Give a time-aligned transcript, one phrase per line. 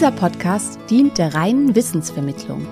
[0.00, 2.66] Dieser Podcast dient der reinen Wissensvermittlung.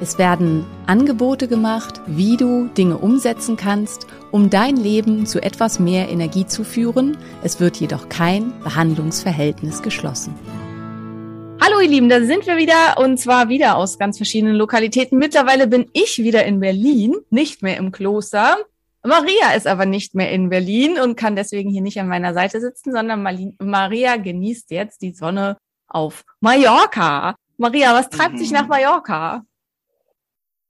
[0.00, 6.08] Es werden Angebote gemacht, wie du Dinge umsetzen kannst, um dein Leben zu etwas mehr
[6.08, 7.18] Energie zu führen.
[7.42, 10.34] Es wird jedoch kein Behandlungsverhältnis geschlossen.
[11.60, 15.18] Hallo ihr Lieben, da sind wir wieder und zwar wieder aus ganz verschiedenen Lokalitäten.
[15.18, 18.56] Mittlerweile bin ich wieder in Berlin, nicht mehr im Kloster.
[19.04, 22.58] Maria ist aber nicht mehr in Berlin und kann deswegen hier nicht an meiner Seite
[22.58, 23.22] sitzen, sondern
[23.58, 25.58] Maria genießt jetzt die Sonne
[25.90, 27.36] auf Mallorca.
[27.58, 28.56] Maria, was treibt dich Mhm.
[28.56, 29.44] nach Mallorca?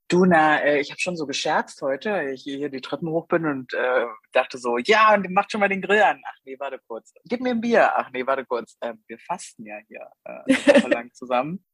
[0.09, 3.29] Du, na, äh, ich habe schon so gescherzt heute, weil ich hier die Treppen hoch
[3.29, 6.21] bin und äh, dachte so, ja, und macht schon mal den Grill an.
[6.27, 7.15] Ach nee, warte kurz.
[7.27, 7.93] Gib mir ein Bier.
[7.97, 8.77] Ach nee, warte kurz.
[8.81, 11.65] Äh, wir fasten ja hier äh, lang zusammen.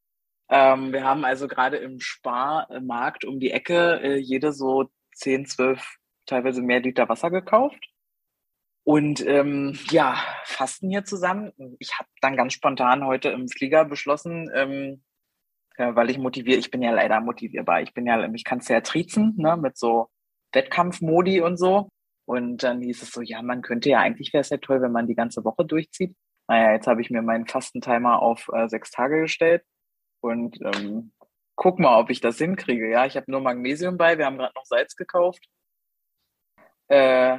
[0.50, 5.96] Ähm, wir haben also gerade im Sparmarkt um die Ecke äh, jede so 10, 12,
[6.26, 7.82] teilweise mehr Liter Wasser gekauft.
[8.86, 11.52] Und ähm, ja, fasten hier zusammen.
[11.80, 15.02] Ich habe dann ganz spontan heute im Flieger beschlossen, ähm,
[15.76, 17.82] ja, weil ich motiviere, ich bin ja leider motivierbar.
[17.82, 20.08] Ich bin ja, mich kannst du ja triezen, ne, mit so
[20.52, 21.88] Wettkampfmodi und so.
[22.26, 24.92] Und dann hieß es so, ja, man könnte ja, eigentlich wäre es ja toll, wenn
[24.92, 26.14] man die ganze Woche durchzieht.
[26.46, 29.64] Naja, jetzt habe ich mir meinen Fastentimer auf äh, sechs Tage gestellt
[30.20, 31.12] und ähm,
[31.56, 32.88] guck mal, ob ich das hinkriege.
[32.88, 35.44] Ja, ich habe nur Magnesium bei, wir haben gerade noch Salz gekauft.
[36.86, 37.38] Äh,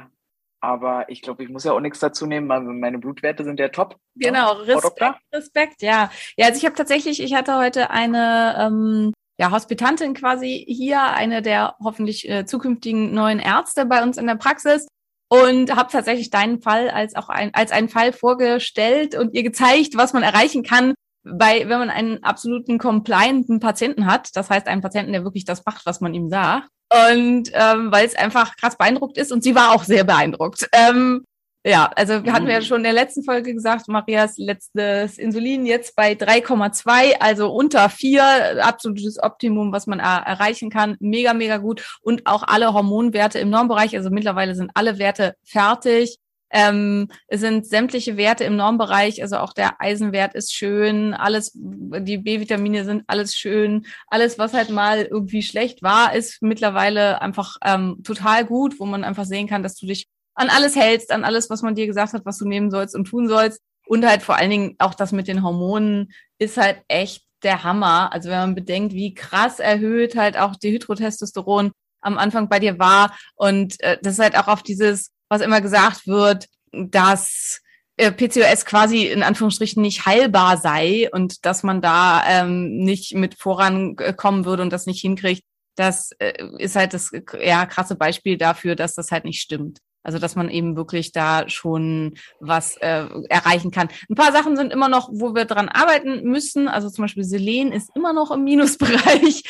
[0.60, 3.68] aber ich glaube, ich muss ja auch nichts dazu nehmen, weil meine Blutwerte sind ja
[3.68, 3.96] top.
[4.14, 5.16] ne, Genau, Frau Respekt?
[5.32, 6.10] Respekt, ja.
[6.36, 11.42] Ja, also ich habe tatsächlich, ich hatte heute eine ähm, ja, Hospitantin quasi hier, eine
[11.42, 14.88] der hoffentlich äh, zukünftigen neuen Ärzte bei uns in der Praxis
[15.28, 19.96] und habe tatsächlich deinen Fall als auch ein, als einen Fall vorgestellt und ihr gezeigt,
[19.96, 20.94] was man erreichen kann,
[21.32, 24.30] bei, wenn man einen absoluten complianten Patienten hat.
[24.34, 26.68] Das heißt, einen Patienten, der wirklich das macht, was man ihm sagt.
[26.90, 30.68] Und ähm, weil es einfach krass beeindruckt ist und sie war auch sehr beeindruckt.
[30.72, 31.24] Ähm,
[31.66, 32.50] ja, also wir hatten Mhm.
[32.50, 37.90] ja schon in der letzten Folge gesagt, Marias letztes Insulin jetzt bei 3,2, also unter
[37.90, 40.96] 4, absolutes Optimum, was man er erreichen kann.
[41.00, 41.98] Mega, mega gut.
[42.00, 46.16] Und auch alle Hormonwerte im Normbereich, also mittlerweile sind alle Werte fertig.
[46.50, 52.18] Ähm, es sind sämtliche Werte im Normbereich, also auch der Eisenwert ist schön, alles, die
[52.18, 58.00] B-Vitamine sind alles schön, alles, was halt mal irgendwie schlecht war, ist mittlerweile einfach ähm,
[58.02, 61.50] total gut, wo man einfach sehen kann, dass du dich an alles hältst, an alles,
[61.50, 63.60] was man dir gesagt hat, was du nehmen sollst und tun sollst.
[63.86, 68.12] Und halt vor allen Dingen auch das mit den Hormonen ist halt echt der Hammer.
[68.12, 72.78] Also wenn man bedenkt, wie krass erhöht halt auch die Hydrotestosteron am Anfang bei dir
[72.78, 77.60] war und äh, das halt auch auf dieses, was immer gesagt wird, dass
[77.96, 83.34] äh, PCOS quasi in Anführungsstrichen nicht heilbar sei und dass man da ähm, nicht mit
[83.34, 85.42] vorankommen würde und das nicht hinkriegt,
[85.76, 89.78] das äh, ist halt das äh, ja krasse Beispiel dafür, dass das halt nicht stimmt.
[90.04, 93.88] Also dass man eben wirklich da schon was äh, erreichen kann.
[94.08, 96.68] Ein paar Sachen sind immer noch, wo wir dran arbeiten müssen.
[96.68, 99.42] Also zum Beispiel Selen ist immer noch im Minusbereich.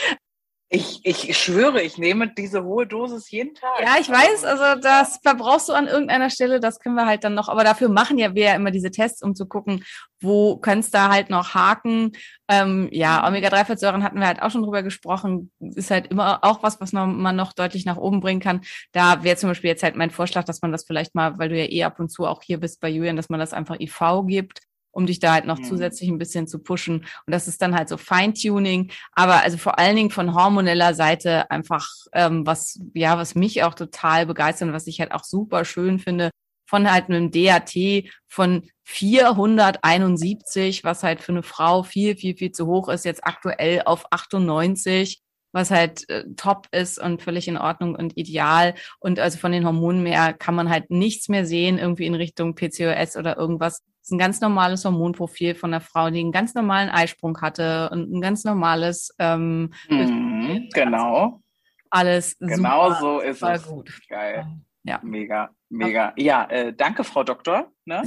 [0.70, 3.80] Ich, ich schwöre, ich nehme diese hohe Dosis jeden Tag.
[3.80, 7.32] Ja, ich weiß, also das verbrauchst du an irgendeiner Stelle, das können wir halt dann
[7.32, 9.82] noch, aber dafür machen ja wir ja immer diese Tests, um zu gucken,
[10.20, 12.12] wo kannst da halt noch haken.
[12.48, 16.82] Ähm, ja, Omega-3-Fettsäuren hatten wir halt auch schon drüber gesprochen, ist halt immer auch was,
[16.82, 18.60] was man noch deutlich nach oben bringen kann.
[18.92, 21.58] Da wäre zum Beispiel jetzt halt mein Vorschlag, dass man das vielleicht mal, weil du
[21.58, 24.26] ja eh ab und zu auch hier bist bei Julian, dass man das einfach IV
[24.26, 25.64] gibt um dich da halt noch Mhm.
[25.64, 27.06] zusätzlich ein bisschen zu pushen.
[27.26, 28.90] Und das ist dann halt so Feintuning.
[29.12, 33.74] Aber also vor allen Dingen von hormoneller Seite einfach, ähm, was, ja, was mich auch
[33.74, 36.30] total begeistert und was ich halt auch super schön finde,
[36.66, 42.66] von halt einem DAT von 471, was halt für eine Frau viel, viel, viel zu
[42.66, 45.20] hoch ist, jetzt aktuell auf 98
[45.52, 48.74] was halt äh, top ist und völlig in Ordnung und ideal.
[49.00, 52.54] Und also von den Hormonen mehr kann man halt nichts mehr sehen, irgendwie in Richtung
[52.54, 53.82] PCOS oder irgendwas.
[54.08, 58.10] Ist ein ganz normales Hormonprofil von einer Frau, die einen ganz normalen Eisprung hatte und
[58.10, 61.42] ein ganz normales ähm, Mhm, genau.
[61.90, 63.66] alles Genau super, so ist es.
[63.66, 64.00] gut.
[64.08, 64.46] Geil.
[64.84, 64.98] Ja.
[65.02, 66.14] Mega, mega.
[66.16, 67.70] Ja, äh, danke, Frau Doktor.
[67.84, 68.02] Ne?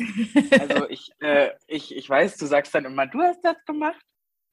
[0.60, 4.02] Also ich, äh, ich, ich weiß, du sagst dann immer, du hast das gemacht.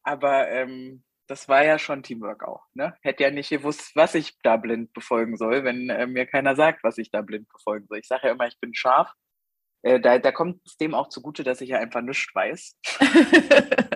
[0.03, 2.65] Aber ähm, das war ja schon Teamwork auch.
[2.75, 2.95] Ne?
[3.01, 6.85] Hätte ja nicht gewusst, was ich da blind befolgen soll, wenn äh, mir keiner sagt,
[6.85, 8.01] was ich da blind befolgen soll.
[8.01, 9.11] Ich sage ja immer, ich bin scharf.
[9.83, 12.77] Äh, da, da kommt es dem auch zugute, dass ich ja einfach nichts weiß.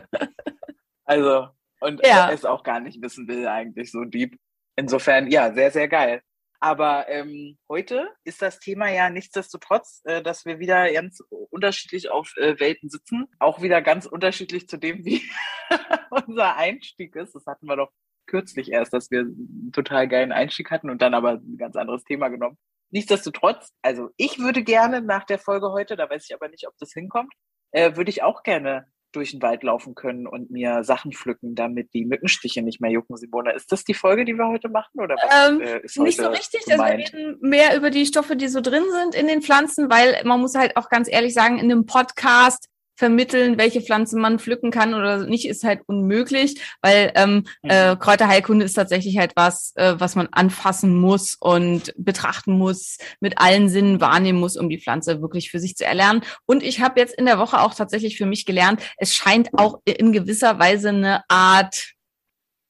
[1.04, 1.48] also,
[1.80, 2.30] und Ja.
[2.32, 4.38] es auch gar nicht wissen will, eigentlich so deep.
[4.76, 6.22] Insofern, ja, sehr, sehr geil.
[6.60, 11.20] Aber ähm, heute ist das Thema ja nichtsdestotrotz, äh, dass wir wieder ganz
[11.50, 13.26] unterschiedlich auf äh, Welten sitzen.
[13.40, 15.22] Auch wieder ganz unterschiedlich zu dem, wie
[16.10, 17.34] unser Einstieg ist.
[17.34, 17.90] Das hatten wir doch
[18.26, 22.04] kürzlich erst, dass wir einen total geilen Einstieg hatten und dann aber ein ganz anderes
[22.04, 22.56] Thema genommen.
[22.92, 26.74] Nichtsdestotrotz, also ich würde gerne nach der Folge heute, da weiß ich aber nicht, ob
[26.78, 27.32] das hinkommt,
[27.72, 31.92] äh, würde ich auch gerne durch den Wald laufen können und mir Sachen pflücken, damit
[31.92, 33.52] die Mückenstiche nicht mehr jucken, Simone.
[33.52, 35.00] Ist das die Folge, die wir heute machen?
[35.00, 36.62] Oder was Ähm, äh, ist Nicht so richtig.
[36.70, 37.12] Also wir gemeint?
[37.14, 40.54] reden mehr über die Stoffe, die so drin sind in den Pflanzen, weil man muss
[40.54, 42.68] halt auch ganz ehrlich sagen, in einem Podcast
[43.02, 47.70] vermitteln, welche Pflanzen man pflücken kann oder nicht, ist halt unmöglich, weil ähm, Mhm.
[47.70, 53.38] äh, Kräuterheilkunde ist tatsächlich halt was, äh, was man anfassen muss und betrachten muss, mit
[53.38, 56.22] allen Sinnen wahrnehmen muss, um die Pflanze wirklich für sich zu erlernen.
[56.46, 59.80] Und ich habe jetzt in der Woche auch tatsächlich für mich gelernt, es scheint auch
[59.84, 61.94] in gewisser Weise eine Art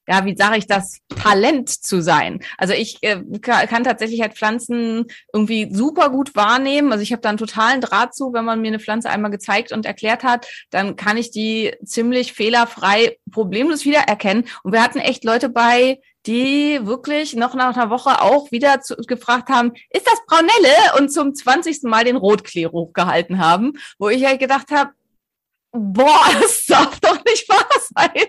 [0.07, 2.39] ja, wie sage ich das, Talent zu sein.
[2.57, 6.91] Also ich äh, ka- kann tatsächlich halt Pflanzen irgendwie super gut wahrnehmen.
[6.91, 9.71] Also ich habe da einen totalen Draht zu, wenn man mir eine Pflanze einmal gezeigt
[9.71, 14.45] und erklärt hat, dann kann ich die ziemlich fehlerfrei problemlos wiedererkennen.
[14.63, 18.95] Und wir hatten echt Leute bei, die wirklich noch nach einer Woche auch wieder zu,
[18.95, 20.97] gefragt haben, ist das Braunelle?
[20.97, 21.83] Und zum 20.
[21.83, 24.91] Mal den Rotklee hochgehalten haben, wo ich halt gedacht habe,
[25.71, 27.65] boah, das darf doch nicht wahr
[27.95, 28.25] sein.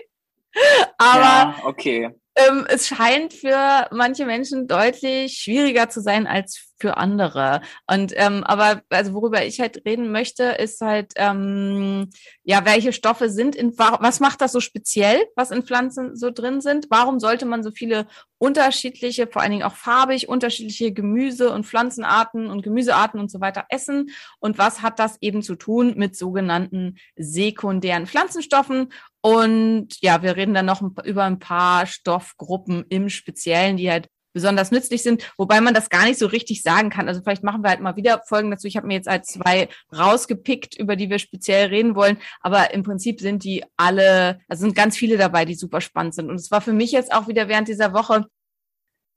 [0.97, 2.09] Aber ja, okay.
[2.35, 7.61] ähm, es scheint für manche Menschen deutlich schwieriger zu sein als für andere.
[7.87, 12.09] Und ähm, aber also worüber ich halt reden möchte, ist halt ähm,
[12.43, 16.31] ja, welche Stoffe sind in wa- was macht das so speziell, was in Pflanzen so
[16.31, 16.87] drin sind?
[16.89, 18.07] Warum sollte man so viele
[18.37, 23.65] unterschiedliche, vor allen Dingen auch farbig unterschiedliche Gemüse und Pflanzenarten und Gemüsearten und so weiter
[23.69, 24.09] essen?
[24.39, 28.91] Und was hat das eben zu tun mit sogenannten sekundären Pflanzenstoffen?
[29.21, 34.69] Und ja, wir reden dann noch über ein paar Stoffgruppen im Speziellen, die halt besonders
[34.69, 37.07] nützlich sind, wobei man das gar nicht so richtig sagen kann.
[37.07, 38.67] Also vielleicht machen wir halt mal wieder Folgen dazu.
[38.67, 42.83] Ich habe mir jetzt halt zwei rausgepickt, über die wir speziell reden wollen, aber im
[42.83, 46.29] Prinzip sind die alle, also sind ganz viele dabei, die super spannend sind.
[46.29, 48.25] Und es war für mich jetzt auch wieder während dieser Woche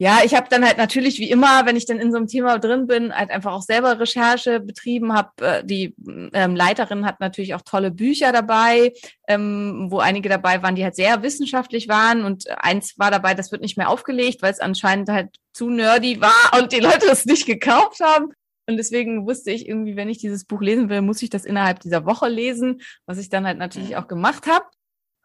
[0.00, 2.58] ja, ich habe dann halt natürlich wie immer, wenn ich dann in so einem Thema
[2.58, 5.12] drin bin, halt einfach auch selber Recherche betrieben.
[5.12, 5.96] Hab äh, die
[6.32, 8.92] ähm, Leiterin hat natürlich auch tolle Bücher dabei,
[9.26, 13.50] ähm, wo einige dabei waren, die halt sehr wissenschaftlich waren und eins war dabei, das
[13.50, 17.24] wird nicht mehr aufgelegt, weil es anscheinend halt zu nerdy war und die Leute es
[17.24, 18.32] nicht gekauft haben.
[18.68, 21.80] Und deswegen wusste ich irgendwie, wenn ich dieses Buch lesen will, muss ich das innerhalb
[21.80, 24.66] dieser Woche lesen, was ich dann halt natürlich auch gemacht habe.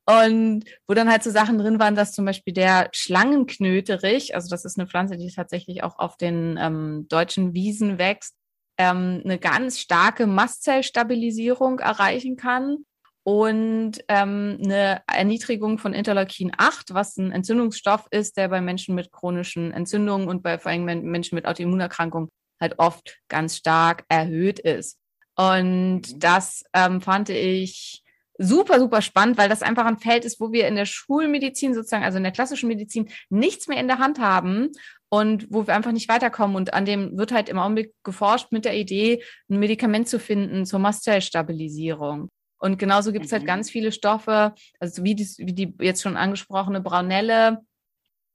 [0.05, 4.65] Und wo dann halt so Sachen drin waren, dass zum Beispiel der Schlangenknöterich, also das
[4.65, 8.35] ist eine Pflanze, die tatsächlich auch auf den ähm, deutschen Wiesen wächst,
[8.77, 12.85] ähm, eine ganz starke Mastzellstabilisierung erreichen kann
[13.23, 19.11] und ähm, eine Erniedrigung von Interleukin 8, was ein Entzündungsstoff ist, der bei Menschen mit
[19.11, 22.29] chronischen Entzündungen und bei vor allem Men- Menschen mit Autoimmunerkrankungen
[22.59, 25.00] halt oft ganz stark erhöht ist.
[25.35, 28.02] Und das ähm, fand ich
[28.38, 32.03] super, super spannend, weil das einfach ein Feld ist, wo wir in der Schulmedizin sozusagen,
[32.03, 34.72] also in der klassischen Medizin, nichts mehr in der Hand haben
[35.10, 36.55] und wo wir einfach nicht weiterkommen.
[36.55, 40.65] Und an dem wird halt im Augenblick geforscht mit der Idee, ein Medikament zu finden
[40.65, 42.29] zur Mastzellstabilisierung.
[42.58, 43.48] Und genauso gibt es halt Mhm.
[43.48, 47.60] ganz viele Stoffe, also wie die, wie die jetzt schon angesprochene Braunelle,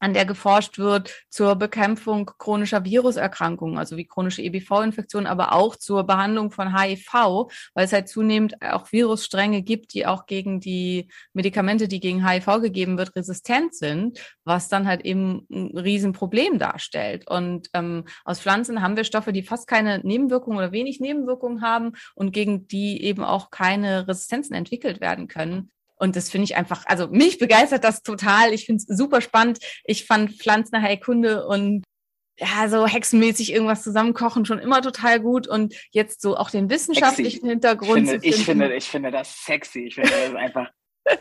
[0.00, 6.05] an der geforscht wird zur Bekämpfung chronischer Viruserkrankungen, also wie chronische EBV-Infektionen, aber auch zur
[6.05, 11.88] Behandlung von HIV, weil es halt zunehmend auch Virusstränge gibt, die auch gegen die Medikamente,
[11.88, 17.28] die gegen HIV gegeben wird, resistent sind, was dann halt eben ein Riesenproblem darstellt.
[17.28, 21.93] Und ähm, aus Pflanzen haben wir Stoffe, die fast keine Nebenwirkungen oder wenig Nebenwirkungen haben
[22.14, 25.71] und gegen die eben auch keine Resistenzen entwickelt werden können.
[25.99, 28.52] Und das finde ich einfach, also mich begeistert das total.
[28.52, 29.59] Ich finde es super spannend.
[29.85, 31.85] Ich fand Pflanzenheilkunde und
[32.38, 37.47] ja, so hexenmäßig irgendwas zusammenkochen schon immer total gut und jetzt so auch den wissenschaftlichen
[37.47, 39.87] Ich Hintergrund finde, zu ich, finde, ich finde das sexy.
[39.87, 40.71] Ich finde das einfach,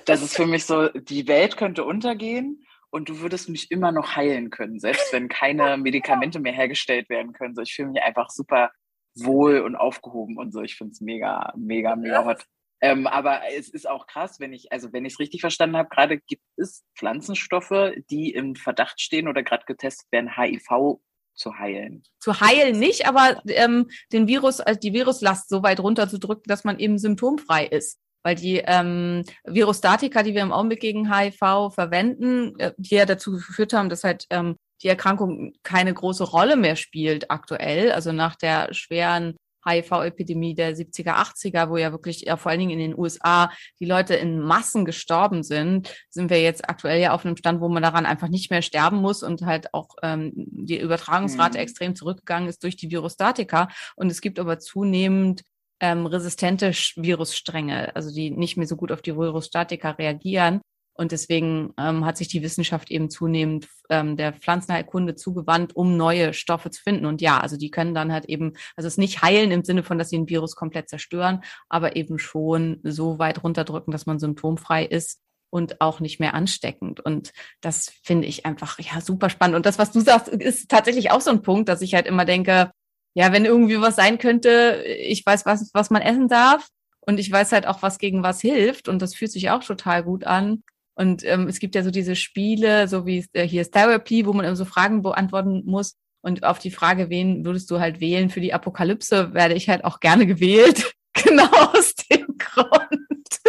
[0.06, 4.16] das ist für mich so, die Welt könnte untergehen und du würdest mich immer noch
[4.16, 7.56] heilen können, selbst wenn keine Medikamente mehr hergestellt werden können.
[7.56, 8.72] So, ich fühle mich einfach super
[9.16, 10.62] wohl und aufgehoben und so.
[10.62, 12.46] Ich finde es mega, mega, mega hot.
[12.82, 15.90] Ähm, aber es ist auch krass, wenn ich, also wenn ich es richtig verstanden habe,
[15.90, 21.00] gerade gibt es Pflanzenstoffe, die im Verdacht stehen oder gerade getestet werden, HIV
[21.34, 22.04] zu heilen.
[22.20, 26.80] zu heilen nicht, aber ähm, den Virus, also die Viruslast so weit runterzudrücken, dass man
[26.80, 28.00] eben symptomfrei ist.
[28.24, 33.34] weil die ähm, Virostatika, die wir im Augenblick gegen HIV verwenden, äh, die ja dazu
[33.34, 38.36] geführt haben, dass halt ähm, die Erkrankung keine große Rolle mehr spielt aktuell, also nach
[38.36, 42.98] der schweren HIV-Epidemie der 70er, 80er, wo ja wirklich ja, vor allen Dingen in den
[42.98, 47.62] USA die Leute in Massen gestorben sind, sind wir jetzt aktuell ja auf einem Stand,
[47.62, 51.64] wo man daran einfach nicht mehr sterben muss und halt auch ähm, die Übertragungsrate mhm.
[51.64, 53.68] extrem zurückgegangen ist durch die Virostatika.
[53.96, 55.44] Und es gibt aber zunehmend
[55.80, 60.62] ähm, resistente Virusstränge, also die nicht mehr so gut auf die Virostatika reagieren.
[60.98, 66.34] Und deswegen ähm, hat sich die Wissenschaft eben zunehmend ähm, der Pflanzenheilkunde zugewandt, um neue
[66.34, 67.06] Stoffe zu finden.
[67.06, 70.00] Und ja, also die können dann halt eben, also es nicht heilen im Sinne von,
[70.00, 74.86] dass sie ein Virus komplett zerstören, aber eben schon so weit runterdrücken, dass man symptomfrei
[74.86, 77.00] ist und auch nicht mehr ansteckend.
[77.00, 79.56] Und das finde ich einfach ja super spannend.
[79.56, 82.26] Und das, was du sagst, ist tatsächlich auch so ein Punkt, dass ich halt immer
[82.26, 82.72] denke,
[83.14, 86.68] ja, wenn irgendwie was sein könnte, ich weiß, was, was man essen darf.
[87.00, 88.90] Und ich weiß halt auch, was gegen was hilft.
[88.90, 90.64] Und das fühlt sich auch total gut an.
[90.98, 94.34] Und ähm, es gibt ja so diese Spiele, so wie äh, hier ist Therapy, wo
[94.34, 95.96] man immer so Fragen beantworten muss.
[96.22, 99.86] Und auf die Frage, wen würdest du halt wählen für die Apokalypse, werde ich halt
[99.86, 100.92] auch gerne gewählt.
[101.14, 103.40] genau aus dem Grund.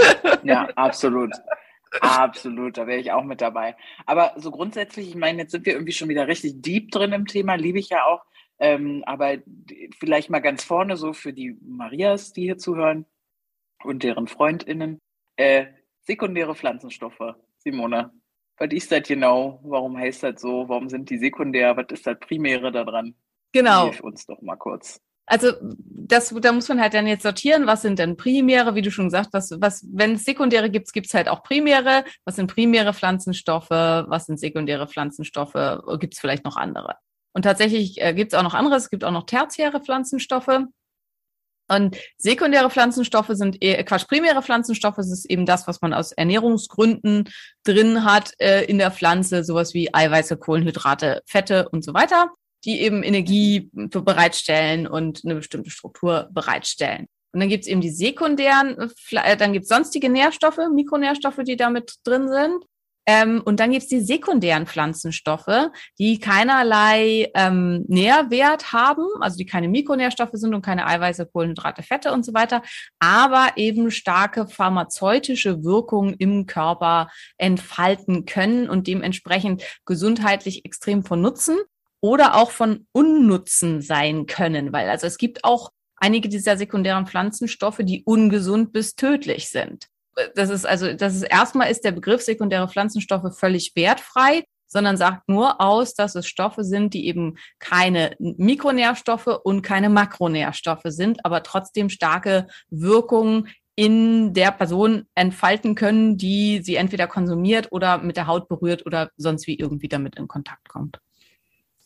[0.43, 1.33] ja, absolut.
[2.02, 3.76] Absolut, da wäre ich auch mit dabei.
[4.05, 7.26] Aber so grundsätzlich, ich meine, jetzt sind wir irgendwie schon wieder richtig deep drin im
[7.26, 8.26] Thema, liebe ich ja auch.
[8.59, 9.38] Ähm, aber
[9.99, 13.07] vielleicht mal ganz vorne so für die Marias, die hier zuhören
[13.85, 15.00] und deren FreundInnen.
[15.37, 15.69] Äh,
[16.09, 18.11] sekundäre Pflanzenstoffe, Simone.
[18.57, 19.61] Was ist das genau?
[19.62, 20.69] Warum heißt das so?
[20.69, 21.77] Warum sind die sekundär?
[21.77, 23.15] Was ist das Primäre daran?
[23.53, 23.85] Genau.
[23.85, 25.00] Hilf uns doch mal kurz.
[25.27, 28.91] Also das, da muss man halt dann jetzt sortieren, was sind denn Primäre, wie du
[28.91, 32.05] schon gesagt hast, was, wenn es Sekundäre gibt, gibt es halt auch Primäre.
[32.25, 33.69] Was sind primäre Pflanzenstoffe?
[33.69, 35.83] Was sind sekundäre Pflanzenstoffe?
[36.00, 36.97] Gibt es vielleicht noch andere?
[37.35, 38.77] Und tatsächlich äh, gibt es auch noch andere.
[38.77, 40.61] Es gibt auch noch tertiäre Pflanzenstoffe.
[41.69, 47.29] Und sekundäre Pflanzenstoffe sind eher, Quatsch, primäre Pflanzenstoffe ist eben das, was man aus Ernährungsgründen
[47.65, 52.31] drin hat äh, in der Pflanze, sowas wie Eiweiße, Kohlenhydrate, Fette und so weiter,
[52.65, 57.07] die eben Energie bereitstellen und eine bestimmte Struktur bereitstellen.
[57.33, 62.29] Und dann gibt's eben die sekundären, äh, dann gibt's sonstige Nährstoffe, Mikronährstoffe, die damit drin
[62.29, 62.65] sind.
[63.09, 69.67] Ähm, und dann gibt's die sekundären Pflanzenstoffe, die keinerlei ähm, Nährwert haben, also die keine
[69.69, 72.61] Mikronährstoffe sind und keine Eiweiße, Kohlenhydrate, Fette und so weiter,
[72.99, 81.57] aber eben starke pharmazeutische Wirkungen im Körper entfalten können und dementsprechend gesundheitlich extrem von Nutzen
[82.03, 87.81] oder auch von Unnutzen sein können, weil also es gibt auch einige dieser sekundären Pflanzenstoffe,
[87.81, 89.88] die ungesund bis tödlich sind
[90.35, 95.29] das ist also, das ist erstmal ist der Begriff sekundäre Pflanzenstoffe völlig wertfrei, sondern sagt
[95.29, 101.43] nur aus, dass es Stoffe sind, die eben keine Mikronährstoffe und keine Makronährstoffe sind, aber
[101.43, 108.27] trotzdem starke Wirkungen in der Person entfalten können, die sie entweder konsumiert oder mit der
[108.27, 111.01] Haut berührt oder sonst wie irgendwie damit in Kontakt kommt.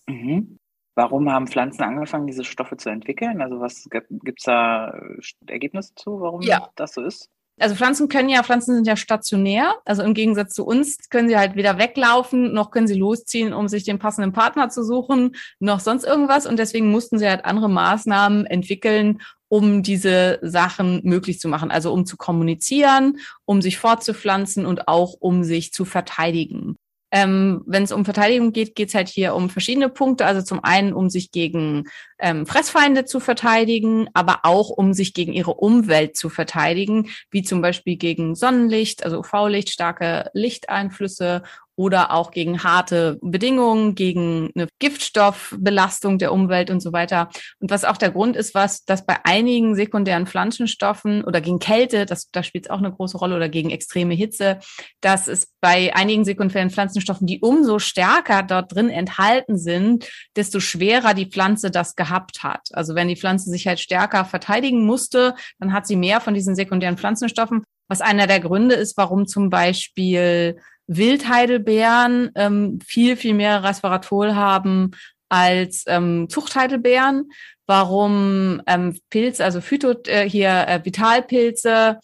[0.07, 0.59] Mhm.
[0.95, 3.41] Warum haben Pflanzen angefangen, diese Stoffe zu entwickeln?
[3.41, 4.99] Also was gibt es da
[5.47, 6.69] Ergebnisse zu, warum ja.
[6.77, 7.31] das so ist?
[7.61, 9.75] Also Pflanzen können ja, Pflanzen sind ja stationär.
[9.85, 13.69] Also im Gegensatz zu uns können sie halt weder weglaufen, noch können sie losziehen, um
[13.69, 16.47] sich den passenden Partner zu suchen, noch sonst irgendwas.
[16.47, 21.71] Und deswegen mussten sie halt andere Maßnahmen entwickeln, um diese Sachen möglich zu machen.
[21.71, 26.77] Also um zu kommunizieren, um sich fortzupflanzen und auch um sich zu verteidigen.
[27.15, 30.25] Ähm, Wenn es um Verteidigung geht, geht es halt hier um verschiedene Punkte.
[30.25, 31.85] Also zum einen, um sich gegen
[32.19, 37.61] ähm, Fressfeinde zu verteidigen, aber auch um sich gegen ihre Umwelt zu verteidigen, wie zum
[37.61, 41.43] Beispiel gegen Sonnenlicht, also UV-Licht, starke Lichteinflüsse
[41.77, 47.29] oder auch gegen harte Bedingungen, gegen eine Giftstoffbelastung der Umwelt und so weiter.
[47.61, 52.07] Und was auch der Grund ist, was dass bei einigen sekundären Pflanzenstoffen oder gegen Kälte,
[52.07, 54.59] das, da spielt es auch eine große Rolle, oder gegen extreme Hitze,
[55.01, 61.15] dass es bei einigen sekundären Pflanzenstoffen, die umso stärker dort drin enthalten sind, desto schwerer
[61.15, 62.69] die Pflanze das gehabt hat.
[62.73, 66.55] Also wenn die Pflanze sich halt stärker verteidigen musste, dann hat sie mehr von diesen
[66.55, 70.57] sekundären Pflanzenstoffen, was einer der Gründe ist, warum zum Beispiel
[70.87, 74.93] Wildheidelbeeren ähm, viel, viel mehr Resveratrol haben
[75.29, 77.31] als ähm, Zuchtheidelbeeren,
[77.67, 81.99] warum ähm, Pilze, also Phyto, äh, hier äh, Vitalpilze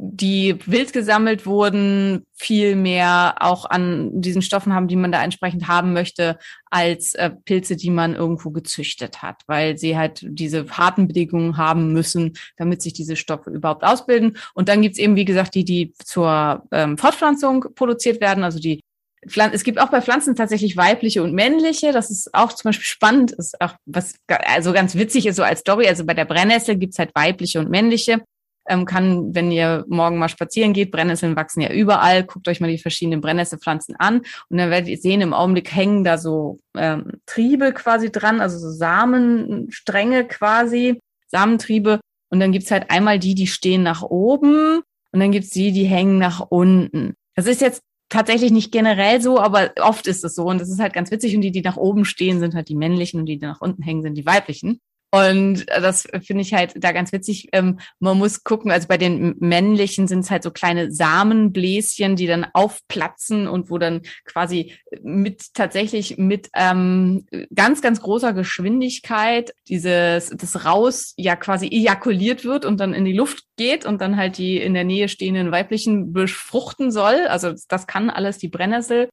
[0.00, 5.66] die wild gesammelt wurden, viel mehr auch an diesen Stoffen haben, die man da entsprechend
[5.66, 6.38] haben möchte,
[6.70, 11.92] als äh, Pilze, die man irgendwo gezüchtet hat, weil sie halt diese harten Bedingungen haben
[11.92, 14.36] müssen, damit sich diese Stoffe überhaupt ausbilden.
[14.54, 18.80] Und dann gibt's eben, wie gesagt, die, die zur ähm, Fortpflanzung produziert werden, also die
[19.20, 21.90] es gibt auch bei Pflanzen tatsächlich weibliche und männliche.
[21.90, 25.58] Das ist auch zum Beispiel spannend, ist auch was also ganz witzig ist so als
[25.58, 25.88] Story.
[25.88, 28.22] Also bei der Brennnessel gibt's halt weibliche und männliche
[28.68, 32.70] ähm, kann, wenn ihr morgen mal spazieren geht, Brennnesseln wachsen ja überall, guckt euch mal
[32.70, 37.20] die verschiedenen Brennnesselpflanzen an und dann werdet ihr sehen, im Augenblick hängen da so ähm,
[37.26, 42.00] Triebe quasi dran, also so Samenstränge quasi, Samentriebe.
[42.30, 44.82] Und dann gibt's halt einmal die, die stehen nach oben
[45.12, 47.14] und dann gibt's die, die hängen nach unten.
[47.34, 50.44] Das ist jetzt tatsächlich nicht generell so, aber oft ist es so.
[50.44, 51.34] Und das ist halt ganz witzig.
[51.34, 53.82] Und die, die nach oben stehen, sind halt die männlichen und die, die nach unten
[53.82, 54.80] hängen, sind die weiblichen.
[55.10, 57.48] Und das finde ich halt da ganz witzig.
[57.52, 62.26] Ähm, man muss gucken, also bei den männlichen sind es halt so kleine Samenbläschen, die
[62.26, 70.28] dann aufplatzen und wo dann quasi mit tatsächlich mit ähm, ganz, ganz großer Geschwindigkeit dieses
[70.28, 74.36] das raus ja quasi ejakuliert wird und dann in die Luft geht und dann halt
[74.36, 77.26] die in der Nähe stehenden weiblichen befruchten soll.
[77.28, 79.08] Also das kann alles die Brennnessel.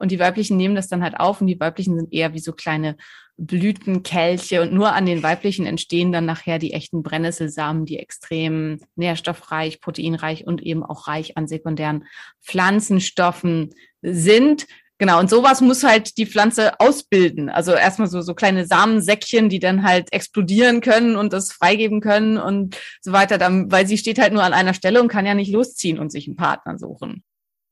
[0.00, 2.52] Und die weiblichen nehmen das dann halt auf und die weiblichen sind eher wie so
[2.52, 2.96] kleine
[3.38, 9.80] Blütenkelche und nur an den weiblichen entstehen dann nachher die echten Brennnesselsamen, die extrem nährstoffreich,
[9.80, 12.04] proteinreich und eben auch reich an sekundären
[12.42, 13.70] Pflanzenstoffen
[14.02, 14.66] sind.
[14.98, 17.48] Genau, und sowas muss halt die Pflanze ausbilden.
[17.48, 22.36] Also erstmal so, so kleine Samensäckchen, die dann halt explodieren können und das freigeben können
[22.36, 25.34] und so weiter, dann, weil sie steht halt nur an einer Stelle und kann ja
[25.34, 27.22] nicht losziehen und sich einen Partner suchen.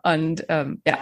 [0.04, 0.99] Und ähm, ja,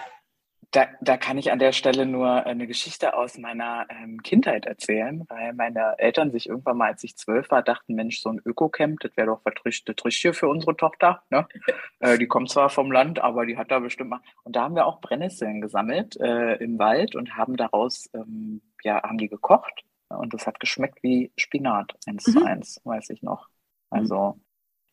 [0.75, 5.25] da, da kann ich an der Stelle nur eine Geschichte aus meiner ähm, Kindheit erzählen,
[5.29, 8.99] weil meine Eltern sich irgendwann mal, als ich zwölf war, dachten, Mensch, so ein Öko-Camp,
[8.99, 11.23] das wäre doch was richtig für unsere Tochter.
[11.31, 11.47] Ne?
[12.01, 14.21] äh, die kommt zwar vom Land, aber die hat da bestimmt mal.
[14.43, 19.01] Und da haben wir auch Brennnesseln gesammelt äh, im Wald und haben daraus, ähm, ja,
[19.01, 19.85] haben die gekocht.
[20.09, 22.33] Und das hat geschmeckt wie Spinat, eins mhm.
[22.33, 23.49] zu eins, weiß ich noch.
[23.91, 24.41] Also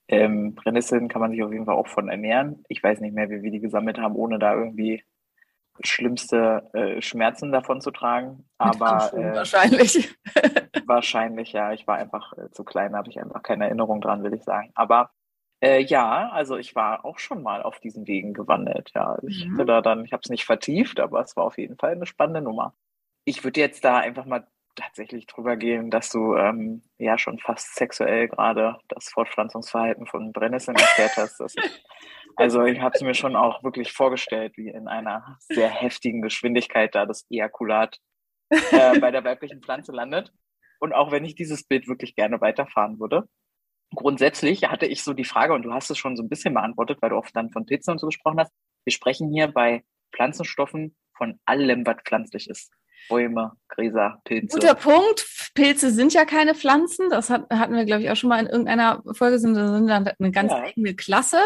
[0.07, 2.63] ähm, Brennnesseln kann man sich auf jeden Fall auch von ernähren.
[2.67, 5.03] Ich weiß nicht mehr, wie wir die gesammelt haben, ohne da irgendwie
[5.83, 8.45] schlimmste äh, Schmerzen davon zu tragen.
[8.57, 10.15] Aber äh, wahrscheinlich.
[10.85, 11.73] wahrscheinlich, ja.
[11.73, 14.71] Ich war einfach äh, zu klein, habe ich einfach keine Erinnerung dran, will ich sagen.
[14.75, 15.11] Aber
[15.63, 18.91] äh, ja, also ich war auch schon mal auf diesen Wegen gewandelt.
[18.95, 19.53] Ja, ich mhm.
[19.53, 22.05] hatte da dann, ich habe es nicht vertieft, aber es war auf jeden Fall eine
[22.05, 22.73] spannende Nummer.
[23.25, 27.75] Ich würde jetzt da einfach mal tatsächlich drüber gehen, dass du ähm, ja schon fast
[27.75, 31.39] sexuell gerade das Fortpflanzungsverhalten von Brennnesseln erklärt hast.
[31.39, 31.55] Das
[32.35, 36.95] also ich habe es mir schon auch wirklich vorgestellt, wie in einer sehr heftigen Geschwindigkeit
[36.95, 37.97] da das Ejakulat
[38.49, 38.59] äh,
[38.99, 40.31] bei der weiblichen Pflanze landet.
[40.79, 43.27] Und auch wenn ich dieses Bild wirklich gerne weiterfahren würde,
[43.95, 46.99] grundsätzlich hatte ich so die Frage, und du hast es schon so ein bisschen beantwortet,
[47.01, 48.51] weil du oft dann von Pilzen und so gesprochen hast.
[48.85, 52.71] Wir sprechen hier bei Pflanzenstoffen von allem, was pflanzlich ist.
[53.09, 54.59] Bäume, Gräser, Pilze.
[54.59, 55.27] Guter Punkt.
[55.53, 57.09] Pilze sind ja keine Pflanzen.
[57.09, 59.39] Das hat, hatten wir, glaube ich, auch schon mal in irgendeiner Folge.
[59.39, 60.61] Sind, sind dann eine ganz ja.
[60.61, 61.39] eigene Klasse.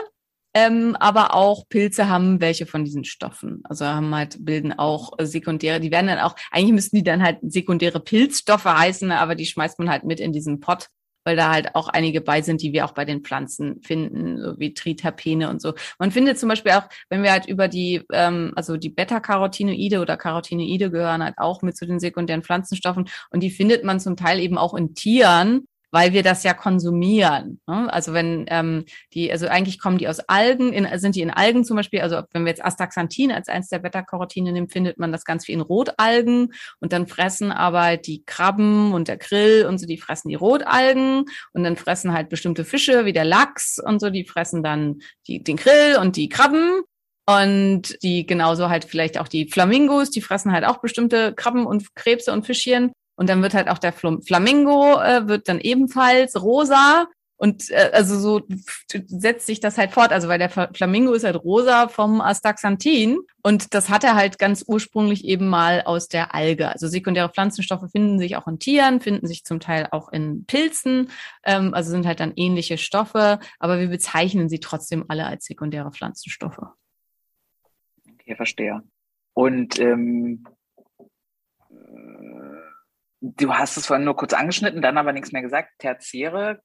[0.56, 3.62] Ähm, aber auch Pilze haben welche von diesen Stoffen.
[3.66, 7.40] Also haben halt, bilden auch sekundäre, die werden dann auch, eigentlich müssten die dann halt
[7.42, 10.88] sekundäre Pilzstoffe heißen, aber die schmeißt man halt mit in diesen Pott,
[11.26, 14.58] weil da halt auch einige bei sind, die wir auch bei den Pflanzen finden, so
[14.58, 15.74] wie Triterpene und so.
[16.00, 20.16] Man findet zum Beispiel auch, wenn wir halt über die, ähm, also die Beta-Carotinoide oder
[20.16, 24.40] Carotinoide gehören halt auch mit zu den sekundären Pflanzenstoffen und die findet man zum Teil
[24.40, 27.62] eben auch in Tieren, weil wir das ja konsumieren.
[27.68, 27.88] Ne?
[27.90, 31.64] Also wenn ähm, die, also eigentlich kommen die aus Algen, in, sind die in Algen
[31.64, 35.24] zum Beispiel, also wenn wir jetzt Astaxanthin als eins der Beta-Carotine nehmen, findet man das
[35.24, 39.86] ganz wie in Rotalgen und dann fressen aber die Krabben und der Grill und so,
[39.86, 44.10] die fressen die Rotalgen und dann fressen halt bestimmte Fische wie der Lachs und so,
[44.10, 46.82] die fressen dann die, den Grill und die Krabben
[47.26, 51.96] und die genauso halt vielleicht auch die Flamingos, die fressen halt auch bestimmte Krabben und
[51.96, 52.92] Krebse und Fischchen.
[53.16, 57.08] Und dann wird halt auch der Flamingo äh, wird dann ebenfalls rosa.
[57.38, 58.42] Und äh, also so
[59.08, 60.12] setzt sich das halt fort.
[60.12, 63.20] Also weil der Flamingo ist halt rosa vom Astaxanthin.
[63.42, 66.70] Und das hat er halt ganz ursprünglich eben mal aus der Alge.
[66.70, 71.10] Also sekundäre Pflanzenstoffe finden sich auch in Tieren, finden sich zum Teil auch in Pilzen.
[71.44, 73.40] Ähm, also sind halt dann ähnliche Stoffe.
[73.60, 76.62] Aber wir bezeichnen sie trotzdem alle als sekundäre Pflanzenstoffe.
[78.14, 78.82] Okay, verstehe.
[79.34, 80.46] Und ähm,
[83.38, 85.70] Du hast es vorhin nur kurz angeschnitten, dann aber nichts mehr gesagt.
[85.80, 86.62] Tertiäre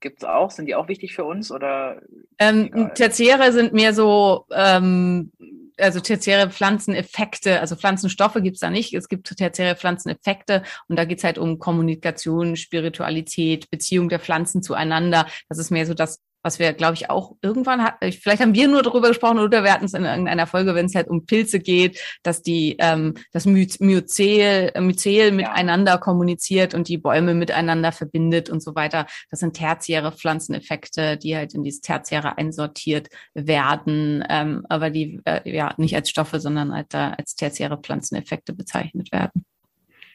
[0.00, 0.50] gibt es auch?
[0.50, 2.00] Sind die auch wichtig für uns oder?
[2.38, 5.32] Ähm, Tertiäre sind mehr so, ähm,
[5.78, 8.94] also tertiäre Pflanzeneffekte, also Pflanzenstoffe gibt es da nicht.
[8.94, 14.62] Es gibt tertiäre Pflanzeneffekte und da geht es halt um Kommunikation, Spiritualität, Beziehung der Pflanzen
[14.62, 15.26] zueinander.
[15.48, 18.68] Das ist mehr so das was wir, glaube ich, auch irgendwann hatten, vielleicht haben wir
[18.68, 21.58] nur darüber gesprochen oder wir hatten es in irgendeiner Folge, wenn es halt um Pilze
[21.58, 28.62] geht, dass die ähm, das Myzel, Myzel miteinander kommuniziert und die Bäume miteinander verbindet und
[28.62, 29.06] so weiter.
[29.28, 35.50] Das sind tertiäre Pflanzeneffekte, die halt in dieses Tertiäre einsortiert werden, ähm, aber die äh,
[35.50, 39.44] ja nicht als Stoffe, sondern als, äh, als tertiäre Pflanzeneffekte bezeichnet werden.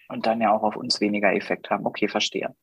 [0.08, 1.86] Und dann ja auch auf uns weniger Effekt haben.
[1.86, 2.56] Okay, verstehe.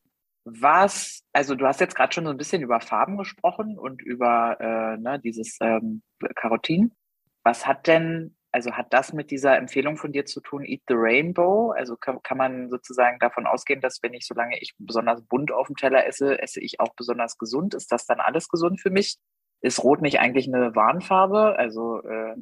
[0.53, 4.57] Was, also du hast jetzt gerade schon so ein bisschen über Farben gesprochen und über
[4.59, 6.01] äh, ne, dieses ähm,
[6.35, 6.93] Karotin.
[7.43, 10.95] Was hat denn, also hat das mit dieser Empfehlung von dir zu tun, Eat the
[10.97, 11.71] Rainbow?
[11.71, 15.67] Also kann, kann man sozusagen davon ausgehen, dass wenn ich, solange ich besonders bunt auf
[15.67, 17.73] dem Teller esse, esse ich auch besonders gesund?
[17.73, 19.17] Ist das dann alles gesund für mich?
[19.61, 21.57] Ist Rot nicht eigentlich eine Warnfarbe?
[21.57, 22.35] Also äh,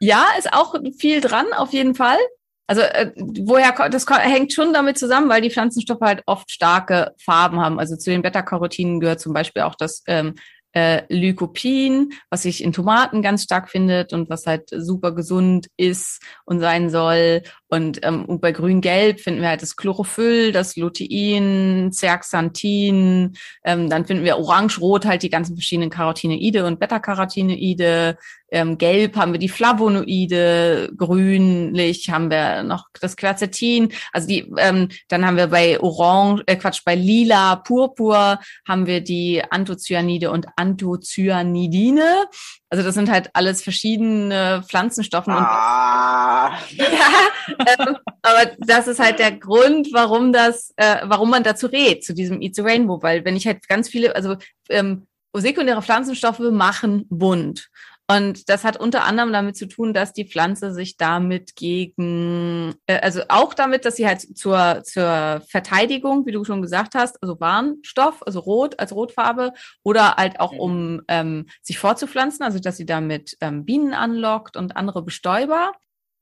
[0.00, 2.18] Ja, ist auch viel dran, auf jeden Fall.
[2.66, 7.60] Also äh, woher das hängt schon damit zusammen, weil die Pflanzenstoffe halt oft starke Farben
[7.60, 7.78] haben.
[7.78, 10.34] Also zu den Beta-Carotinen gehört zum Beispiel auch das ähm,
[10.76, 16.22] äh, Lycopin, was sich in Tomaten ganz stark findet und was halt super gesund ist
[16.44, 17.42] und sein soll.
[17.68, 23.36] Und, ähm, und bei Grün-Gelb finden wir halt das Chlorophyll, das Lutein, Zeaxanthin.
[23.64, 28.16] Ähm, dann finden wir Orange-Rot halt die ganzen verschiedenen Carotinoide und Beta-Carotinoide.
[28.52, 33.92] Ähm, gelb haben wir die Flavonoide, grünlich haben wir noch das Quercetin.
[34.12, 39.00] Also die, ähm, dann haben wir bei Orange, äh, Quatsch, bei Lila, Purpur haben wir
[39.00, 42.26] die Anthocyanide und Anthocyanidine.
[42.68, 45.28] Also das sind halt alles verschiedene Pflanzenstoffe.
[45.28, 46.86] Und ah, ja,
[47.48, 52.12] ähm, aber das ist halt der Grund, warum das, äh, warum man dazu rät, zu
[52.12, 54.36] diesem Eat the Rainbow, weil wenn ich halt ganz viele, also
[54.68, 57.68] ähm, sekundäre Pflanzenstoffe machen bunt.
[58.08, 63.00] Und das hat unter anderem damit zu tun, dass die Pflanze sich damit gegen, äh,
[63.00, 67.40] also auch damit, dass sie halt zur, zur Verteidigung, wie du schon gesagt hast, also
[67.40, 72.86] Warnstoff, also Rot als Rotfarbe, oder halt auch um ähm, sich fortzupflanzen, also dass sie
[72.86, 75.72] damit ähm, Bienen anlockt und andere Bestäuber.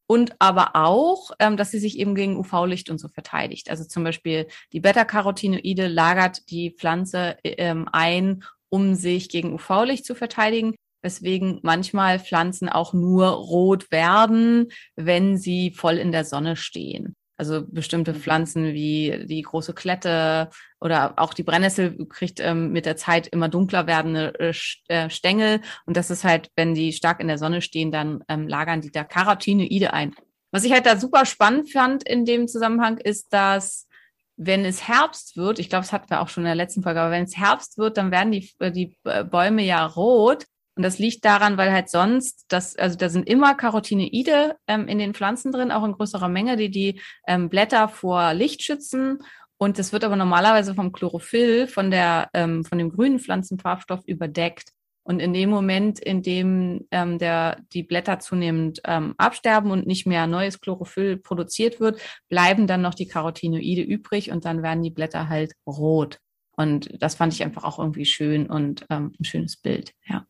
[0.06, 3.70] Und aber auch, ähm, dass sie sich eben gegen UV-Licht und so verteidigt.
[3.70, 10.14] Also zum Beispiel die Beta-Carotinoide lagert die Pflanze ähm, ein, um sich gegen UV-Licht zu
[10.14, 17.14] verteidigen weswegen manchmal Pflanzen auch nur rot werden, wenn sie voll in der Sonne stehen.
[17.36, 20.48] Also bestimmte Pflanzen wie die große Klette
[20.80, 24.54] oder auch die Brennnessel kriegt ähm, mit der Zeit immer dunkler werdende äh,
[24.88, 25.60] äh, Stängel.
[25.84, 28.90] Und das ist halt, wenn die stark in der Sonne stehen, dann ähm, lagern die
[28.90, 30.14] da Carotinoide ein.
[30.52, 33.88] Was ich halt da super spannend fand in dem Zusammenhang ist, dass
[34.36, 37.00] wenn es Herbst wird, ich glaube, das hatten wir auch schon in der letzten Folge,
[37.00, 40.46] aber wenn es Herbst wird, dann werden die, äh, die äh, Bäume ja rot.
[40.76, 44.98] Und das liegt daran, weil halt sonst, das, also da sind immer Carotinoide ähm, in
[44.98, 49.18] den Pflanzen drin, auch in größerer Menge, die die ähm, Blätter vor Licht schützen.
[49.56, 54.72] Und das wird aber normalerweise vom Chlorophyll, von der, ähm, von dem grünen Pflanzenfarbstoff überdeckt.
[55.04, 60.06] Und in dem Moment, in dem ähm, der, die Blätter zunehmend ähm, absterben und nicht
[60.06, 64.90] mehr neues Chlorophyll produziert wird, bleiben dann noch die Carotinoide übrig und dann werden die
[64.90, 66.18] Blätter halt rot.
[66.56, 70.26] Und das fand ich einfach auch irgendwie schön und ähm, ein schönes Bild, ja.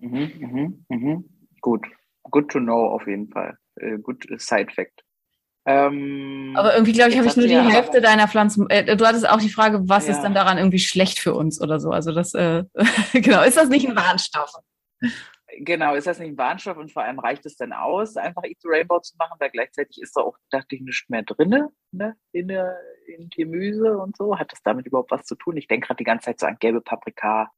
[0.00, 1.24] Mhm, mhm, mhm.
[1.60, 1.86] Gut.
[2.24, 3.56] Good to know auf jeden Fall.
[3.76, 5.02] Äh, gut äh, Side Fact.
[5.66, 8.68] Ähm, Aber irgendwie, glaube ich, habe ich nur die ja- Hälfte deiner Pflanzen.
[8.70, 10.14] Äh, du hattest auch die Frage, was Ja.
[10.14, 11.90] ist denn daran irgendwie schlecht für uns oder so?
[11.90, 12.64] Also das, äh,
[13.12, 14.52] genau, ist das nicht ein Warnstoff?
[15.58, 18.58] Genau, ist das nicht ein Warnstoff und vor allem reicht es dann aus, einfach Eat
[18.62, 22.16] the Rainbow zu machen, weil gleichzeitig ist da auch, dachte ich, nichts mehr drinne, ne,
[22.32, 24.38] in, der, in Gemüse und so.
[24.38, 25.56] Hat das damit überhaupt was zu tun?
[25.56, 27.50] Ich denke gerade die ganze Zeit so an gelbe Paprika,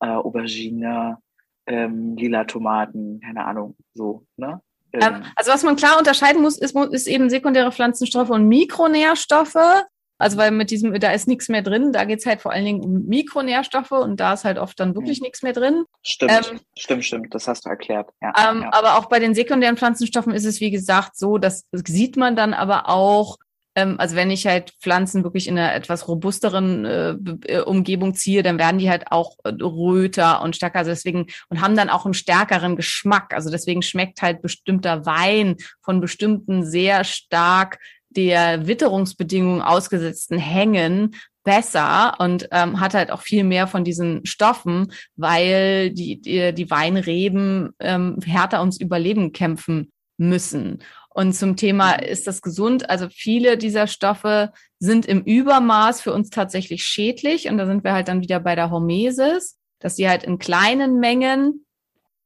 [0.00, 1.18] äh, Aubergine,
[1.66, 4.60] ähm, lila Tomaten, keine Ahnung, so, ne?
[4.92, 9.84] Ähm, also was man klar unterscheiden muss, ist, ist eben sekundäre Pflanzenstoffe und Mikronährstoffe.
[10.16, 12.80] Also weil mit diesem, da ist nichts mehr drin, da geht's halt vor allen Dingen
[12.80, 15.84] um Mikronährstoffe und da ist halt oft dann wirklich nichts mehr drin.
[16.02, 18.10] stimmt, ähm, stimmt, stimmt, das hast du erklärt.
[18.22, 18.72] Ja, Ähm, ja.
[18.72, 22.54] Aber auch bei den sekundären Pflanzenstoffen ist es, wie gesagt, so, das sieht man dann
[22.54, 23.38] aber auch,
[23.74, 28.58] also wenn ich halt Pflanzen wirklich in einer etwas robusteren äh, äh, Umgebung ziehe, dann
[28.58, 32.14] werden die halt auch äh, röter und stärker, also deswegen, und haben dann auch einen
[32.14, 33.34] stärkeren Geschmack.
[33.34, 37.78] Also deswegen schmeckt halt bestimmter Wein von bestimmten sehr stark
[38.10, 44.92] der Witterungsbedingungen ausgesetzten Hängen besser und ähm, hat halt auch viel mehr von diesen Stoffen,
[45.16, 50.78] weil die, die, die Weinreben ähm, härter ums Überleben kämpfen müssen.
[51.16, 52.90] Und zum Thema, ist das gesund?
[52.90, 57.48] Also viele dieser Stoffe sind im Übermaß für uns tatsächlich schädlich.
[57.48, 60.98] Und da sind wir halt dann wieder bei der Hormesis, dass sie halt in kleinen
[60.98, 61.63] Mengen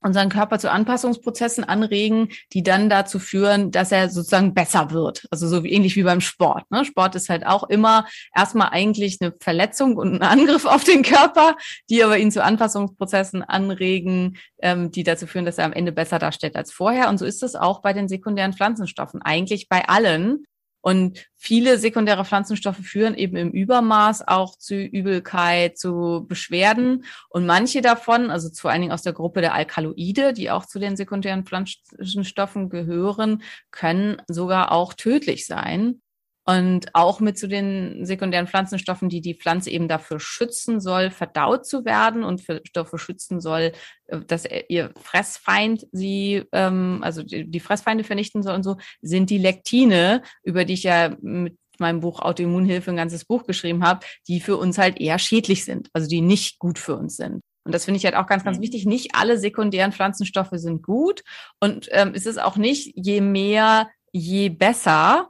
[0.01, 5.27] unseren Körper zu Anpassungsprozessen anregen, die dann dazu führen, dass er sozusagen besser wird.
[5.31, 6.71] Also so wie, ähnlich wie beim Sport.
[6.71, 6.85] Ne?
[6.85, 11.57] Sport ist halt auch immer erstmal eigentlich eine Verletzung und ein Angriff auf den Körper,
[11.91, 16.19] die aber ihn zu Anpassungsprozessen anregen, ähm, die dazu führen, dass er am Ende besser
[16.19, 17.09] darstellt als vorher.
[17.09, 20.45] Und so ist es auch bei den sekundären Pflanzenstoffen, eigentlich bei allen.
[20.89, 27.05] Und viele sekundäre Pflanzenstoffe führen eben im Übermaß auch zu Übelkeit, zu Beschwerden.
[27.29, 30.79] Und manche davon, also vor allen Dingen aus der Gruppe der Alkaloide, die auch zu
[30.79, 36.01] den sekundären Pflanzenstoffen gehören, können sogar auch tödlich sein.
[36.49, 41.67] Und auch mit zu den sekundären Pflanzenstoffen, die die Pflanze eben dafür schützen soll, verdaut
[41.67, 43.73] zu werden und für Stoffe schützen soll,
[44.07, 49.29] äh, dass ihr Fressfeind sie, ähm, also die, die Fressfeinde vernichten soll und so, sind
[49.29, 54.07] die Lektine, über die ich ja mit meinem Buch Autoimmunhilfe ein ganzes Buch geschrieben habe,
[54.27, 57.43] die für uns halt eher schädlich sind, also die nicht gut für uns sind.
[57.65, 58.63] Und das finde ich halt auch ganz, ganz mhm.
[58.63, 58.87] wichtig.
[58.87, 61.23] Nicht alle sekundären Pflanzenstoffe sind gut.
[61.61, 65.29] Und ähm, es ist auch nicht je mehr, je besser,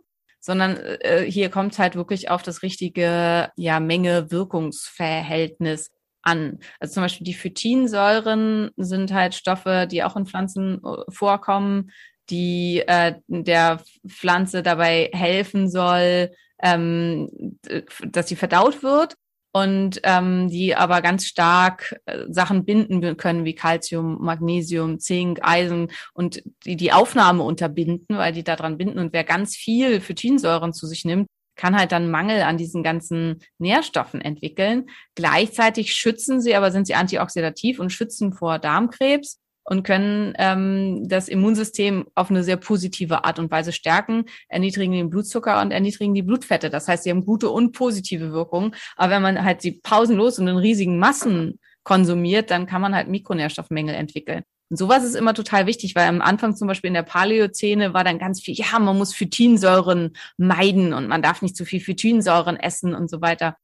[0.48, 6.58] sondern äh, hier kommt halt wirklich auf das richtige ja, Menge-Wirkungsverhältnis an.
[6.80, 11.90] Also zum Beispiel die Phytinsäuren sind halt Stoffe, die auch in Pflanzen äh, vorkommen,
[12.30, 16.30] die äh, der Pflanze dabei helfen soll,
[16.62, 17.58] ähm,
[18.06, 19.16] dass sie verdaut wird
[19.62, 25.90] und ähm, die aber ganz stark äh, Sachen binden können wie Calcium, Magnesium, Zink, Eisen
[26.14, 28.98] und die die Aufnahme unterbinden, weil die daran binden.
[28.98, 33.40] Und wer ganz viel Phytinsäuren zu sich nimmt, kann halt dann Mangel an diesen ganzen
[33.58, 34.88] Nährstoffen entwickeln.
[35.14, 41.28] Gleichzeitig schützen sie, aber sind sie antioxidativ und schützen vor Darmkrebs und können ähm, das
[41.28, 46.22] Immunsystem auf eine sehr positive Art und Weise stärken, erniedrigen den Blutzucker und erniedrigen die
[46.22, 46.70] Blutfette.
[46.70, 48.74] Das heißt, sie haben gute und positive Wirkungen.
[48.96, 53.08] Aber wenn man halt sie pausenlos und in riesigen Massen konsumiert, dann kann man halt
[53.08, 54.42] Mikronährstoffmängel entwickeln.
[54.70, 58.04] Und sowas ist immer total wichtig, weil am Anfang zum Beispiel in der Paläozäne war
[58.04, 62.56] dann ganz viel, ja, man muss Phytinsäuren meiden und man darf nicht zu viel Phytinsäuren
[62.56, 63.56] essen und so weiter.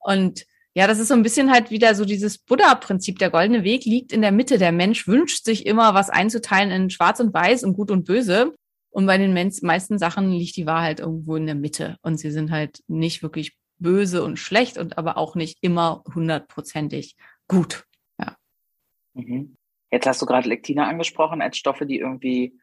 [0.00, 0.44] Und
[0.76, 3.18] ja, das ist so ein bisschen halt wieder so dieses Buddha-Prinzip.
[3.18, 4.58] Der goldene Weg liegt in der Mitte.
[4.58, 8.54] Der Mensch wünscht sich immer, was einzuteilen in Schwarz und Weiß und Gut und Böse.
[8.90, 11.96] Und bei den meisten Sachen liegt die Wahrheit irgendwo in der Mitte.
[12.02, 17.16] Und sie sind halt nicht wirklich böse und schlecht und aber auch nicht immer hundertprozentig
[17.48, 17.86] gut.
[18.18, 18.36] Ja.
[19.14, 19.56] Mhm.
[19.90, 22.58] Jetzt hast du gerade Lektine angesprochen als Stoffe, die irgendwie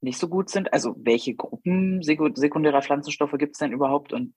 [0.00, 0.72] nicht so gut sind.
[0.72, 4.34] Also welche Gruppen sekundärer Pflanzenstoffe gibt es denn überhaupt und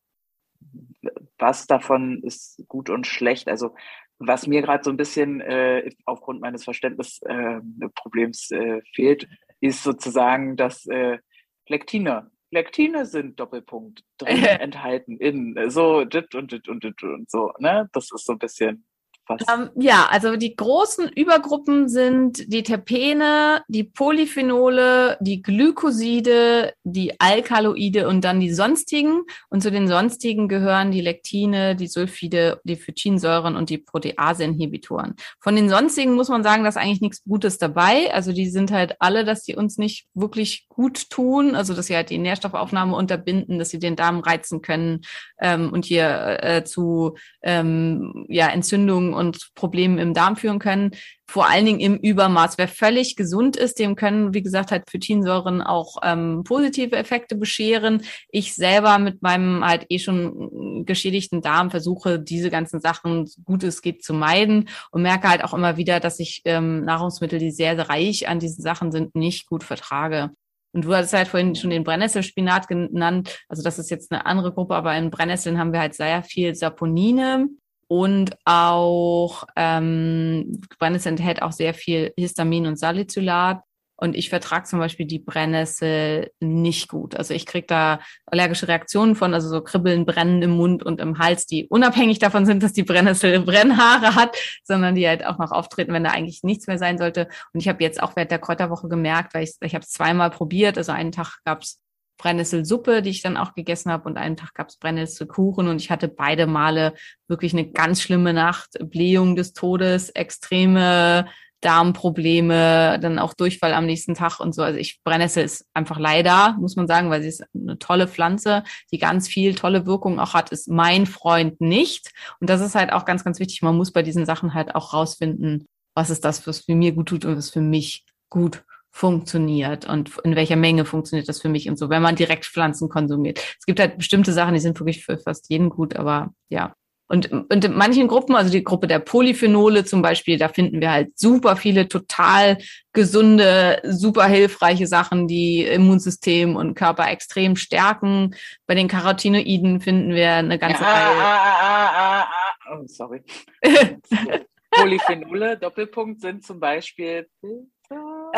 [1.38, 3.48] was davon ist gut und schlecht.
[3.48, 3.76] Also
[4.20, 9.28] was mir gerade so ein bisschen äh, aufgrund meines Verständnisproblems äh, äh, fehlt,
[9.62, 11.20] ist sozusagen, dass äh,
[11.68, 17.54] Lektine, Lektine sind Doppelpunkt drin enthalten in so dit und dit und dit und so.
[17.60, 18.86] Ne, das ist so ein bisschen
[19.30, 28.08] ähm, ja, also die großen Übergruppen sind die Terpene, die Polyphenole, die Glykoside, die Alkaloide
[28.08, 29.22] und dann die sonstigen.
[29.50, 35.16] Und zu den sonstigen gehören die Lektine, die Sulfide, die Phytinsäuren und die Protease-Inhibitoren.
[35.40, 38.14] Von den sonstigen muss man sagen, dass eigentlich nichts Gutes dabei.
[38.14, 41.96] Also die sind halt alle, dass sie uns nicht wirklich gut tun, also dass sie
[41.96, 45.02] halt die Nährstoffaufnahme unterbinden, dass sie den Darm reizen können
[45.40, 50.92] ähm, und hier äh, zu ähm, ja, Entzündungen und Problemen im Darm führen können.
[51.30, 52.58] Vor allen Dingen im Übermaß.
[52.58, 58.02] Wer völlig gesund ist, dem können, wie gesagt, halt Phytinsäuren auch ähm, positive Effekte bescheren.
[58.30, 63.64] Ich selber mit meinem halt eh schon geschädigten Darm versuche, diese ganzen Sachen, so gut
[63.64, 67.52] es geht, zu meiden und merke halt auch immer wieder, dass ich ähm, Nahrungsmittel, die
[67.52, 70.32] sehr, sehr reich an diesen Sachen sind, nicht gut vertrage.
[70.72, 73.40] Und du hattest halt vorhin schon den Brennnesselspinat genannt.
[73.48, 76.54] Also das ist jetzt eine andere Gruppe, aber in Brennnesseln haben wir halt sehr viel
[76.54, 77.48] Saponine
[77.90, 83.64] und auch ähm, Brennnessel enthält auch sehr viel Histamin und Salicylat.
[83.96, 87.16] Und ich vertrage zum Beispiel die Brennnessel nicht gut.
[87.16, 91.18] Also ich kriege da allergische Reaktionen von, also so Kribbeln, Brennen im Mund und im
[91.18, 95.52] Hals, die unabhängig davon sind, dass die Brennnessel Brennhaare hat, sondern die halt auch noch
[95.52, 97.28] auftreten, wenn da eigentlich nichts mehr sein sollte.
[97.54, 100.30] Und ich habe jetzt auch während der Kräuterwoche gemerkt, weil ich, ich habe es zweimal
[100.30, 100.78] probiert.
[100.78, 101.82] Also einen Tag gab's
[102.20, 106.08] Brennnesselsuppe, die ich dann auch gegessen habe und einen Tag gab's Brennnesselkuchen und ich hatte
[106.08, 106.94] beide Male
[107.28, 111.28] wirklich eine ganz schlimme Nacht, Blähung des Todes, extreme
[111.62, 114.64] Darmprobleme, dann auch Durchfall am nächsten Tag und so.
[114.64, 118.64] Also ich Brennnessel ist einfach leider, muss man sagen, weil sie ist eine tolle Pflanze,
[118.92, 122.12] die ganz viel tolle Wirkung auch hat, ist mein Freund nicht.
[122.40, 123.62] Und das ist halt auch ganz, ganz wichtig.
[123.62, 127.10] Man muss bei diesen Sachen halt auch rausfinden, was ist das, was für mir gut
[127.10, 131.70] tut und was für mich gut funktioniert und in welcher Menge funktioniert das für mich
[131.70, 133.40] und so, wenn man direkt Pflanzen konsumiert.
[133.60, 136.74] Es gibt halt bestimmte Sachen, die sind wirklich für fast jeden gut, aber ja,
[137.12, 140.92] und, und in manchen Gruppen, also die Gruppe der Polyphenole zum Beispiel, da finden wir
[140.92, 142.60] halt super viele total
[142.94, 148.36] gesunde, super hilfreiche Sachen, die Immunsystem und Körper extrem stärken.
[148.68, 151.20] Bei den Carotinoiden finden wir eine ganze ja, Reihe.
[151.20, 152.78] Ah, ah, ah, ah.
[152.78, 153.24] oh, sorry.
[154.70, 157.28] Polyphenole, Doppelpunkt, sind zum Beispiel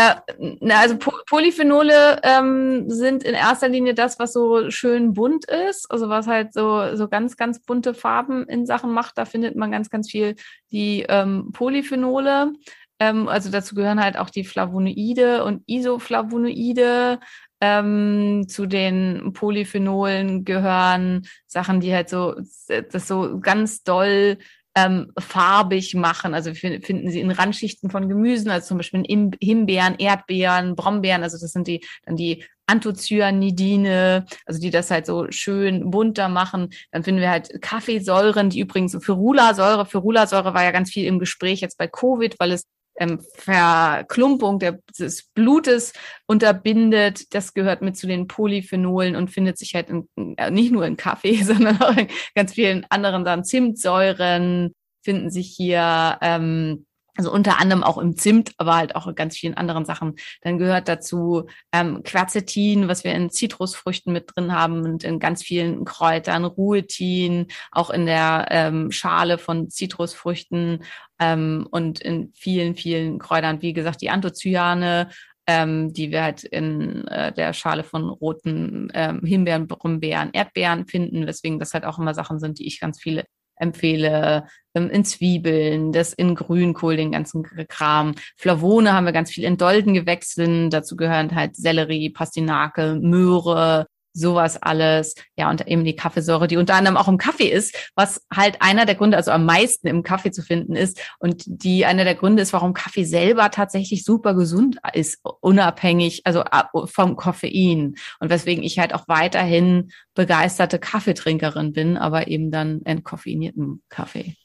[0.01, 6.09] äh, also Polyphenole ähm, sind in erster Linie das, was so schön bunt ist, also
[6.09, 9.17] was halt so, so ganz, ganz bunte Farben in Sachen macht.
[9.17, 10.35] Da findet man ganz, ganz viel
[10.71, 12.53] die ähm, Polyphenole.
[12.99, 17.19] Ähm, also dazu gehören halt auch die Flavonoide und Isoflavonoide.
[17.63, 22.35] Ähm, zu den Polyphenolen gehören Sachen, die halt so,
[22.67, 24.39] das so ganz doll
[24.75, 26.33] ähm, farbig machen.
[26.33, 31.23] Also finden sie in Randschichten von Gemüsen, also zum Beispiel in Himbeeren, Erdbeeren, Brombeeren.
[31.23, 36.69] Also das sind die dann die Anthocyanidine, also die das halt so schön bunter machen.
[36.91, 41.59] Dann finden wir halt Kaffeesäuren, die übrigens Ferulasäure, Ferulasäure war ja ganz viel im Gespräch
[41.59, 42.65] jetzt bei Covid, weil es
[43.01, 45.93] ähm, Verklumpung des Blutes
[46.27, 47.33] unterbindet.
[47.33, 50.97] Das gehört mit zu den Polyphenolen und findet sich halt in, äh, nicht nur in
[50.97, 53.43] Kaffee, sondern auch in ganz vielen anderen Sachen.
[53.43, 56.19] Zimtsäuren finden sich hier.
[56.21, 56.85] Ähm,
[57.17, 60.15] also unter anderem auch im Zimt, aber halt auch in ganz vielen anderen Sachen.
[60.41, 65.43] Dann gehört dazu ähm, Quercetin, was wir in Zitrusfrüchten mit drin haben und in ganz
[65.43, 70.83] vielen Kräutern, Ruetin, auch in der ähm, Schale von Zitrusfrüchten
[71.19, 73.61] ähm, und in vielen, vielen Kräutern.
[73.61, 75.09] Wie gesagt, die Anthocyane,
[75.47, 81.27] ähm, die wir halt in äh, der Schale von roten ähm, Himbeeren, Brombeeren, Erdbeeren finden,
[81.27, 83.25] weswegen das halt auch immer Sachen sind, die ich ganz viele
[83.61, 88.15] empfehle, ähm, in Zwiebeln, das in Grünkohl, den ganzen Kram.
[88.37, 90.69] Flavone haben wir ganz viel in Doldengewächsen.
[90.69, 95.15] Dazu gehören halt Sellerie, Pastinake, Möhre, sowas alles.
[95.37, 98.85] Ja, und eben die Kaffeesäure, die unter anderem auch im Kaffee ist, was halt einer
[98.85, 102.41] der Gründe, also am meisten im Kaffee zu finden ist und die einer der Gründe
[102.41, 106.43] ist, warum Kaffee selber tatsächlich super gesund ist, unabhängig, also
[106.85, 107.95] vom Koffein.
[108.19, 114.35] Und weswegen ich halt auch weiterhin begeisterte Kaffeetrinkerin bin, aber eben dann entkoffeinierten Kaffee.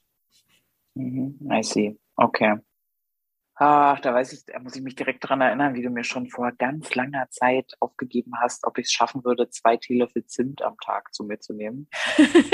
[0.94, 1.96] Mhm, I see.
[2.16, 2.57] Okay.
[3.59, 6.29] Ach, da weiß ich, da muss ich mich direkt dran erinnern, wie du mir schon
[6.29, 10.77] vor ganz langer Zeit aufgegeben hast, ob ich es schaffen würde, zwei Teelöffel Zimt am
[10.85, 11.88] Tag zu mir zu nehmen.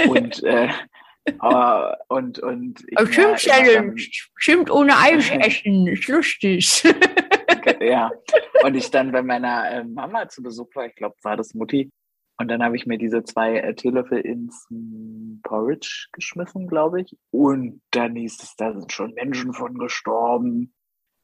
[0.09, 0.69] und, äh,
[1.43, 2.85] uh, und, und.
[2.87, 3.83] Ich Zimt, ja,
[4.41, 6.85] Zimt ohne Eis essen, ist lustig.
[7.81, 8.11] ja.
[8.63, 11.91] Und ich dann bei meiner äh, Mama zu Besuch war, ich glaube, war das Mutti,
[12.39, 14.69] und dann habe ich mir diese zwei äh, Teelöffel ins
[15.43, 17.17] Porridge geschmissen, glaube ich.
[17.31, 20.73] Und dann hieß es, da sind schon Menschen von gestorben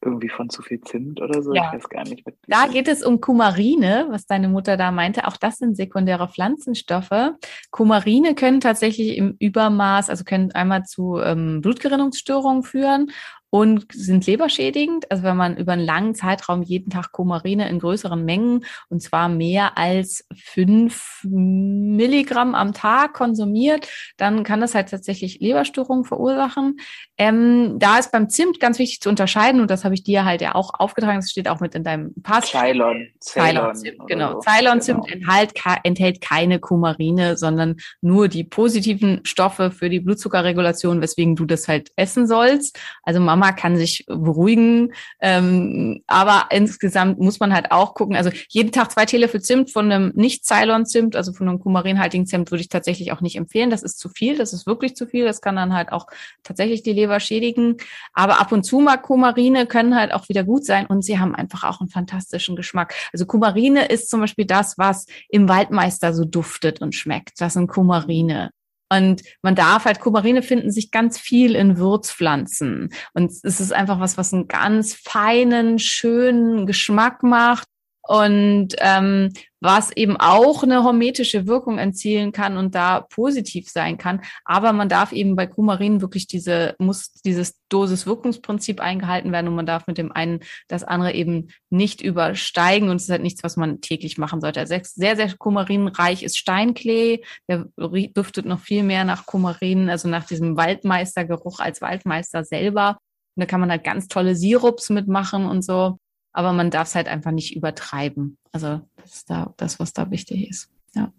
[0.00, 1.52] irgendwie von zu viel Zimt oder so.
[1.52, 1.66] Ja.
[1.66, 2.24] Ich weiß gar nicht.
[2.46, 5.26] Da geht es um Kumarine, was deine Mutter da meinte.
[5.26, 7.32] Auch das sind sekundäre Pflanzenstoffe.
[7.70, 13.10] Kumarine können tatsächlich im Übermaß, also können einmal zu ähm, Blutgerinnungsstörungen führen
[13.50, 15.10] und sind leberschädigend.
[15.10, 19.28] Also wenn man über einen langen Zeitraum jeden Tag Kumarine in größeren Mengen und zwar
[19.28, 26.78] mehr als fünf Milligramm am Tag konsumiert, dann kann das halt tatsächlich Leberstörungen verursachen.
[27.16, 30.42] Ähm, da ist beim Zimt ganz wichtig zu unterscheiden und das habe ich dir halt
[30.42, 31.20] ja auch aufgetragen.
[31.20, 32.50] Das steht auch mit in deinem Pass.
[32.50, 33.08] Ceylon.
[33.20, 34.40] Ceylon, Zimt, genau.
[34.40, 35.32] Ceylon Zimt genau.
[35.32, 41.66] enthält, enthält keine Kumarine, sondern nur die positiven Stoffe für die Blutzuckerregulation, weswegen du das
[41.66, 42.78] halt essen sollst.
[43.02, 44.92] Also man Mama kann sich beruhigen.
[45.20, 48.16] Ähm, aber insgesamt muss man halt auch gucken.
[48.16, 52.50] Also jeden Tag zwei Teelöffel Zimt von einem nicht Ceylon-Zimt, also von einem kumarinhaltigen Zimt,
[52.50, 53.70] würde ich tatsächlich auch nicht empfehlen.
[53.70, 54.36] Das ist zu viel.
[54.36, 55.24] Das ist wirklich zu viel.
[55.24, 56.06] Das kann dann halt auch
[56.42, 57.76] tatsächlich die Leber schädigen.
[58.12, 61.34] Aber ab und zu mal Kumarine können halt auch wieder gut sein und sie haben
[61.34, 62.94] einfach auch einen fantastischen Geschmack.
[63.12, 67.40] Also Kumarine ist zum Beispiel das, was im Waldmeister so duftet und schmeckt.
[67.40, 68.50] Das sind Kumarine.
[68.90, 72.90] Und man darf halt, Kumarine finden sich ganz viel in Würzpflanzen.
[73.12, 77.68] Und es ist einfach was, was einen ganz feinen, schönen Geschmack macht
[78.08, 84.22] und ähm, was eben auch eine hormetische Wirkung erzielen kann und da positiv sein kann.
[84.46, 89.66] Aber man darf eben bei Kumarin wirklich diese, muss dieses Dosis-Wirkungsprinzip eingehalten werden und man
[89.66, 93.58] darf mit dem einen das andere eben nicht übersteigen und es ist halt nichts, was
[93.58, 94.60] man täglich machen sollte.
[94.60, 97.66] Also sehr, sehr kumarinreich ist Steinklee, der
[98.14, 102.96] duftet noch viel mehr nach Kumarin, also nach diesem Waldmeistergeruch als Waldmeister selber.
[103.36, 105.98] Und da kann man halt ganz tolle Sirups mitmachen und so
[106.32, 108.38] aber man darf es halt einfach nicht übertreiben.
[108.52, 110.70] Also das ist da das, was da wichtig ist.
[110.94, 111.12] Ja.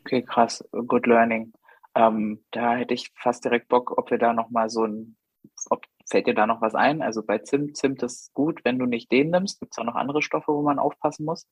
[0.00, 1.52] Okay, krass, good learning.
[1.94, 5.16] Ähm, da hätte ich fast direkt Bock, ob wir da noch mal so ein,
[5.70, 7.02] ob, fällt dir da noch was ein?
[7.02, 9.60] Also bei Zimt, Zimt ist gut, wenn du nicht den nimmst.
[9.60, 11.46] Gibt es auch noch andere Stoffe, wo man aufpassen muss?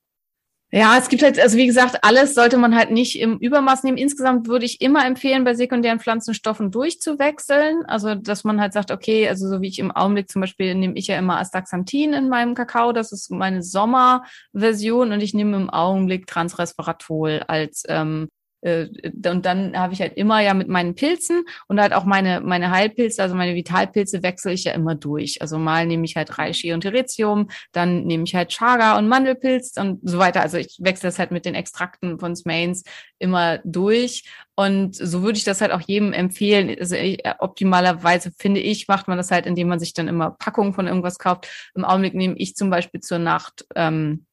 [0.73, 3.99] Ja, es gibt halt, also wie gesagt, alles sollte man halt nicht im Übermaß nehmen.
[3.99, 7.85] Insgesamt würde ich immer empfehlen, bei sekundären Pflanzenstoffen durchzuwechseln.
[7.87, 10.95] Also, dass man halt sagt, okay, also so wie ich im Augenblick zum Beispiel nehme
[10.97, 12.93] ich ja immer Astaxanthin in meinem Kakao.
[12.93, 19.77] Das ist meine Sommerversion und ich nehme im Augenblick Transresveratrol als ähm, äh, und dann
[19.77, 23.35] habe ich halt immer ja mit meinen Pilzen und halt auch meine, meine Heilpilze, also
[23.35, 25.41] meine Vitalpilze wechsle ich ja immer durch.
[25.41, 29.77] Also mal nehme ich halt Reishi und Teretium, dann nehme ich halt Chaga und Mandelpilz
[29.79, 30.43] und so weiter.
[30.43, 32.85] Also ich wechsle das halt mit den Extrakten von Smains
[33.19, 34.25] immer durch.
[34.57, 36.77] Und so würde ich das halt auch jedem empfehlen.
[36.79, 40.33] Also ich, äh, optimalerweise finde ich, macht man das halt, indem man sich dann immer
[40.33, 41.49] Packungen von irgendwas kauft.
[41.75, 44.27] Im Augenblick nehme ich zum Beispiel zur Nacht ähm,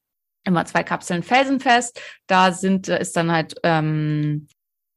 [0.48, 2.02] immer zwei Kapseln felsenfest.
[2.26, 4.48] Da sind, ist dann halt ähm,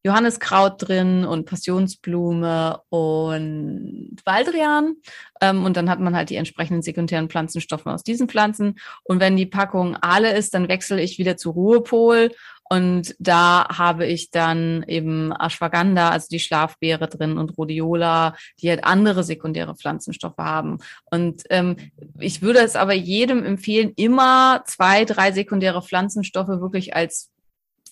[0.03, 4.96] Johanniskraut drin und Passionsblume und Baldrian.
[5.40, 8.78] Ähm, und dann hat man halt die entsprechenden sekundären Pflanzenstoffe aus diesen Pflanzen.
[9.05, 12.30] Und wenn die Packung alle ist, dann wechsle ich wieder zu Ruhepol
[12.72, 18.84] und da habe ich dann eben Ashwagandha, also die Schlafbeere drin und Rhodiola, die halt
[18.84, 20.78] andere sekundäre Pflanzenstoffe haben.
[21.11, 21.76] Und ähm,
[22.20, 27.30] ich würde es aber jedem empfehlen, immer zwei, drei sekundäre Pflanzenstoffe wirklich als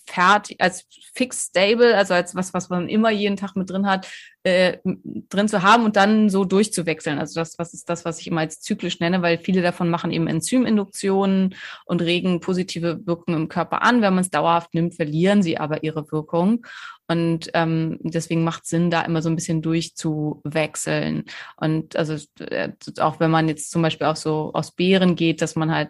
[0.08, 4.08] fertig, als fix stable, also als was, was man immer jeden Tag mit drin hat,
[4.42, 4.78] äh,
[5.28, 7.18] drin zu haben und dann so durchzuwechseln.
[7.18, 10.10] Also das, was ist das, was ich immer als zyklisch nenne, weil viele davon machen
[10.10, 11.54] eben Enzyminduktionen
[11.84, 14.00] und regen positive Wirkungen im Körper an.
[14.02, 16.66] Wenn man es dauerhaft nimmt, verlieren sie aber ihre Wirkung.
[17.08, 21.24] Und ähm, deswegen macht Sinn, da immer so ein bisschen durchzuwechseln.
[21.56, 25.56] Und also äh, auch wenn man jetzt zum Beispiel auch so aus Beeren geht, dass
[25.56, 25.88] man halt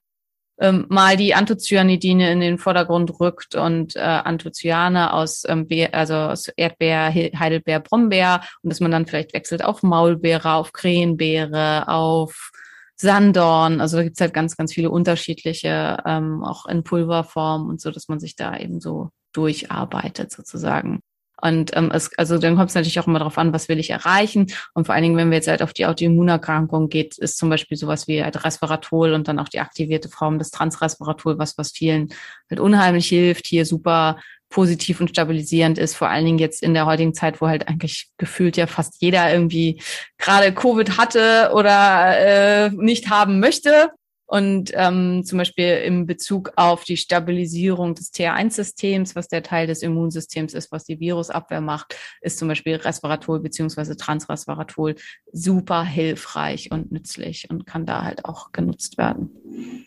[0.60, 6.14] ähm, mal die Anthocyanidine in den Vordergrund rückt und äh, Anthocyane aus, ähm, Be also
[6.14, 12.50] aus Erdbeer, Heidelbeer, Brombeer und dass man dann vielleicht wechselt auf Maulbeere, auf Krähenbeere, auf
[12.96, 13.80] Sandorn.
[13.80, 18.08] Also da gibt's halt ganz, ganz viele unterschiedliche, ähm, auch in Pulverform und so, dass
[18.08, 21.00] man sich da eben so durcharbeitet sozusagen.
[21.40, 23.90] Und ähm, es, also dann kommt es natürlich auch immer darauf an, was will ich
[23.90, 24.46] erreichen.
[24.74, 27.76] Und vor allen Dingen, wenn wir jetzt halt auf die Autoimmunerkrankung geht, ist zum Beispiel
[27.76, 32.08] sowas wie halt Resveratrol und dann auch die aktivierte Form des Transresveratrol, was was vielen
[32.50, 34.18] halt unheimlich hilft, hier super
[34.50, 38.08] positiv und stabilisierend ist, vor allen Dingen jetzt in der heutigen Zeit, wo halt eigentlich
[38.16, 39.82] gefühlt ja fast jeder irgendwie
[40.16, 43.90] gerade Covid hatte oder äh, nicht haben möchte.
[44.30, 49.82] Und ähm, zum Beispiel im Bezug auf die Stabilisierung des TH1-Systems, was der Teil des
[49.82, 54.96] Immunsystems ist, was die Virusabwehr macht, ist zum Beispiel Resveratrol beziehungsweise Transresveratrol
[55.32, 59.86] super hilfreich und nützlich und kann da halt auch genutzt werden.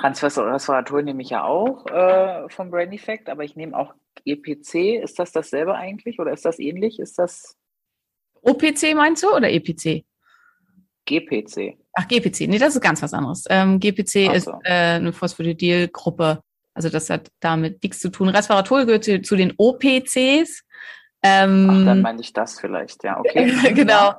[0.00, 5.00] Transresveratrol nehme ich ja auch äh, vom Brain Effect, aber ich nehme auch EPC.
[5.00, 6.98] Ist das dasselbe eigentlich oder ist das ähnlich?
[6.98, 7.56] Ist das
[8.42, 10.04] OPC meinst du oder EPC?
[11.08, 11.78] GPC.
[11.94, 12.48] Ach, GPC.
[12.48, 13.44] Nee, das ist ganz was anderes.
[13.48, 14.30] Ähm, GPC so.
[14.32, 16.42] ist äh, eine Phosphatidylgruppe.
[16.74, 18.28] Also das hat damit nichts zu tun.
[18.28, 20.64] Resveratrol gehört zu, zu den OPCs.
[21.22, 23.72] Ähm, Ach, dann meine ich das vielleicht, ja, okay.
[23.74, 24.14] genau.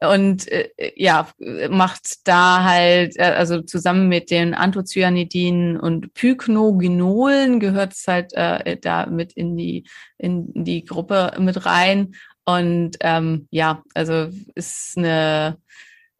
[0.00, 1.28] Und äh, ja,
[1.68, 8.78] macht da halt, äh, also zusammen mit den Anthocyanidinen und Pycnogenolen gehört es halt äh,
[8.78, 9.84] da mit in die,
[10.16, 12.14] in die Gruppe mit rein.
[12.46, 15.58] Und ähm, ja, also ist eine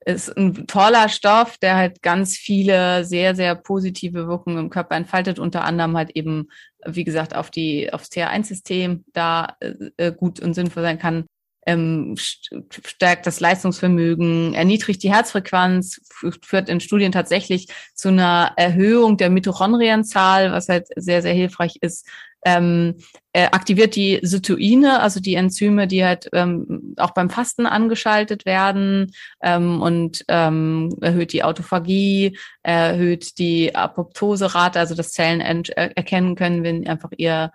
[0.05, 5.39] ist ein toller Stoff, der halt ganz viele sehr, sehr positive Wirkungen im Körper entfaltet,
[5.39, 6.49] unter anderem halt eben,
[6.87, 9.57] wie gesagt, auf die, aufs TH1-System da
[9.97, 11.27] äh, gut und sinnvoll sein kann,
[11.67, 16.01] ähm, stärkt das Leistungsvermögen, erniedrigt die Herzfrequenz,
[16.43, 22.07] führt in Studien tatsächlich zu einer Erhöhung der Mitochondrienzahl, was halt sehr, sehr hilfreich ist,
[22.45, 22.97] ähm,
[23.33, 29.13] äh, aktiviert die Cytoine, also die Enzyme, die halt ähm, auch beim Fasten angeschaltet werden
[29.43, 36.65] ähm, und ähm, erhöht die Autophagie, erhöht die Apoptoserate, also dass Zellen äh, erkennen können,
[36.65, 37.53] wenn einfach ihr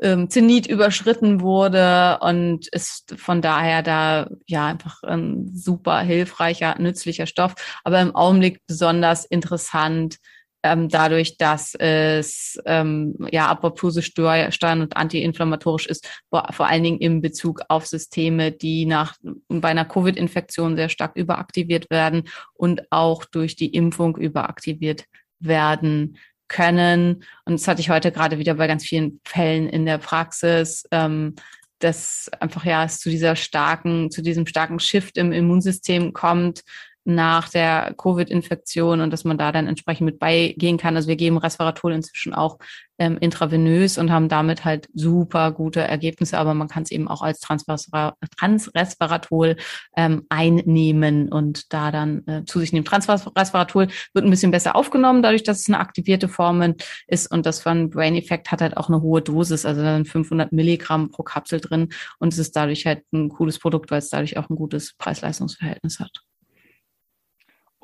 [0.00, 7.26] ähm, Zenit überschritten wurde und ist von daher da ja einfach ein super hilfreicher, nützlicher
[7.26, 10.18] Stoff, aber im Augenblick besonders interessant
[10.62, 17.20] ähm, dadurch, dass es ähm, ja Apoptose steuern und antiinflammatorisch ist, vor, allen Dingen im
[17.20, 19.14] Bezug auf Systeme, die nach
[19.48, 25.04] bei einer Covid-Infektion sehr stark überaktiviert werden und auch durch die Impfung überaktiviert
[25.38, 27.24] werden können.
[27.44, 30.84] Und das hatte ich heute gerade wieder bei ganz vielen Fällen in der Praxis.
[30.90, 31.34] Ähm,
[31.78, 36.62] dass einfach ja es zu dieser starken, zu diesem starken Shift im Immunsystem kommt,
[37.06, 40.96] nach der Covid-Infektion und dass man da dann entsprechend mit beigehen kann.
[40.96, 42.58] Also wir geben Resveratrol inzwischen auch
[42.98, 47.22] ähm, intravenös und haben damit halt super gute Ergebnisse, aber man kann es eben auch
[47.22, 49.56] als Transresveratrol
[49.96, 52.84] ähm, einnehmen und da dann äh, zu sich nehmen.
[52.84, 56.74] Transresveratrol wird ein bisschen besser aufgenommen, dadurch, dass es eine aktivierte Form
[57.06, 60.52] ist und das von Brain Effect hat halt auch eine hohe Dosis, also dann 500
[60.52, 64.38] Milligramm pro Kapsel drin und es ist dadurch halt ein cooles Produkt, weil es dadurch
[64.38, 66.22] auch ein gutes Preis-Leistungs-Verhältnis hat.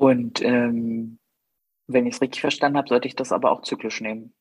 [0.03, 1.17] Und ähm,
[1.87, 4.33] wenn ich es richtig verstanden habe, sollte ich das aber auch zyklisch nehmen.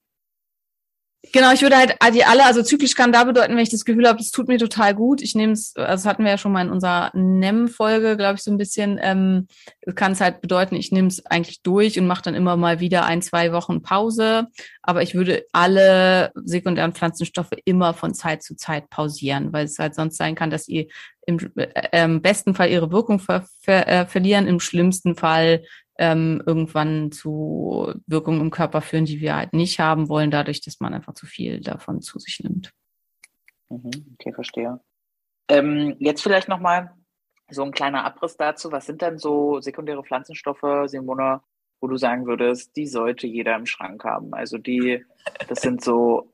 [1.30, 4.08] Genau, ich würde halt die alle, also zyklisch kann da bedeuten, wenn ich das Gefühl
[4.08, 5.22] habe, es tut mir total gut.
[5.22, 8.42] Ich nehme es, also das hatten wir ja schon mal in unserer NEM-Folge, glaube ich,
[8.42, 9.46] so ein bisschen, ähm,
[9.94, 13.04] kann es halt bedeuten, ich nehme es eigentlich durch und mache dann immer mal wieder
[13.04, 14.48] ein, zwei Wochen Pause.
[14.82, 19.94] Aber ich würde alle sekundären Pflanzenstoffe immer von Zeit zu Zeit pausieren, weil es halt
[19.94, 20.86] sonst sein kann, dass ihr
[21.24, 25.62] im äh, besten Fall ihre Wirkung ver ver äh, verlieren, im schlimmsten Fall
[25.98, 30.80] ähm, irgendwann zu Wirkungen im Körper führen, die wir halt nicht haben wollen, dadurch, dass
[30.80, 32.72] man einfach zu viel davon zu sich nimmt.
[33.68, 34.80] Mhm, okay, verstehe.
[35.48, 36.94] Ähm, jetzt vielleicht nochmal
[37.50, 38.72] so ein kleiner Abriss dazu.
[38.72, 41.40] Was sind denn so sekundäre Pflanzenstoffe, Simone,
[41.80, 44.32] wo du sagen würdest, die sollte jeder im Schrank haben?
[44.32, 45.04] Also die,
[45.48, 46.31] das sind so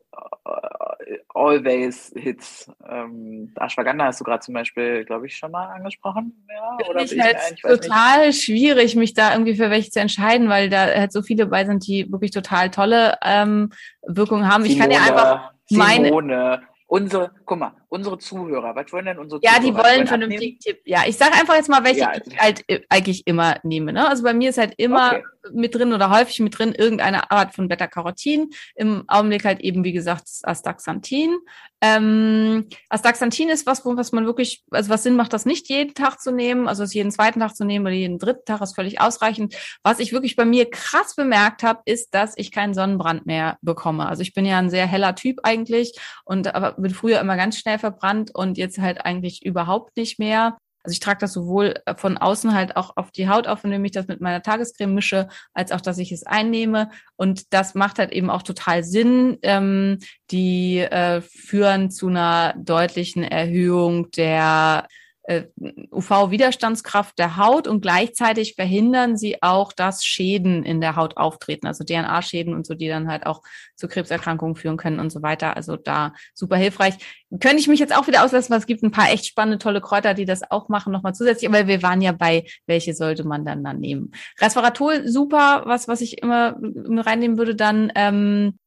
[1.34, 2.70] Always Hits.
[2.88, 6.44] Ähm, Ashwagandha hast du gerade zum Beispiel, glaube ich, schon mal angesprochen.
[6.48, 8.44] Ja, oder ich halt ich total nicht.
[8.44, 11.86] schwierig, mich da irgendwie für welche zu entscheiden, weil da halt so viele bei sind,
[11.86, 13.70] die wirklich total tolle ähm,
[14.02, 14.64] Wirkungen haben.
[14.64, 16.08] Simone, ich kann ja einfach meine.
[16.08, 19.66] Simone, unsere, guck mal, unsere Zuhörer, was wollen denn unsere ja, Zuhörer?
[19.66, 20.80] Ja, die wollen vernünftig Tipp.
[20.84, 22.12] Ja, ich sage einfach jetzt mal, welche ja.
[22.14, 23.92] ich halt äh, eigentlich immer nehme.
[23.92, 24.06] Ne?
[24.06, 25.22] Also bei mir ist halt immer okay.
[25.52, 28.50] mit drin oder häufig mit drin irgendeine Art von Beta-Carotin.
[28.74, 31.38] Im Augenblick halt eben, wie gesagt, Astaxanthin.
[31.80, 36.20] Ähm, Astaxanthin ist was, was man wirklich, also was Sinn macht, das nicht jeden Tag
[36.20, 39.00] zu nehmen, also es jeden zweiten Tag zu nehmen oder jeden dritten Tag ist völlig
[39.00, 39.54] ausreichend.
[39.84, 44.08] Was ich wirklich bei mir krass bemerkt habe, ist, dass ich keinen Sonnenbrand mehr bekomme.
[44.08, 47.56] Also ich bin ja ein sehr heller Typ eigentlich und aber bin früher immer ganz
[47.58, 50.58] schnell verbrannt und jetzt halt eigentlich überhaupt nicht mehr.
[50.84, 53.92] Also ich trage das sowohl von außen halt auch auf die Haut auf, indem ich
[53.92, 56.90] das mit meiner Tagescreme mische, als auch, dass ich es einnehme.
[57.16, 59.38] Und das macht halt eben auch total Sinn.
[59.42, 59.98] Ähm,
[60.30, 64.86] die äh, führen zu einer deutlichen Erhöhung der
[65.28, 71.84] UV-Widerstandskraft der Haut und gleichzeitig verhindern sie auch, dass Schäden in der Haut auftreten, also
[71.84, 73.42] DNA-Schäden und so, die dann halt auch
[73.76, 75.56] zu Krebserkrankungen führen können und so weiter.
[75.56, 76.94] Also da super hilfreich.
[77.40, 79.82] Könnte ich mich jetzt auch wieder auslassen, weil es gibt ein paar echt spannende, tolle
[79.82, 83.44] Kräuter, die das auch machen, nochmal zusätzlich, aber wir waren ja bei, welche sollte man
[83.44, 84.12] dann dann nehmen.
[84.40, 88.58] Resveratrol, super, was, was ich immer reinnehmen würde, dann ähm,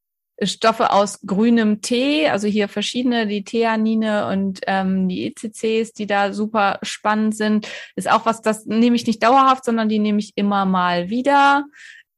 [0.46, 6.32] Stoffe aus grünem Tee, also hier verschiedene, die Theanine und ähm, die ECCs, die da
[6.32, 7.68] super spannend sind.
[7.96, 11.64] Ist auch was, das nehme ich nicht dauerhaft, sondern die nehme ich immer mal wieder.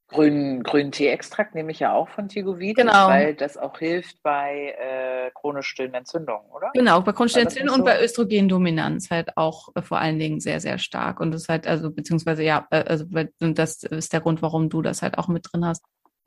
[0.07, 3.07] Grünen, grünen Tee-Extrakt nehme ich ja auch von Tigovitis, genau.
[3.07, 6.69] weil das auch hilft bei äh, chronisch stillen Entzündungen, oder?
[6.73, 7.93] Genau, bei chronisch stillen Entzündungen und so?
[7.93, 11.19] bei Östrogendominanz halt auch äh, vor allen Dingen sehr, sehr stark.
[11.19, 13.05] Und das ist halt, also beziehungsweise ja, äh, also
[13.39, 15.83] das ist der Grund, warum du das halt auch mit drin hast.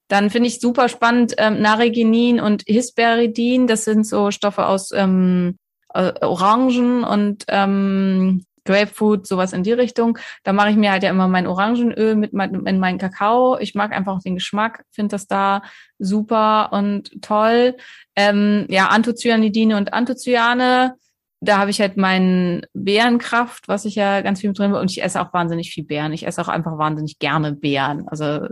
[0.09, 3.67] Dann finde ich super spannend ähm, Naregenin und Hisperidin.
[3.67, 5.59] Das sind so Stoffe aus ähm,
[5.95, 10.19] äh, Orangen und ähm, Grapefruit, sowas in die Richtung.
[10.45, 13.59] Da mache ich mir halt ja immer mein Orangenöl mit mein, in meinen Kakao.
[13.59, 15.63] Ich mag einfach den Geschmack, finde das da
[15.99, 17.77] super und toll.
[18.15, 20.97] Ähm, ja, Anthocyanidine und Anthocyane
[21.41, 24.81] da habe ich halt meinen Bärenkraft, was ich ja ganz viel mit drin habe.
[24.81, 26.13] Und ich esse auch wahnsinnig viel Beeren.
[26.13, 28.09] Ich esse auch einfach wahnsinnig gerne Beeren.
[28.09, 28.47] Also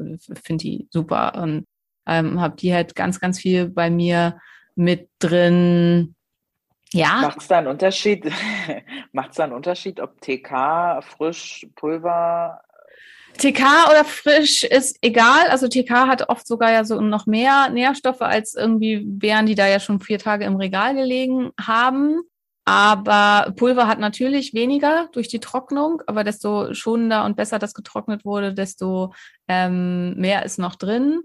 [0.45, 1.67] finde die super und
[2.07, 4.39] ähm, habe die halt ganz, ganz viel bei mir
[4.77, 6.15] mit drin.
[6.93, 7.23] Ja.
[7.23, 8.31] Macht es da einen Unterschied?
[9.13, 12.61] Macht es da einen Unterschied, ob TK, frisch, Pulver?
[13.39, 15.49] TK oder frisch ist egal.
[15.51, 19.67] Also TK hat oft sogar ja so noch mehr Nährstoffe als irgendwie Beeren, die da
[19.67, 22.23] ja schon vier Tage im Regal gelegen haben.
[22.69, 28.25] Aber Pulver hat natürlich weniger durch die Trocknung, aber desto schonender und besser das getrocknet
[28.25, 29.15] wurde, desto
[29.47, 31.21] ähm, mehr ist noch drin.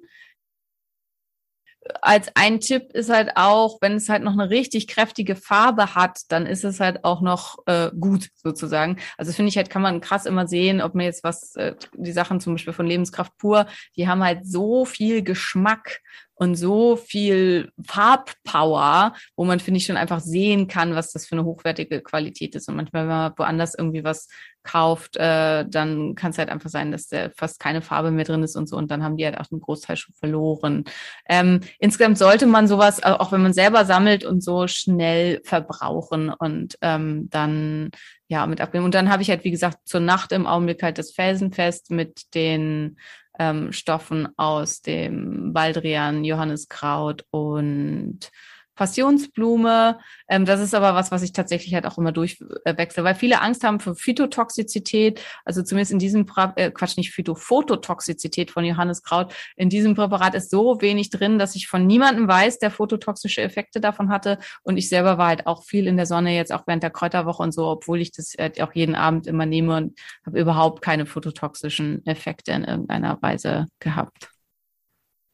[2.03, 6.19] Als ein Tipp ist halt auch, wenn es halt noch eine richtig kräftige Farbe hat,
[6.29, 8.99] dann ist es halt auch noch äh, gut sozusagen.
[9.17, 12.11] Also finde ich halt, kann man krass immer sehen, ob man jetzt was, äh, die
[12.11, 13.65] Sachen zum Beispiel von Lebenskraft pur,
[13.95, 16.01] die haben halt so viel Geschmack
[16.41, 21.33] und so viel Farbpower, wo man, finde ich, schon einfach sehen kann, was das für
[21.33, 22.67] eine hochwertige Qualität ist.
[22.67, 24.27] Und manchmal, wenn man woanders irgendwie was
[24.63, 28.41] kauft, äh, dann kann es halt einfach sein, dass da fast keine Farbe mehr drin
[28.41, 28.75] ist und so.
[28.75, 30.85] Und dann haben die halt auch einen Großteil schon verloren.
[31.29, 36.75] Ähm, insgesamt sollte man sowas, auch wenn man selber sammelt und so, schnell verbrauchen und
[36.81, 37.91] ähm, dann
[38.29, 38.85] ja mit abnehmen.
[38.85, 42.33] Und dann habe ich halt, wie gesagt, zur Nacht im Augenblick halt das Felsenfest mit
[42.33, 42.97] den
[43.39, 48.31] ähm, Stoffen aus dem Baldrian, Johanniskraut und
[48.75, 49.99] Passionsblume.
[50.27, 53.63] Ähm, das ist aber was, was ich tatsächlich halt auch immer durchwechsle, weil viele Angst
[53.63, 59.33] haben für Phytotoxizität, also zumindest in diesem, pra äh, Quatsch, nicht Phytophototoxizität von Johanniskraut.
[59.55, 63.81] In diesem Präparat ist so wenig drin, dass ich von niemandem weiß, der phototoxische Effekte
[63.81, 64.39] davon hatte.
[64.63, 67.43] Und ich selber war halt auch viel in der Sonne, jetzt auch während der Kräuterwoche
[67.43, 71.05] und so, obwohl ich das halt auch jeden Abend immer nehme und habe überhaupt keine
[71.05, 74.29] phototoxischen Effekte in irgendeiner Weise gehabt.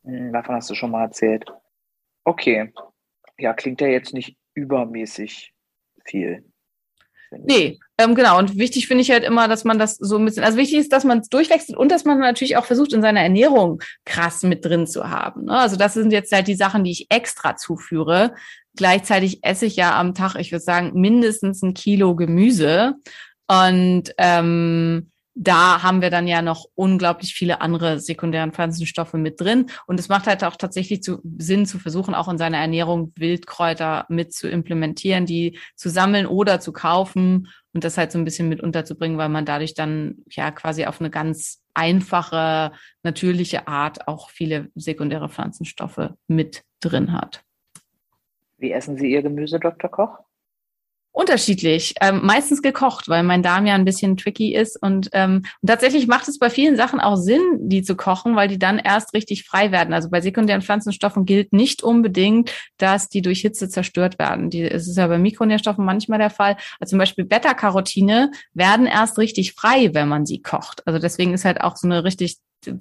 [0.03, 1.45] Hm, davon hast du schon mal erzählt.
[2.23, 2.73] Okay.
[3.37, 5.53] Ja, klingt ja jetzt nicht übermäßig
[6.05, 6.43] viel.
[7.31, 8.37] Nee, ähm, genau.
[8.37, 10.93] Und wichtig finde ich halt immer, dass man das so ein bisschen, also wichtig ist,
[10.93, 14.63] dass man es durchwechselt und dass man natürlich auch versucht, in seiner Ernährung krass mit
[14.63, 15.45] drin zu haben.
[15.45, 15.57] Ne?
[15.57, 18.33] Also das sind jetzt halt die Sachen, die ich extra zuführe.
[18.75, 22.93] Gleichzeitig esse ich ja am Tag, ich würde sagen, mindestens ein Kilo Gemüse.
[23.47, 29.67] Und ähm, da haben wir dann ja noch unglaublich viele andere sekundären Pflanzenstoffe mit drin.
[29.85, 34.05] Und es macht halt auch tatsächlich zu, Sinn zu versuchen, auch in seiner Ernährung Wildkräuter
[34.09, 38.49] mit zu implementieren, die zu sammeln oder zu kaufen und das halt so ein bisschen
[38.49, 42.71] mit unterzubringen, weil man dadurch dann ja quasi auf eine ganz einfache,
[43.03, 47.43] natürliche Art auch viele sekundäre Pflanzenstoffe mit drin hat.
[48.57, 49.91] Wie essen Sie Ihr Gemüse, Dr.
[49.91, 50.17] Koch?
[51.17, 55.67] Unterschiedlich, ähm, meistens gekocht, weil mein Darm ja ein bisschen tricky ist und, ähm, und
[55.67, 59.15] tatsächlich macht es bei vielen Sachen auch Sinn, die zu kochen, weil die dann erst
[59.15, 59.95] richtig frei werden.
[59.95, 64.51] Also bei sekundären Pflanzenstoffen gilt nicht unbedingt, dass die durch Hitze zerstört werden.
[64.51, 66.55] Die, es ist ja bei Mikronährstoffen manchmal der Fall.
[66.79, 70.85] Also zum Beispiel Beta-Carotine werden erst richtig frei, wenn man sie kocht.
[70.85, 72.37] Also deswegen ist halt auch so eine richtig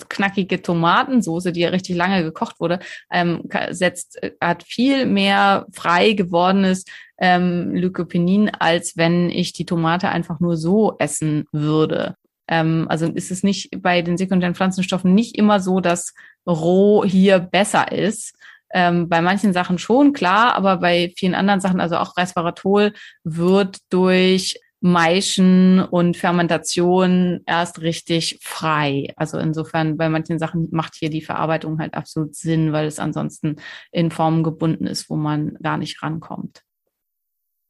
[0.09, 6.13] knackige Tomatensoße, die ja richtig lange gekocht wurde, ähm, setzt, äh, hat viel mehr frei
[6.13, 6.85] gewordenes
[7.19, 12.17] ähm, Lycopenen, als wenn ich die Tomate einfach nur so essen würde.
[12.49, 16.15] Ähm, also ist es nicht bei den sekundären Pflanzenstoffen nicht immer so, dass
[16.47, 18.35] roh hier besser ist.
[18.73, 22.93] Ähm, bei manchen Sachen schon, klar, aber bei vielen anderen Sachen, also auch Resveratrol,
[23.25, 29.13] wird durch Maischen und Fermentation erst richtig frei.
[29.17, 33.57] Also insofern, bei manchen Sachen macht hier die Verarbeitung halt absolut Sinn, weil es ansonsten
[33.91, 36.63] in Formen gebunden ist, wo man gar nicht rankommt.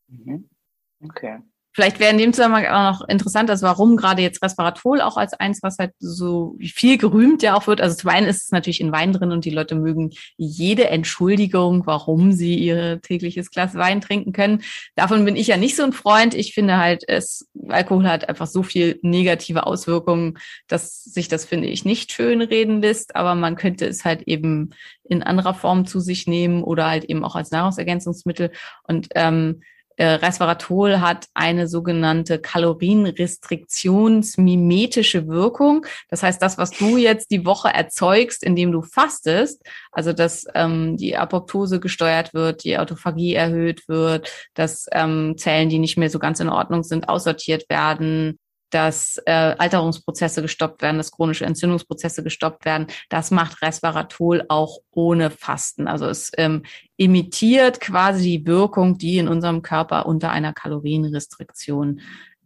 [0.08, 0.48] Mhm.
[1.02, 1.38] Okay.
[1.76, 5.34] Vielleicht wäre in dem Zusammenhang auch noch interessant, also warum gerade jetzt Resveratrol auch als
[5.34, 7.82] eins, was halt so viel gerühmt ja auch wird.
[7.82, 11.84] Also zum einen ist es natürlich in Wein drin und die Leute mögen jede Entschuldigung,
[11.84, 14.62] warum sie ihr tägliches Glas Wein trinken können.
[14.94, 16.32] Davon bin ich ja nicht so ein Freund.
[16.32, 21.68] Ich finde halt, es, Alkohol hat einfach so viel negative Auswirkungen, dass sich das, finde
[21.68, 23.16] ich, nicht schön reden lässt.
[23.16, 24.70] Aber man könnte es halt eben
[25.04, 28.50] in anderer Form zu sich nehmen oder halt eben auch als Nahrungsergänzungsmittel.
[28.84, 29.60] Und ähm,
[29.96, 35.86] äh, Resveratrol hat eine sogenannte Kalorienrestriktionsmimetische Wirkung.
[36.08, 40.96] Das heißt, das, was du jetzt die Woche erzeugst, indem du fastest, also dass ähm,
[40.96, 46.18] die Apoptose gesteuert wird, die Autophagie erhöht wird, dass ähm, Zellen, die nicht mehr so
[46.18, 48.38] ganz in Ordnung sind, aussortiert werden,
[48.70, 52.86] dass äh, Alterungsprozesse gestoppt werden, dass chronische Entzündungsprozesse gestoppt werden.
[53.08, 55.86] Das macht Resveratrol auch ohne Fasten.
[55.86, 56.64] Also es ähm,
[56.96, 62.00] imitiert quasi die Wirkung, die in unserem Körper unter einer Kalorienrestriktion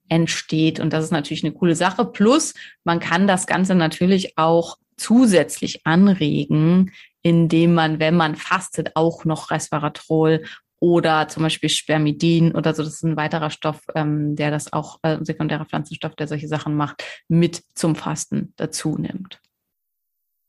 [0.09, 0.81] entsteht.
[0.81, 2.05] Und das ist natürlich eine coole Sache.
[2.05, 6.93] Plus, man kann das Ganze natürlich auch zusätzlich anregen,
[7.23, 10.43] indem man, wenn man fastet, auch noch Resveratrol
[10.81, 14.99] oder zum Beispiel Spermidin oder so, das ist ein weiterer Stoff, ähm, der das auch,
[15.03, 19.41] äh, sekundärer Pflanzenstoff, der solche Sachen macht, mit zum Fasten dazu nimmt.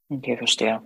[0.10, 0.82] Okay, verstehe.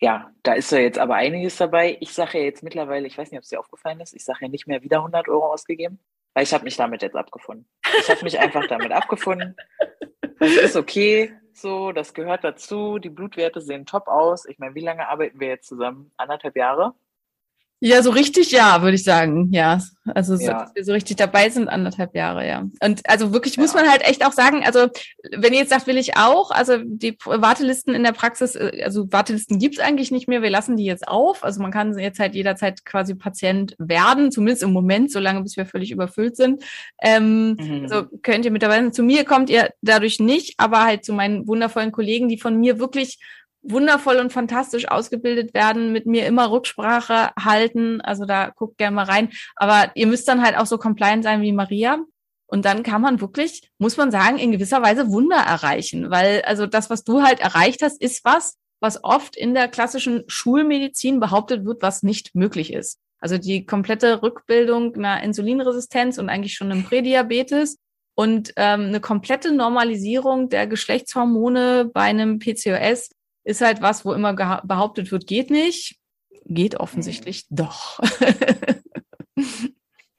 [0.00, 1.96] Ja, da ist ja jetzt aber einiges dabei.
[2.00, 4.40] Ich sage ja jetzt mittlerweile, ich weiß nicht, ob es dir aufgefallen ist, ich sage
[4.42, 5.98] ja nicht mehr wieder 100 Euro ausgegeben,
[6.34, 7.68] weil ich habe mich damit jetzt abgefunden.
[8.00, 9.56] Ich habe mich einfach damit abgefunden.
[10.38, 13.00] Das ist okay, so, das gehört dazu.
[13.00, 14.46] Die Blutwerte sehen top aus.
[14.46, 16.12] Ich meine, wie lange arbeiten wir jetzt zusammen?
[16.16, 16.94] Anderthalb Jahre?
[17.80, 19.50] Ja, so richtig ja, würde ich sagen.
[19.52, 19.80] Ja,
[20.14, 20.68] also so, Ja.
[20.74, 22.64] wir so richtig dabei sind, anderthalb Jahre, ja.
[22.82, 23.82] Und also wirklich muss Ja.
[23.82, 24.88] man halt echt auch sagen, also
[25.36, 29.12] wenn ihr jetzt sagt, will ich auch, also die Wartelisten in der Praxis, äh, also
[29.12, 31.44] Wartelisten gibt's eigentlich nicht mehr, wir lassen die jetzt auf.
[31.44, 35.64] Also man kann jetzt halt jederzeit quasi Patient werden, zumindest im Moment, solange bis wir
[35.66, 36.64] völlig überfüllt sind.
[37.00, 37.82] Ähm, Mhm.
[37.84, 38.92] also könnt ihr mit dabei sein.
[38.92, 42.80] Zu mir kommt ihr dadurch nicht, aber halt zu meinen wundervollen Kollegen, die von mir
[42.80, 43.20] wirklich
[43.70, 48.00] wundervoll und fantastisch ausgebildet werden, mit mir immer Rücksprache halten.
[48.00, 49.30] Also da guckt gerne mal rein.
[49.56, 51.98] Aber ihr müsst dann halt auch so compliant sein wie Maria.
[52.46, 56.10] Und dann kann man wirklich, muss man sagen, in gewisser Weise Wunder erreichen.
[56.10, 60.24] Weil also das, was du halt erreicht hast, ist was, was oft in der klassischen
[60.28, 62.98] Schulmedizin behauptet wird, was nicht möglich ist.
[63.20, 67.78] Also die komplette Rückbildung einer Insulinresistenz und eigentlich schon einem Prädiabetes
[68.14, 73.10] und ähm, eine komplette Normalisierung der Geschlechtshormone bei einem PCOS
[73.48, 75.98] ist halt was, wo immer behauptet wird, geht nicht.
[76.44, 77.98] Geht offensichtlich doch.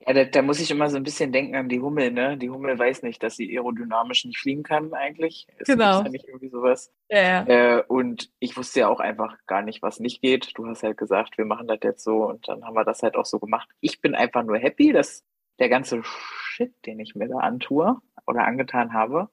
[0.08, 2.36] Ja, da, da muss ich immer so ein bisschen denken an die Hummel, ne?
[2.36, 5.46] Die Hummel weiß nicht, dass sie aerodynamisch nicht fliegen kann eigentlich.
[5.60, 6.02] Es Genau.
[6.02, 6.92] ja nicht irgendwie sowas.
[7.12, 7.78] ja, ja.
[7.78, 10.58] Äh, und ich wusste ja auch einfach gar nicht, was nicht geht.
[10.58, 13.16] Du hast halt gesagt, wir machen das jetzt so und dann haben wir das halt
[13.16, 13.70] auch so gemacht.
[13.82, 15.24] Ich bin einfach nur happy, dass
[15.60, 19.30] der ganze Shit, den ich mir da antue oder angetan habe,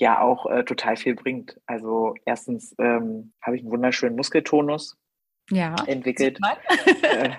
[0.00, 1.60] ja auch äh, total viel bringt.
[1.66, 4.96] Also erstens ähm, habe ich einen wunderschönen Muskeltonus.
[5.50, 5.74] Ja.
[5.86, 6.38] entwickelt.
[7.02, 7.30] Äh,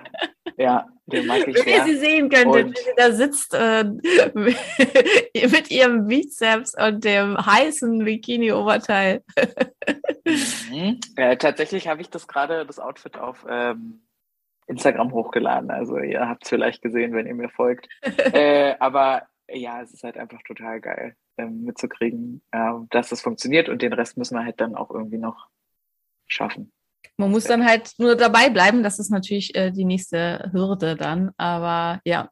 [0.57, 3.83] ja, den mag ich Wenn ihr sie sehen könntet, Und- wie sie da sitzt äh,
[5.47, 9.23] mit ihrem Bizeps und dem heißen Bikini-Oberteil.
[10.25, 10.99] Mhm.
[11.17, 14.01] Äh, tatsächlich habe ich das gerade, das Outfit auf ähm,
[14.65, 15.69] Instagram hochgeladen.
[15.69, 17.87] Also ihr habt es vielleicht gesehen, wenn ihr mir folgt.
[18.33, 21.15] äh, aber ja, es ist halt einfach total geil
[21.45, 25.47] mitzukriegen, ähm, dass das funktioniert und den Rest müssen wir halt dann auch irgendwie noch
[26.27, 26.71] schaffen.
[27.17, 28.83] Man muss dann halt nur dabei bleiben.
[28.83, 31.31] Das ist natürlich äh, die nächste Hürde dann.
[31.37, 32.29] Aber ja.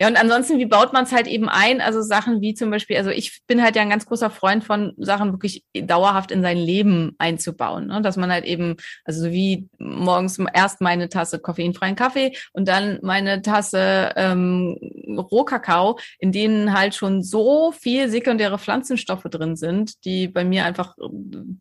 [0.00, 1.80] Ja, und ansonsten, wie baut man es halt eben ein?
[1.80, 4.92] Also Sachen wie zum Beispiel, also ich bin halt ja ein ganz großer Freund von
[4.96, 7.86] Sachen wirklich dauerhaft in sein Leben einzubauen.
[7.86, 8.02] Ne?
[8.02, 12.98] Dass man halt eben, also so wie morgens erst meine Tasse koffeinfreien Kaffee und dann
[13.02, 14.76] meine Tasse ähm,
[15.16, 20.96] Rohkakao, in denen halt schon so viel sekundäre Pflanzenstoffe drin sind, die bei mir einfach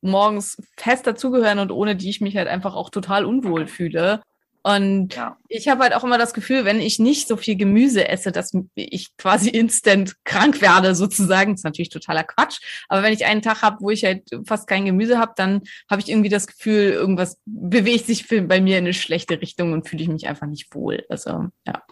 [0.01, 4.21] morgens fest dazugehören und ohne die ich mich halt einfach auch total unwohl fühle.
[4.65, 5.37] Und Ja.
[5.49, 8.53] ich habe halt auch immer das Gefühl, wenn ich nicht so viel Gemüse esse, dass
[8.75, 11.51] ich quasi instant krank werde, sozusagen.
[11.51, 12.61] Das ist natürlich totaler Quatsch.
[12.87, 16.01] Aber wenn ich einen Tag habe, wo ich halt fast kein Gemüse habe, dann habe
[16.01, 19.87] ich irgendwie das Gefühl, irgendwas bewegt sich für- bei mir in eine schlechte Richtung und
[19.89, 21.05] fühle ich mich einfach nicht wohl.
[21.09, 21.83] Also ja.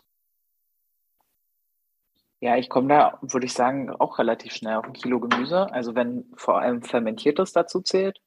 [2.40, 5.72] Ja, ich komme da, würde ich sagen, auch relativ schnell auf ein Kilo Gemüse.
[5.72, 8.20] Also wenn vor allem Fermentiertes dazu zählt.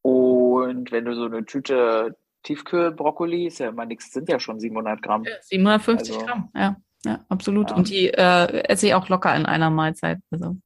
[0.00, 5.02] Und wenn du so eine Tüte Tiefkühlbrokkoli, ist ja immer nichts, sind ja schon 700
[5.02, 5.24] Gramm.
[5.42, 6.76] 750 Also- Gramm, ja.
[7.06, 7.68] Ja, absolut.
[7.70, 7.76] Ja.
[7.76, 10.20] Und die äh, esse ich auch locker in einer Mahlzeit.
[10.30, 10.56] Also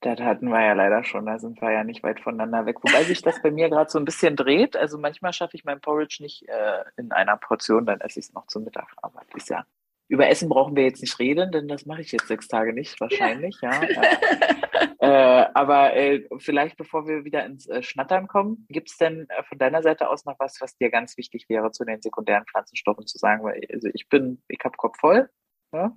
[0.00, 2.76] Das hatten wir ja leider schon, da sind wir ja nicht weit voneinander weg.
[2.82, 4.76] Wobei sich das bei mir gerade so ein bisschen dreht.
[4.76, 8.32] Also manchmal schaffe ich mein Porridge nicht äh, in einer Portion, dann esse ich es
[8.34, 8.88] noch zum Mittag.
[9.02, 9.64] Aber ist ja,
[10.08, 13.00] über Essen brauchen wir jetzt nicht reden, denn das mache ich jetzt sechs Tage nicht,
[13.00, 13.70] wahrscheinlich, ja.
[14.98, 19.42] äh, aber äh, vielleicht bevor wir wieder ins äh, Schnattern kommen, gibt es denn äh,
[19.44, 23.06] von deiner Seite aus noch was, was dir ganz wichtig wäre, zu den sekundären Pflanzenstoffen
[23.06, 23.44] zu sagen?
[23.44, 25.28] Weil also ich bin, ich habe Kopf voll.
[25.72, 25.94] Ja?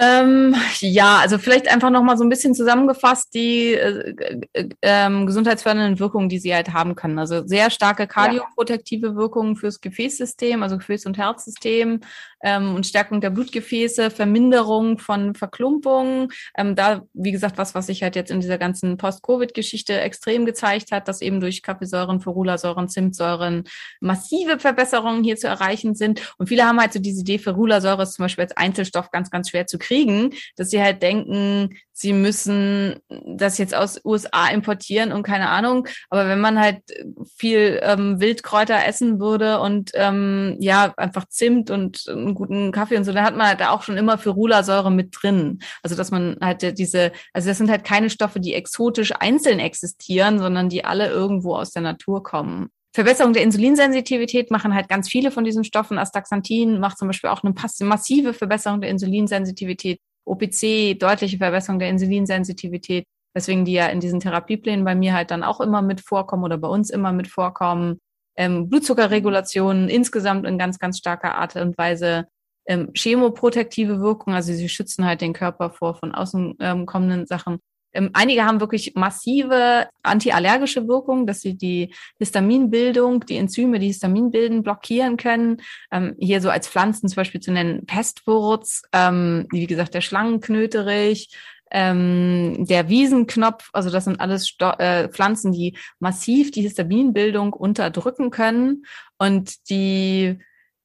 [0.00, 4.14] Ähm, ja, also vielleicht einfach nochmal so ein bisschen zusammengefasst die äh,
[4.52, 7.18] äh, ähm, gesundheitsfördernden Wirkungen, die sie halt haben können.
[7.18, 12.00] Also sehr starke kardioprotektive Wirkungen fürs Gefäßsystem, also Gefäß- und Herzsystem
[12.42, 16.28] ähm, und Stärkung der Blutgefäße, Verminderung von Verklumpungen.
[16.56, 20.92] Ähm, da, wie gesagt, was, was sich halt jetzt in dieser ganzen Post-Covid-Geschichte extrem gezeigt
[20.92, 23.64] hat, dass eben durch Kaffeesäuren, Ferulasäuren, Zimtsäuren
[24.00, 26.34] massive Verbesserungen hier zu erreichen sind.
[26.38, 29.50] Und viele haben halt so diese Idee, Ferulasäure ist zum Beispiel als Einzelstoff ganz, ganz
[29.50, 35.24] schwer zu kriegen, dass sie halt denken, sie müssen das jetzt aus USA importieren und
[35.24, 35.88] keine Ahnung.
[36.10, 36.82] Aber wenn man halt
[37.36, 43.04] viel ähm, Wildkräuter essen würde und ähm, ja, einfach Zimt und einen guten Kaffee und
[43.04, 45.58] so, dann hat man halt auch schon immer Ferulasäure mit drin.
[45.82, 50.38] Also dass man halt diese, also das sind halt keine Stoffe, die exotisch einzeln existieren,
[50.38, 52.68] sondern die alle irgendwo aus der Natur kommen.
[52.94, 55.98] Verbesserung der Insulinsensitivität machen halt ganz viele von diesen Stoffen.
[55.98, 57.54] Astaxanthin macht zum Beispiel auch eine
[57.86, 60.00] massive Verbesserung der Insulinsensitivität.
[60.24, 65.42] OPC, deutliche Verbesserung der Insulinsensitivität, weswegen die ja in diesen Therapieplänen bei mir halt dann
[65.42, 67.98] auch immer mit vorkommen oder bei uns immer mit vorkommen.
[68.38, 72.26] Ähm, Blutzuckerregulation insgesamt in ganz, ganz starker Art und Weise.
[72.66, 77.58] Ähm, chemoprotektive Wirkung, also sie schützen halt den Körper vor von außen ähm, kommenden Sachen.
[77.92, 84.30] Ähm, einige haben wirklich massive antiallergische Wirkung, dass sie die Histaminbildung, die Enzyme, die Histamin
[84.30, 85.62] bilden, blockieren können.
[85.90, 91.34] Ähm, hier so als Pflanzen zum Beispiel zu nennen Pestwurz, ähm, wie gesagt der Schlangenknöterich,
[91.70, 98.30] ähm, der Wiesenknopf, also das sind alles Sto äh, Pflanzen, die massiv die Histaminbildung unterdrücken
[98.30, 98.84] können
[99.18, 100.38] und die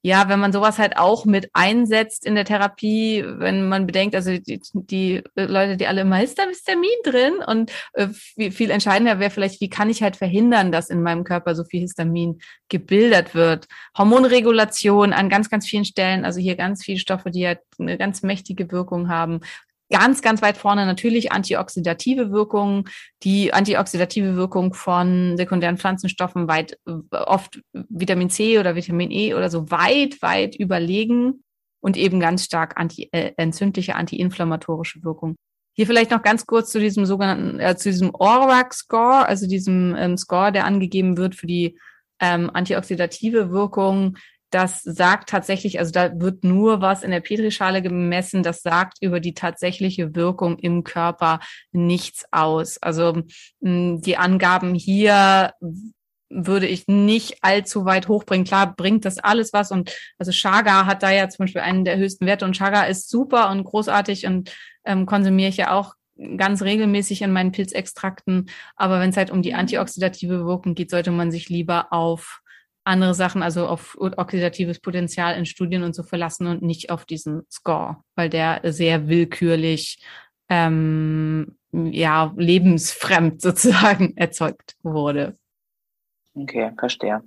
[0.06, 4.36] ja, wenn man sowas halt auch mit einsetzt in der Therapie, wenn man bedenkt, also
[4.36, 9.62] die, die Leute, die alle immer Histamin drin und äh, viel, viel entscheidender wäre vielleicht,
[9.62, 13.66] wie kann ich halt verhindern, dass in meinem Körper so viel Histamin gebildet wird.
[13.96, 18.22] Hormonregulation an ganz, ganz vielen Stellen, also hier ganz viele Stoffe, die halt eine ganz
[18.22, 19.40] mächtige Wirkung haben.
[19.90, 22.84] Ganz, ganz weit vorne natürlich antioxidative Wirkungen,
[23.22, 26.78] die antioxidative Wirkung von sekundären Pflanzenstoffen weit
[27.10, 31.44] oft Vitamin C oder Vitamin E oder so weit, weit überlegen
[31.80, 35.36] und eben ganz stark anti, äh, entzündliche, antiinflammatorische Wirkung.
[35.76, 40.16] Hier vielleicht noch ganz kurz zu diesem sogenannten, äh, zu diesem ORAC-Score, also diesem ähm,
[40.16, 41.78] Score, der angegeben wird für die
[42.20, 44.16] ähm, antioxidative Wirkung
[44.54, 49.18] das sagt tatsächlich, also da wird nur was in der Petrischale gemessen, das sagt über
[49.18, 51.40] die tatsächliche Wirkung im Körper
[51.72, 52.78] nichts aus.
[52.78, 53.22] Also
[53.60, 55.54] die Angaben hier
[56.30, 58.46] würde ich nicht allzu weit hochbringen.
[58.46, 61.96] Klar bringt das alles was und also Chaga hat da ja zum Beispiel einen der
[61.96, 65.94] höchsten Werte und Chaga ist super und großartig und ähm, konsumiere ich ja auch
[66.36, 68.50] ganz regelmäßig in meinen Pilzextrakten.
[68.76, 72.40] Aber wenn es halt um die antioxidative Wirkung geht, sollte man sich lieber auf
[72.84, 77.42] andere Sachen, also auf oxidatives Potenzial in Studien und so verlassen und nicht auf diesen
[77.50, 80.02] Score, weil der sehr willkürlich
[80.48, 85.38] ähm, ja lebensfremd sozusagen erzeugt wurde.
[86.34, 87.22] Okay, verstehe.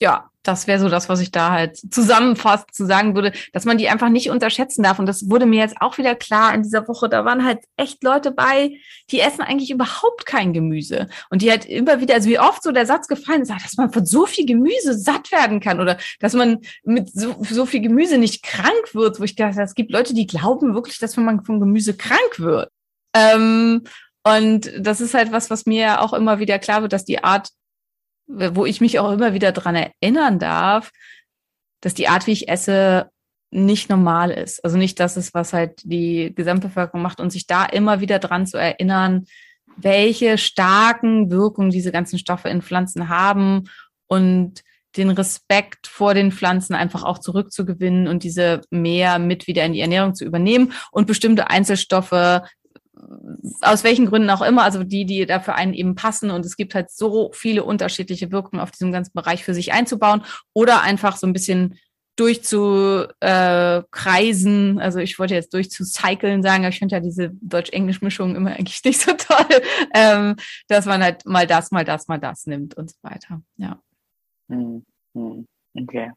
[0.00, 3.78] Ja, das wäre so das, was ich da halt zusammenfasst zu sagen würde, dass man
[3.78, 4.98] die einfach nicht unterschätzen darf.
[4.98, 7.08] Und das wurde mir jetzt auch wieder klar in dieser Woche.
[7.08, 8.76] Da waren halt echt Leute bei,
[9.10, 11.08] die essen eigentlich überhaupt kein Gemüse.
[11.30, 13.92] Und die halt immer wieder, also wie oft so der Satz gefallen ist, dass man
[13.92, 18.18] von so viel Gemüse satt werden kann oder dass man mit so, so viel Gemüse
[18.18, 21.60] nicht krank wird, wo ich dachte, es gibt Leute, die glauben wirklich, dass man von
[21.60, 22.68] Gemüse krank wird.
[23.14, 23.82] Ähm,
[24.24, 27.48] und das ist halt was, was mir auch immer wieder klar wird, dass die Art
[28.32, 30.90] wo ich mich auch immer wieder dran erinnern darf,
[31.80, 33.10] dass die Art, wie ich esse,
[33.50, 34.64] nicht normal ist.
[34.64, 38.46] Also nicht das ist, was halt die Gesamtbevölkerung macht und sich da immer wieder dran
[38.46, 39.26] zu erinnern,
[39.76, 43.64] welche starken Wirkungen diese ganzen Stoffe in Pflanzen haben
[44.06, 44.62] und
[44.96, 49.80] den Respekt vor den Pflanzen einfach auch zurückzugewinnen und diese mehr mit wieder in die
[49.80, 52.42] Ernährung zu übernehmen und bestimmte Einzelstoffe
[53.60, 56.30] aus welchen Gründen auch immer, also die, die da für einen eben passen.
[56.30, 60.22] Und es gibt halt so viele unterschiedliche Wirkungen auf diesem ganzen Bereich für sich einzubauen
[60.52, 61.78] oder einfach so ein bisschen
[62.16, 64.78] durchzukreisen.
[64.78, 68.84] Äh, also ich wollte jetzt durchzucyclen sagen, aber ich finde ja diese Deutsch-Englisch-Mischung immer eigentlich
[68.84, 69.62] nicht so toll,
[69.94, 70.36] ähm,
[70.68, 73.42] dass man halt mal das, mal das, mal das nimmt und so weiter.
[73.56, 73.80] Ja.
[74.48, 74.84] Hm,
[75.14, 75.46] hm,
[75.78, 76.12] okay.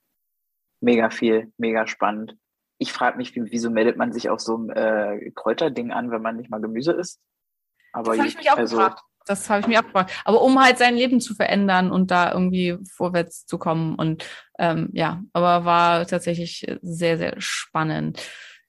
[0.82, 2.36] Mega viel, mega spannend
[2.78, 6.36] ich frage mich, wieso meldet man sich auf so ein äh, Kräuterding an, wenn man
[6.36, 7.22] nicht mal Gemüse isst?
[7.94, 9.02] Aber das habe ich mich auch also, gefragt.
[9.28, 10.12] Das habe ich mir auch gefragt.
[10.26, 13.96] Aber um halt sein Leben zu verändern und da irgendwie vorwärts zu kommen.
[13.96, 14.26] Und
[14.60, 18.22] ähm, ja, aber war tatsächlich sehr, sehr spannend.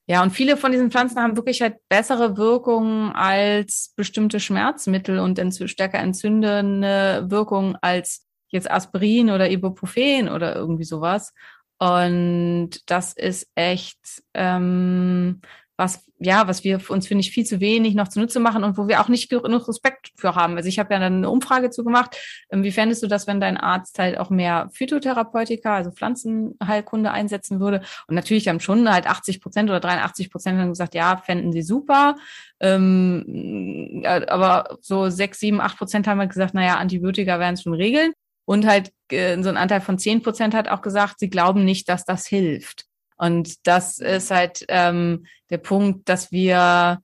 [0.09, 5.37] Ja, und viele von diesen Pflanzen haben wirklich halt bessere Wirkungen als bestimmte Schmerzmittel und
[5.37, 11.33] entzü stärker entzündende Wirkungen als jetzt Aspirin oder Ibuprofen oder irgendwie sowas.
[11.79, 15.41] Und das ist echt ähm,
[15.77, 18.87] was, ja, was wir uns, finde ich, viel zu wenig noch zunutze machen und wo
[18.87, 20.57] wir auch nicht genug Respekt für haben.
[20.57, 22.17] Also ich habe ja dann eine Umfrage zu gemacht.
[22.49, 27.81] Wie fändest du das, wenn dein Arzt halt auch mehr Phytotherapeutika, also Pflanzenheilkunde einsetzen würde?
[28.07, 31.61] Und natürlich haben schon halt 80 Prozent oder 83 Prozent haben gesagt, ja, fänden sie
[31.61, 32.15] super.
[32.59, 37.75] Ähm, aber so sechs, sieben, acht Prozent haben halt gesagt, naja, Antibiotika werden es schon
[37.75, 38.13] regeln.
[38.47, 41.89] Und halt äh, so ein Anteil von zehn Prozent hat auch gesagt, sie glauben nicht,
[41.89, 42.85] dass das hilft.
[43.17, 47.01] Und das ist halt ähm, der Punkt, dass wir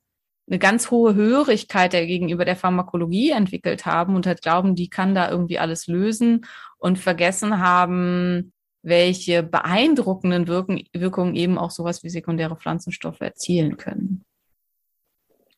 [0.47, 5.15] eine ganz hohe Hörigkeit der gegenüber der Pharmakologie entwickelt haben und halt glauben, die kann
[5.15, 6.45] da irgendwie alles lösen
[6.77, 14.23] und vergessen haben, welche beeindruckenden Wirken, Wirkungen eben auch sowas wie sekundäre Pflanzenstoffe erzielen können.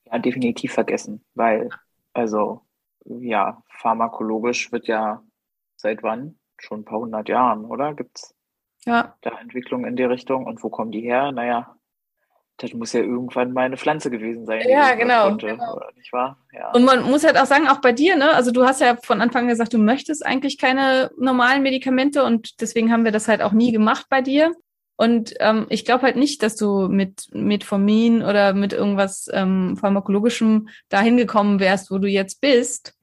[0.06, 1.70] Ja, definitiv vergessen, weil
[2.14, 2.62] also
[3.06, 5.22] ja, pharmakologisch wird ja
[5.86, 6.40] seit wann?
[6.58, 7.94] Schon ein paar hundert Jahren, oder?
[7.94, 8.34] Gibt's
[8.86, 9.16] ja.
[9.22, 10.46] da Entwicklungen in die Richtung?
[10.46, 11.32] Und wo kommen die her?
[11.32, 11.76] Naja,
[12.58, 14.62] das muss ja irgendwann mal eine Pflanze gewesen sein.
[14.68, 15.36] Ja, genau.
[15.36, 15.80] Genau.
[15.96, 16.40] Nicht wahr?
[16.54, 16.72] Ja.
[16.72, 18.32] Und man muss halt auch sagen, auch bei dir, ne?
[18.32, 22.62] Also du hast ja von Anfang an gesagt, du möchtest eigentlich keine normalen Medikamente und
[22.62, 24.54] deswegen haben wir das halt auch nie gemacht bei dir.
[24.98, 30.70] Und ähm, ich glaube halt nicht, dass du mit Metformin oder mit irgendwas ähm, pharmakologischem
[30.90, 32.96] dahin gekommen wärst, wo du jetzt bist,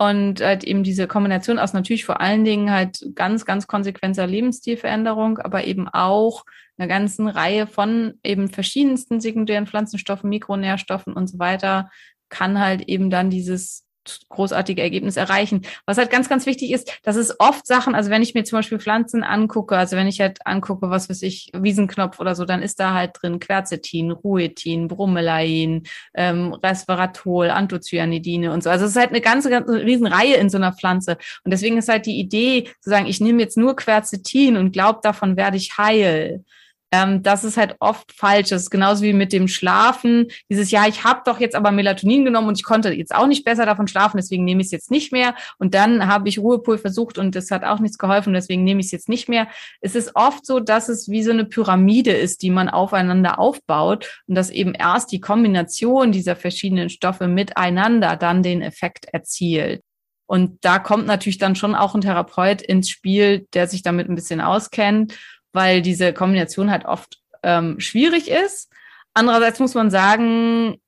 [0.00, 5.36] und halt eben diese Kombination aus natürlich vor allen Dingen halt ganz, ganz konsequenter Lebensstilveränderung,
[5.36, 6.46] aber eben auch
[6.78, 11.90] einer ganzen Reihe von eben verschiedensten sekundären Pflanzenstoffen, Mikronährstoffen und so weiter,
[12.30, 13.84] kann halt eben dann dieses
[14.28, 15.62] großartige Ergebnis erreichen.
[15.86, 18.58] Was halt ganz, ganz wichtig ist, das ist oft Sachen, also wenn ich mir zum
[18.58, 22.62] Beispiel Pflanzen angucke, also wenn ich halt angucke, was weiß ich, Wiesenknopf oder so, dann
[22.62, 25.84] ist da halt drin Quercetin, Ruetin, Bromelain,
[26.14, 28.70] ähm, Resveratrol, Anthocyanidine und so.
[28.70, 31.18] Also es ist halt eine ganze, ganze riesen Reihe in so einer Pflanze.
[31.44, 35.00] Und deswegen ist halt die Idee zu sagen, ich nehme jetzt nur Quercetin und glaube,
[35.02, 36.44] davon werde ich heil
[36.92, 38.48] ähm, das ist halt oft falsch.
[38.48, 40.26] Das ist genauso wie mit dem Schlafen.
[40.48, 43.44] Dieses Jahr, ich habe doch jetzt aber Melatonin genommen und ich konnte jetzt auch nicht
[43.44, 45.34] besser davon schlafen, deswegen nehme ich es jetzt nicht mehr.
[45.58, 48.86] Und dann habe ich Ruhepol versucht und das hat auch nichts geholfen, deswegen nehme ich
[48.86, 49.46] es jetzt nicht mehr.
[49.80, 54.22] Es ist oft so, dass es wie so eine Pyramide ist, die man aufeinander aufbaut
[54.26, 59.82] und dass eben erst die Kombination dieser verschiedenen Stoffe miteinander dann den Effekt erzielt.
[60.26, 64.14] Und da kommt natürlich dann schon auch ein Therapeut ins Spiel, der sich damit ein
[64.14, 65.16] bisschen auskennt
[65.52, 68.72] weil diese Kombination halt oft ähm, schwierig ist.
[69.14, 70.80] Andererseits muss man sagen,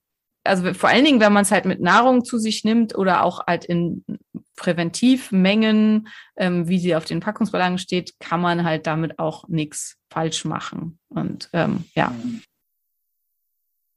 [0.44, 3.46] also vor allen Dingen, wenn man es halt mit Nahrung zu sich nimmt oder auch
[3.46, 4.04] halt in
[4.56, 10.44] Präventivmengen, ähm, wie sie auf den Packungsbelangen steht, kann man halt damit auch nichts falsch
[10.44, 10.98] machen.
[11.08, 12.14] Und ähm, ja.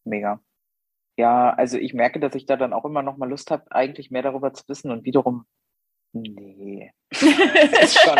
[0.04, 0.40] Mega.
[1.18, 4.12] Ja, also ich merke, dass ich da dann auch immer noch mal Lust habe, eigentlich
[4.12, 5.46] mehr darüber zu wissen und wiederum
[6.16, 6.92] Nee.
[7.12, 8.20] Das ist schon,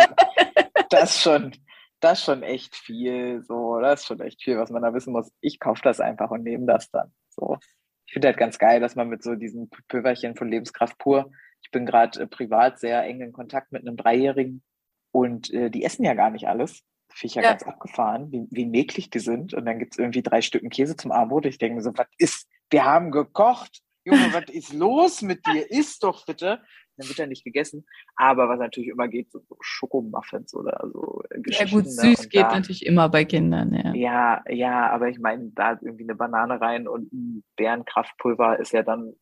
[0.90, 1.52] das ist schon,
[2.00, 3.42] das ist schon echt viel.
[3.42, 5.30] So, das ist schon echt viel, was man da wissen muss.
[5.40, 7.12] Ich kaufe das einfach und nehme das dann.
[7.30, 7.58] So.
[8.06, 11.30] Ich finde halt ganz geil, dass man mit so diesen Pülverchen von Lebenskraft pur.
[11.62, 14.62] Ich bin gerade äh, privat sehr eng in Kontakt mit einem Dreijährigen
[15.10, 16.82] und äh, die essen ja gar nicht alles.
[17.08, 17.50] Finde ich ja, Ja.
[17.50, 19.54] ganz abgefahren, wie, wie mäglich die sind.
[19.54, 21.46] Und dann gibt's irgendwie drei Stücken Käse zum Abendbrot.
[21.46, 22.48] Ich denke mir so, was ist?
[22.70, 23.80] Wir haben gekocht.
[24.04, 25.68] Junge, was ist los mit dir?
[25.70, 26.62] Iss doch bitte.
[26.96, 27.86] Dann wird ja nicht gegessen.
[28.16, 31.70] Aber was natürlich immer geht, so Schokomuffins oder so äh, Ja Geschichten.
[31.76, 31.90] gut, ne?
[31.90, 33.94] süß geht da- natürlich immer bei Kindern, ja.
[33.94, 38.82] ja, ja, aber ich meine, da irgendwie eine Banane rein und ein Bärenkraftpulver ist ja
[38.82, 39.14] dann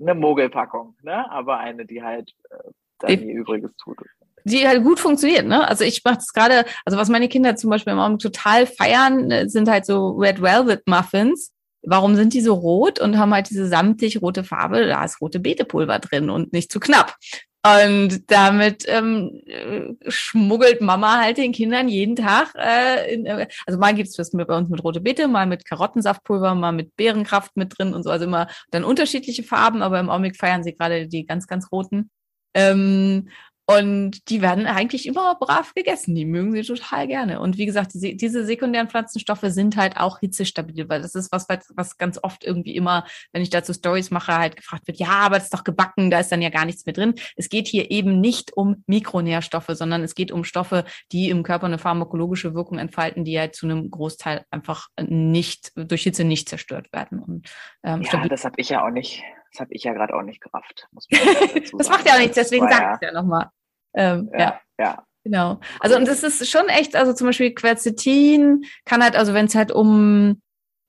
[0.00, 1.28] eine Mogelpackung, ne?
[1.30, 2.56] Aber eine, die halt äh,
[3.00, 3.98] dann ihr Übriges tut.
[4.44, 5.66] die halt gut funktioniert, ne?
[5.68, 9.30] Also ich mache das gerade, also was meine Kinder zum Beispiel im Augenblick total feiern,
[9.32, 11.52] äh, sind halt so Red Velvet Muffins.
[11.82, 14.86] Warum sind die so rot und haben halt diese samtig rote Farbe?
[14.86, 17.16] Da ist rote Beetepulver drin und nicht zu knapp.
[17.64, 22.54] Und damit ähm, äh, schmuggelt Mama halt den Kindern jeden Tag.
[22.54, 25.64] Äh, in, äh, also mal gibt's das mit, bei uns mit rote Beete, mal mit
[25.64, 28.10] Karottensaftpulver, mal mit Beerenkraft mit drin und so.
[28.10, 32.10] Also immer dann unterschiedliche Farben, aber im Augenblick feiern sie gerade die ganz, ganz roten.
[32.54, 33.28] Ähm,
[33.70, 36.14] und die werden eigentlich immer brav gegessen.
[36.14, 37.38] Die mögen sie total gerne.
[37.38, 41.46] Und wie gesagt, diese, diese sekundären Pflanzenstoffe sind halt auch hitzestabil, weil das ist was,
[41.74, 45.34] was ganz oft irgendwie immer, wenn ich dazu Stories mache, halt gefragt wird, ja, aber
[45.34, 47.14] das ist doch gebacken, da ist dann ja gar nichts mehr drin.
[47.36, 51.66] Es geht hier eben nicht um Mikronährstoffe, sondern es geht um Stoffe, die im Körper
[51.66, 56.90] eine pharmakologische Wirkung entfalten, die halt zu einem Großteil einfach nicht, durch Hitze nicht zerstört
[56.94, 57.18] werden.
[57.18, 57.50] Und,
[57.84, 60.40] ähm, Ja, das habe ich ja auch nicht, das habe ich ja gerade auch nicht
[60.40, 60.88] gerafft.
[60.92, 61.20] Muss man
[61.54, 63.50] dazu das macht ja auch nichts, deswegen sage ich ja nochmal.
[63.94, 64.38] Ähm, ja.
[64.38, 65.04] Ja, ja.
[65.24, 65.60] Genau.
[65.80, 69.54] Also und das ist schon echt, also zum Beispiel Quercetin kann halt, also wenn es
[69.54, 70.40] halt um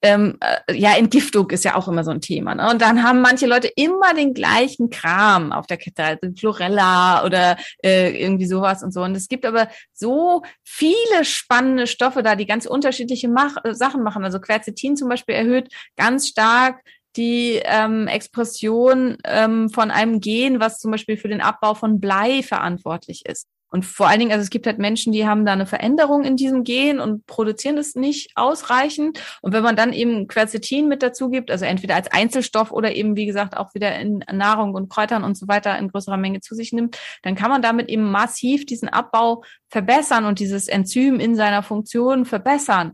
[0.01, 2.55] ähm, äh, ja, Entgiftung ist ja auch immer so ein Thema.
[2.55, 2.69] Ne?
[2.69, 7.57] Und dann haben manche Leute immer den gleichen Kram auf der Kette, also Chlorella oder
[7.83, 9.03] äh, irgendwie sowas und so.
[9.03, 14.03] Und es gibt aber so viele spannende Stoffe da, die ganz unterschiedliche Mach äh, Sachen
[14.03, 14.23] machen.
[14.23, 16.81] Also Quercetin zum Beispiel erhöht ganz stark
[17.15, 22.43] die ähm, Expression ähm, von einem Gen, was zum Beispiel für den Abbau von Blei
[22.43, 23.47] verantwortlich ist.
[23.71, 26.35] Und vor allen Dingen, also es gibt halt Menschen, die haben da eine Veränderung in
[26.35, 29.21] diesem Gen und produzieren es nicht ausreichend.
[29.41, 33.15] Und wenn man dann eben Quercetin mit dazu gibt, also entweder als Einzelstoff oder eben,
[33.15, 36.55] wie gesagt, auch wieder in Nahrung und Kräutern und so weiter in größerer Menge zu
[36.55, 41.35] sich nimmt, dann kann man damit eben massiv diesen Abbau verbessern und dieses Enzym in
[41.35, 42.93] seiner Funktion verbessern.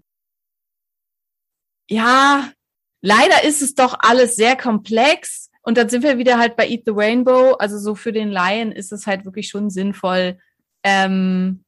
[1.87, 2.49] Ja,
[3.05, 5.51] leider ist es doch alles sehr komplex.
[5.61, 7.53] Und dann sind wir wieder halt bei Eat the Rainbow.
[7.53, 10.37] Also so für den Laien ist es halt wirklich schon sinnvoll,
[10.83, 11.63] ähm,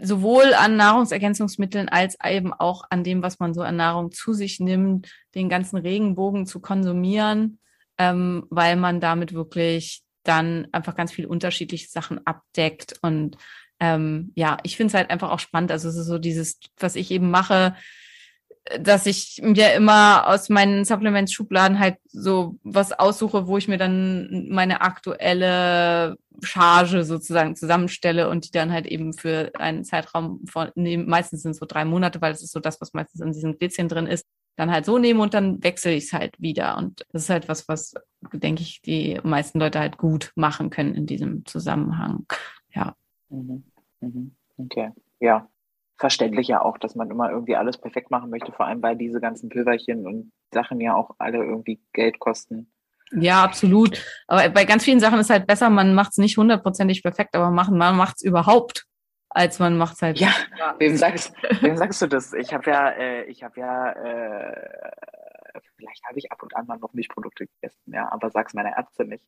[0.00, 4.60] sowohl an Nahrungsergänzungsmitteln als eben auch an dem, was man so an Nahrung zu sich
[4.60, 7.58] nimmt, den ganzen Regenbogen zu konsumieren,
[7.98, 12.94] ähm, weil man damit wirklich dann einfach ganz viel unterschiedliche Sachen abdeckt.
[13.02, 13.36] Und
[13.80, 15.72] ähm, ja, ich finde es halt einfach auch spannend.
[15.72, 17.74] Also es ist so dieses, was ich eben mache,
[18.80, 24.48] dass ich mir immer aus meinen Supplements-Schubladen halt so was aussuche, wo ich mir dann
[24.50, 30.96] meine aktuelle Charge sozusagen zusammenstelle und die dann halt eben für einen Zeitraum von, nee,
[30.96, 33.58] meistens sind es so drei Monate, weil das ist so das, was meistens in diesem
[33.58, 36.76] Gläschen drin ist, dann halt so nehme und dann wechsle ich es halt wieder.
[36.76, 37.94] Und das ist halt was, was,
[38.32, 42.26] denke ich, die meisten Leute halt gut machen können in diesem Zusammenhang.
[42.74, 42.94] Ja.
[43.30, 43.64] Mhm.
[44.00, 44.34] Mhm.
[44.56, 44.90] Okay.
[45.20, 45.48] Ja.
[45.98, 49.20] Verständlich ja auch, dass man immer irgendwie alles perfekt machen möchte, vor allem weil diese
[49.20, 52.72] ganzen Pülverchen und Sachen ja auch alle irgendwie Geld kosten.
[53.12, 54.02] Ja, absolut.
[54.26, 57.50] Aber bei ganz vielen Sachen ist halt besser, man macht es nicht hundertprozentig perfekt, aber
[57.50, 58.86] machen, man macht es überhaupt,
[59.30, 60.18] als man macht es halt.
[60.18, 60.30] Ja,
[60.78, 62.32] wem sagst, wem sagst du das?
[62.34, 64.90] Ich habe ja, äh, ich habe ja, äh,
[65.76, 69.08] vielleicht habe ich ab und an mal noch Milchprodukte gegessen, ja, aber sag's meiner Ärztin
[69.08, 69.24] nicht.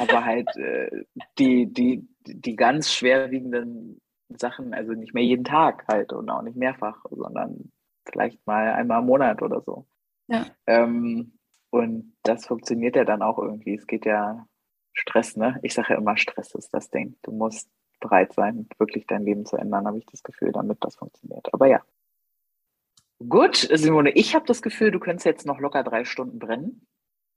[0.00, 1.04] aber halt äh,
[1.38, 4.00] die, die, die ganz schwerwiegenden
[4.40, 7.72] Sachen, also nicht mehr jeden Tag halt und auch nicht mehrfach, sondern
[8.04, 9.86] vielleicht mal einmal im Monat oder so.
[10.28, 10.46] Ja.
[10.66, 11.38] Ähm,
[11.70, 13.74] und das funktioniert ja dann auch irgendwie.
[13.74, 14.46] Es geht ja
[14.92, 15.58] Stress, ne?
[15.62, 17.16] Ich sage ja immer, Stress ist das Ding.
[17.22, 17.70] Du musst
[18.00, 21.52] bereit sein, wirklich dein Leben zu ändern, habe ich das Gefühl, damit das funktioniert.
[21.54, 21.82] Aber ja.
[23.26, 26.86] Gut, Simone, ich habe das Gefühl, du könntest jetzt noch locker drei Stunden brennen.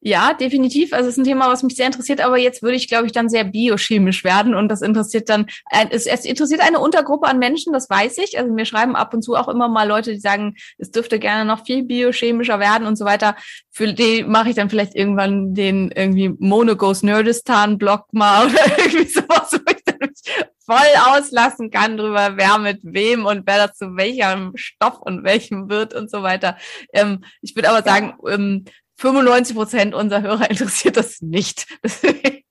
[0.01, 0.93] Ja, definitiv.
[0.93, 3.11] Also es ist ein Thema, was mich sehr interessiert, aber jetzt würde ich, glaube ich,
[3.11, 7.39] dann sehr biochemisch werden und das interessiert dann, äh, es, es interessiert eine Untergruppe an
[7.39, 8.37] Menschen, das weiß ich.
[8.37, 11.43] Also mir schreiben ab und zu auch immer mal Leute, die sagen, es dürfte gerne
[11.43, 13.35] noch viel biochemischer werden und so weiter.
[13.71, 19.07] Für die mache ich dann vielleicht irgendwann den irgendwie Monogos Nerdistan Blog mal oder irgendwie
[19.07, 20.77] sowas, wo ich dann mich voll
[21.07, 25.93] auslassen kann drüber, wer mit wem und wer das zu welchem Stoff und welchem wird
[25.93, 26.57] und so weiter.
[26.93, 28.65] Ähm, ich würde aber sagen, ähm,
[28.97, 31.67] 95 Prozent unserer Hörer interessiert das nicht.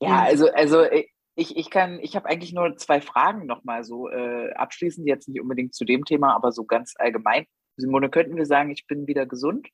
[0.00, 0.86] Ja, also, also
[1.34, 5.40] ich, ich kann, ich habe eigentlich nur zwei Fragen nochmal so äh, abschließend, jetzt nicht
[5.40, 7.46] unbedingt zu dem Thema, aber so ganz allgemein.
[7.76, 9.68] Simone, könnten wir sagen, ich bin wieder gesund?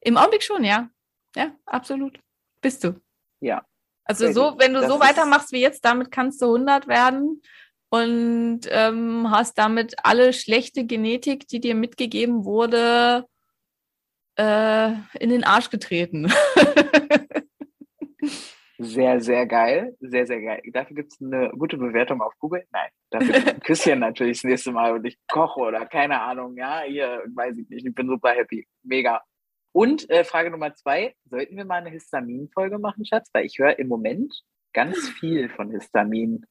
[0.00, 0.90] Im Augenblick schon, ja.
[1.36, 2.18] Ja, absolut.
[2.60, 3.00] Bist du.
[3.40, 3.64] Ja.
[4.04, 4.60] Also so, gut.
[4.60, 7.42] wenn du Das so weitermachst wie jetzt, damit kannst du 100 werden
[7.90, 13.26] und ähm, hast damit alle schlechte Genetik, die dir mitgegeben wurde,
[14.36, 16.32] äh, in den Arsch getreten.
[18.78, 19.96] Sehr, sehr geil.
[20.00, 20.60] Sehr, sehr geil.
[20.72, 22.64] Dafür gibt es eine gute Bewertung auf Google.
[22.72, 26.56] Nein, dafür ein Küsschen natürlich das nächste Mal und ich koche oder keine Ahnung.
[26.56, 27.86] Ja, hier weiß ich nicht.
[27.86, 28.66] Ich bin super happy.
[28.82, 29.22] Mega.
[29.72, 33.28] Und äh, Frage Nummer zwei: Sollten wir mal eine Histamin-Folge machen, Schatz?
[33.32, 36.44] Weil ich höre im Moment ganz viel von Histamin.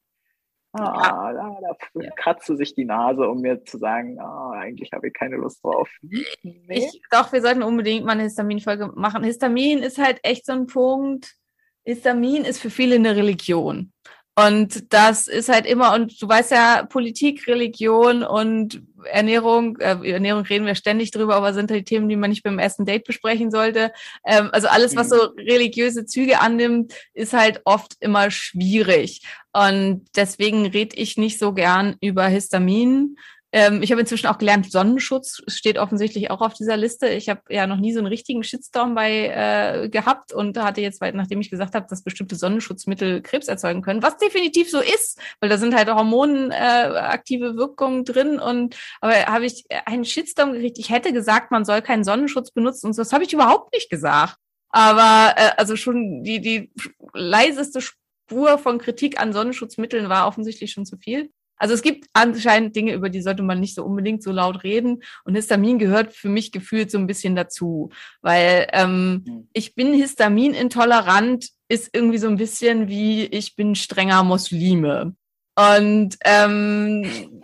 [0.75, 5.07] Ah, da, da kratzt du sich die Nase, um mir zu sagen, ah, eigentlich habe
[5.07, 5.87] ich keine Lust drauf.
[6.01, 6.25] Nee.
[6.67, 9.23] Ich, doch, wir sollten unbedingt mal eine Histamin-Folge machen.
[9.23, 11.35] Histamin ist halt echt so ein Punkt.
[11.83, 13.93] Histamin ist für viele eine Religion.
[14.35, 20.43] Und das ist halt immer, und du weißt ja, Politik, Religion und Ernährung, äh, Ernährung
[20.43, 23.51] reden wir ständig drüber, aber sind halt Themen, die man nicht beim ersten Date besprechen
[23.51, 23.91] sollte.
[24.25, 25.11] Ähm, also alles, was Mhm.
[25.11, 29.21] so religiöse Züge annimmt, ist halt oft immer schwierig.
[29.53, 33.17] Und deswegen rede ich nicht so gern über Histamin.
[33.53, 37.07] Ähm, ich habe inzwischen auch gelernt, Sonnenschutz steht offensichtlich auch auf dieser Liste.
[37.09, 41.01] Ich habe ja noch nie so einen richtigen Shitstorm bei äh, gehabt und hatte jetzt,
[41.13, 45.51] nachdem ich gesagt habe, dass bestimmte Sonnenschutzmittel Krebs erzeugen können, was definitiv so ist, weil
[45.51, 48.39] da sind halt hormonaktive äh, Wirkungen drin.
[48.39, 50.79] Und aber habe ich einen Shitstorm gekriegt.
[50.79, 53.03] Ich hätte gesagt, man soll keinen Sonnenschutz benutzen und so.
[53.03, 54.37] Das habe ich überhaupt nicht gesagt.
[54.69, 56.71] Aber äh, also schon die die
[57.13, 61.29] leiseste Spur von Kritik an Sonnenschutzmitteln war offensichtlich schon zu viel.
[61.57, 65.03] Also es gibt anscheinend Dinge, über die sollte man nicht so unbedingt so laut reden.
[65.23, 67.89] Und Histamin gehört für mich gefühlt so ein bisschen dazu,
[68.21, 75.15] weil ähm, ich bin histaminintolerant, ist irgendwie so ein bisschen wie ich bin strenger Muslime.
[75.55, 77.41] Und ähm,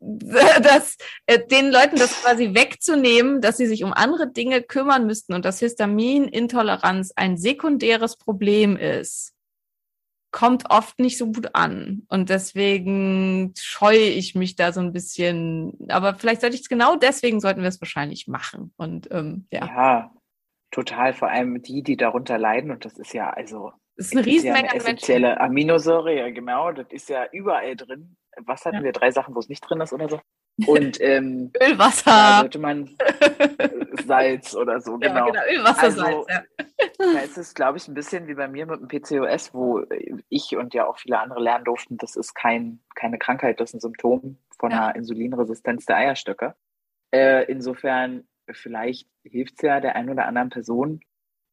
[0.00, 5.34] das, äh, den Leuten das quasi wegzunehmen, dass sie sich um andere Dinge kümmern müssten
[5.34, 9.32] und dass Histaminintoleranz ein sekundäres Problem ist,
[10.32, 12.02] kommt oft nicht so gut an.
[12.08, 15.76] Und deswegen scheue ich mich da so ein bisschen.
[15.88, 18.72] Aber vielleicht sollte ich es genau deswegen sollten wir es wahrscheinlich machen.
[18.76, 20.14] Und ähm, ja, Ja,
[20.70, 21.12] total.
[21.12, 22.70] Vor allem die, die darunter leiden.
[22.70, 24.86] Und das ist ja, also, es ist eine ja Riesenmenge eine an Menschen.
[24.96, 26.72] essentielle Aminosäure, ja genau.
[26.72, 28.16] Das ist ja überall drin.
[28.44, 28.82] Was hatten Ja.
[28.84, 28.92] wir?
[28.92, 30.20] Drei Sachen, wo es nicht drin ist oder so?
[30.66, 32.36] Und ähm, Ölwasser.
[32.38, 32.90] sollte man
[34.04, 35.26] Salz oder so, Ja, genau.
[35.26, 36.42] genau, Ölwasser, Also, Salz, ja.
[36.98, 39.82] Da ist es, glaube ich, ein bisschen wie bei mir mit dem PCOS, wo
[40.28, 43.74] ich und ja auch viele andere lernen durften, das ist kein, keine Krankheit, das ist
[43.74, 44.86] ein Symptom von Ja.
[44.88, 46.54] einer Insulinresistenz der Eierstöcke.
[47.14, 51.00] Äh, insofern, vielleicht hilft es ja der einen oder anderen Person,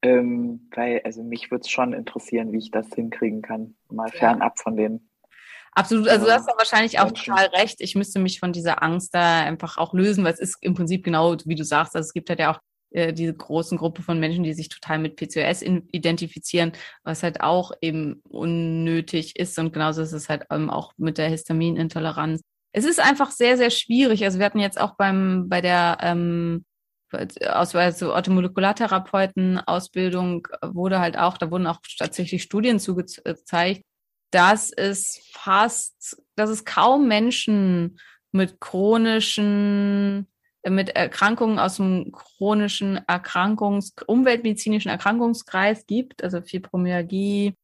[0.02, 4.20] ähm, weil, also mich würde es schon interessieren, wie ich das hinkriegen kann, mal Ja.
[4.20, 5.09] fernab von den
[5.74, 7.78] Absolut, also du hast da wahrscheinlich auch total recht.
[7.80, 11.03] Ich müsste mich von dieser Angst da einfach auch lösen, weil es ist im Prinzip
[11.03, 12.59] genau, wie du sagst, also es gibt halt ja auch
[12.91, 16.72] äh, diese großen Gruppe von Menschen, die sich total mit PCOS identifizieren,
[17.03, 21.30] was halt auch eben unnötig ist und genauso ist es halt ähm, auch mit der
[21.30, 22.41] Histaminintoleranz.
[22.72, 24.24] Es ist einfach sehr, sehr schwierig.
[24.24, 26.65] Also wir hatten jetzt auch beim bei der ähm,
[27.47, 33.84] aus also Orthomolekulartherapeuten Ausbildung wurde halt auch, da wurden auch tatsächlich Studien zugezeigt,
[34.32, 37.99] dass es fast, dass es kaum Menschen
[38.32, 40.27] mit chronischen,
[40.61, 47.55] äh, mit Erkrankungen aus dem chronischen Erkrankungs-, umweltmedizinischen Erkrankungskreis gibt, also Fibromyalgie,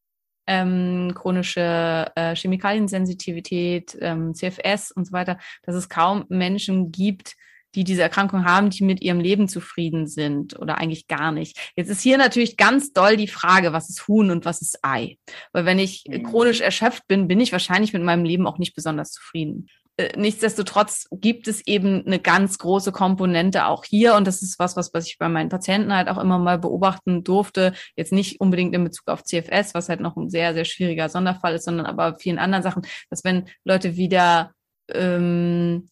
[0.48, 7.36] ähm, chronische äh, Chemikaliensensitivität, ähm, CFS und so weiter, dass es kaum Menschen gibt,
[7.76, 11.58] die diese Erkrankung haben, die mit ihrem Leben zufrieden sind oder eigentlich gar nicht.
[11.76, 15.18] Jetzt ist hier natürlich ganz doll die Frage, was ist Huhn und was ist Ei?
[15.54, 16.24] Weil wenn ich Mhm.
[16.24, 19.68] chronisch erschöpft bin, bin ich wahrscheinlich mit meinem Leben auch nicht besonders zufrieden.
[19.98, 24.76] Äh, Nichtsdestotrotz gibt es eben eine ganz große Komponente auch hier und das ist was,
[24.76, 27.74] was, was ich bei meinen Patienten halt auch immer mal beobachten durfte.
[27.96, 31.56] Jetzt nicht unbedingt in Bezug auf CFS, was halt noch ein sehr, sehr schwieriger Sonderfall
[31.56, 34.52] ist, sondern aber vielen anderen Sachen, dass wenn Leute wieder
[34.90, 35.90] ähm,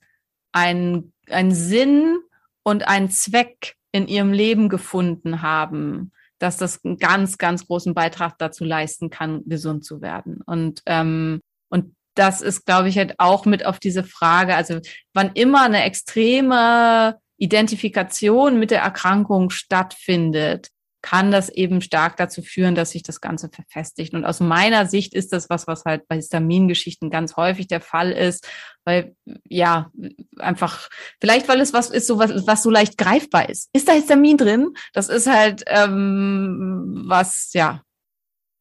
[0.52, 2.18] ein einen Sinn
[2.64, 8.38] und einen Zweck in ihrem Leben gefunden haben, dass das einen ganz, ganz großen Beitrag
[8.38, 10.42] dazu leisten kann, gesund zu werden.
[10.46, 14.80] Und, ähm, und das ist, glaube ich, halt auch mit auf diese Frage, also
[15.14, 20.70] wann immer eine extreme Identifikation mit der Erkrankung stattfindet,
[21.04, 24.14] kann das eben stark dazu führen, dass sich das Ganze verfestigt.
[24.14, 28.12] Und aus meiner Sicht ist das was, was halt bei Histamingeschichten ganz häufig der Fall
[28.12, 28.48] ist,
[28.86, 29.14] weil
[29.48, 29.92] ja
[30.40, 30.90] einfach
[31.20, 33.70] vielleicht weil es was ist, so was, was so leicht greifbar ist.
[33.74, 34.74] Ist da Histamin drin?
[34.94, 37.84] Das ist halt ähm, was ja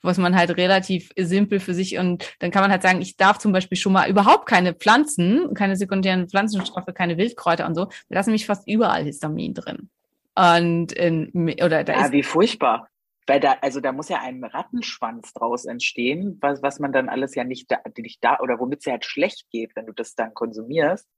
[0.02, 3.38] was man halt relativ simpel für sich und dann kann man halt sagen, ich darf
[3.38, 7.86] zum Beispiel schon mal überhaupt keine Pflanzen, keine sekundären Pflanzenstoffe, keine Wildkräuter und so.
[8.08, 9.90] Da ist nämlich fast überall Histamin drin.
[10.34, 11.30] Und in,
[11.62, 12.88] oder da Ja, ist wie furchtbar.
[13.26, 17.34] Weil da, also da muss ja ein Rattenschwanz draus entstehen, was, was man dann alles
[17.34, 20.14] ja nicht da, nicht da, oder womit es ja halt schlecht geht, wenn du das
[20.14, 21.08] dann konsumierst.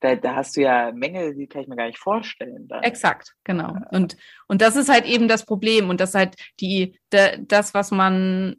[0.00, 2.68] Da, da hast du ja Mängel, die kann ich mir gar nicht vorstellen.
[2.68, 2.82] Dann.
[2.82, 3.74] Exakt, genau.
[3.90, 4.18] Und,
[4.48, 5.88] und das ist halt eben das Problem.
[5.88, 8.56] Und das ist halt die, de, das, was man,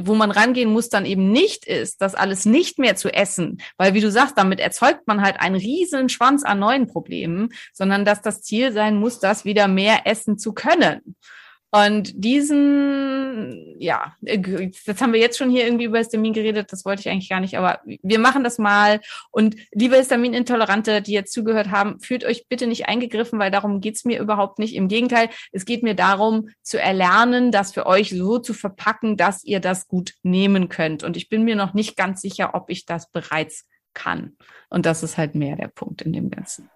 [0.00, 3.60] wo man rangehen muss, dann eben nicht ist, das alles nicht mehr zu essen.
[3.76, 8.04] Weil, wie du sagst, damit erzeugt man halt einen riesen Schwanz an neuen Problemen, sondern
[8.04, 11.16] dass das Ziel sein muss, das wieder mehr essen zu können.
[11.72, 17.00] Und diesen, ja, jetzt haben wir jetzt schon hier irgendwie über Histamin geredet, das wollte
[17.00, 19.00] ich eigentlich gar nicht, aber wir machen das mal.
[19.30, 24.04] Und liebe Histaminintolerante, die jetzt zugehört haben, fühlt euch bitte nicht eingegriffen, weil darum geht's
[24.04, 24.74] mir überhaupt nicht.
[24.74, 29.44] Im Gegenteil, es geht mir darum, zu erlernen, das für euch so zu verpacken, dass
[29.44, 31.04] ihr das gut nehmen könnt.
[31.04, 34.36] Und ich bin mir noch nicht ganz sicher, ob ich das bereits kann.
[34.70, 36.68] Und das ist halt mehr der Punkt in dem Ganzen.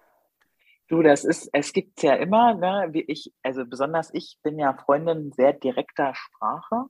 [0.87, 4.73] Du, das ist, es gibt's ja immer, ne, wie ich, also besonders ich bin ja
[4.73, 6.85] Freundin sehr direkter Sprache.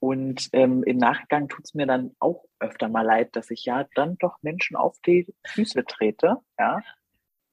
[0.00, 4.16] Und ähm, im Nachgang tut's mir dann auch öfter mal leid, dass ich ja dann
[4.18, 6.38] doch Menschen auf die Füße trete.
[6.58, 6.80] Ja,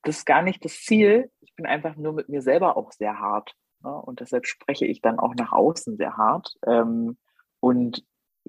[0.02, 1.32] das ist gar nicht das Ziel.
[1.42, 3.54] Ich bin einfach nur mit mir selber auch sehr hart.
[3.84, 3.92] Ne?
[3.92, 6.56] Und deshalb spreche ich dann auch nach außen sehr hart.
[6.66, 7.18] Ähm,
[7.60, 8.04] und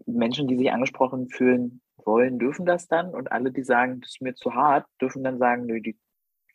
[0.07, 3.15] Menschen, die sich angesprochen fühlen wollen, dürfen das dann.
[3.15, 5.99] Und alle, die sagen, das ist mir zu hart, dürfen dann sagen, nö, die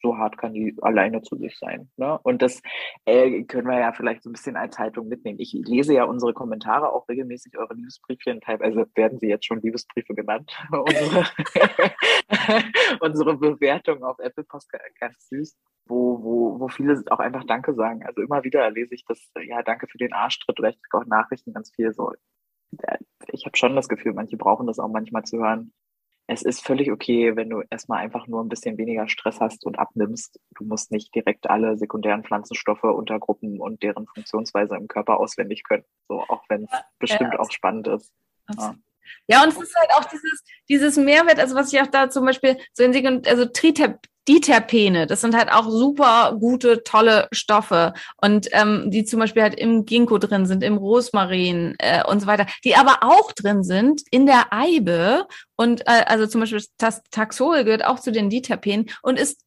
[0.02, 1.90] so hart kann die alleine zu sich sein.
[1.98, 2.20] Ne?
[2.24, 2.62] Und das
[3.06, 5.40] äh, können wir ja vielleicht so ein bisschen als Haltung mitnehmen.
[5.40, 8.42] Ich lese ja unsere Kommentare auch regelmäßig, eure Liebesbriefchen.
[8.42, 10.52] Teilweise werden sie jetzt schon Liebesbriefe genannt.
[10.72, 11.26] unsere,
[13.00, 15.58] unsere Bewertung auf Apple Post ganz süß.
[15.88, 18.04] Wo, wo, wo viele auch einfach Danke sagen.
[18.06, 21.06] Also immer wieder lese ich das, ja, danke für den Arschtritt oder ich kriege auch
[21.06, 22.12] Nachrichten ganz viel so.
[23.32, 25.72] Ich habe schon das Gefühl, manche brauchen das auch manchmal zu hören
[26.28, 29.78] es ist völlig okay, wenn du erstmal einfach nur ein bisschen weniger Stress hast und
[29.78, 30.40] abnimmst.
[30.58, 35.86] Du musst nicht direkt alle sekundären Pflanzenstoffe, Untergruppen und deren Funktionsweise im Körper auswendig können.
[36.08, 38.12] So, auch wenn es ja, bestimmt ja, auch spannend ist.
[38.58, 38.76] Ja.
[39.28, 39.44] ja.
[39.44, 42.58] und es ist halt auch dieses, dieses Mehrwert, also was ich auch da zum Beispiel
[42.74, 48.48] so in also Tritep, die Terpene, das sind halt auch super gute, tolle Stoffe und
[48.52, 52.48] ähm, die zum Beispiel halt im Ginkgo drin sind, im Rosmarin äh, und so weiter,
[52.64, 57.64] die aber auch drin sind in der Eibe und äh, also zum Beispiel das Taxol
[57.64, 59.42] gehört auch zu den Diterpenen und ist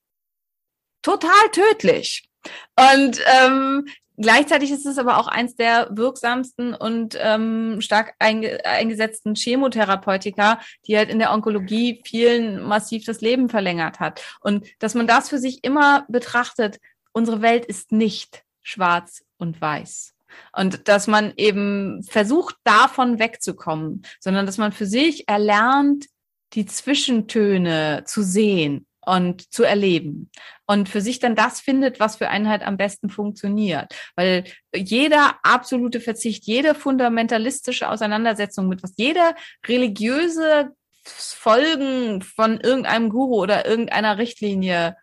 [1.03, 2.29] total tödlich.
[2.77, 3.87] Und ähm,
[4.21, 10.97] Gleichzeitig ist es aber auch eins der wirksamsten und ähm, stark einge eingesetzten Chemotherapeutika, die
[10.97, 14.21] halt in der Onkologie vielen massiv das Leben verlängert hat.
[14.41, 16.81] Und dass man das für sich immer betrachtet,
[17.13, 20.15] unsere Welt ist nicht schwarz und weiß.
[20.53, 26.07] Und dass man eben versucht, davon wegzukommen, sondern dass man für sich erlernt,
[26.55, 30.31] die Zwischentöne zu sehen und zu erleben
[30.67, 33.95] und für sich dann das findet, was für einen halt am besten funktioniert.
[34.17, 34.45] Weil
[34.75, 39.35] jeder absolute Verzicht, jede fundamentalistische Auseinandersetzung mit was, jeder
[39.67, 40.73] religiöse
[41.05, 44.97] Folgen von irgendeinem Guru oder irgendeiner Richtlinie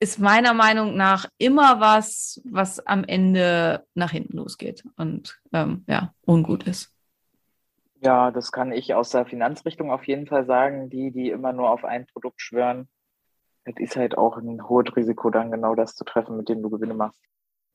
[0.00, 6.12] ist meiner Meinung nach immer was, was am Ende nach hinten losgeht und ähm, ja,
[6.26, 6.92] ungut ist.
[8.02, 10.88] Ja, das kann ich aus der Finanzrichtung auf jeden Fall sagen.
[10.88, 12.88] Die, die immer nur auf ein Produkt schwören,
[13.70, 16.70] es ist halt auch ein hohes Risiko, dann genau das zu treffen, mit dem du
[16.70, 17.20] Gewinne machst.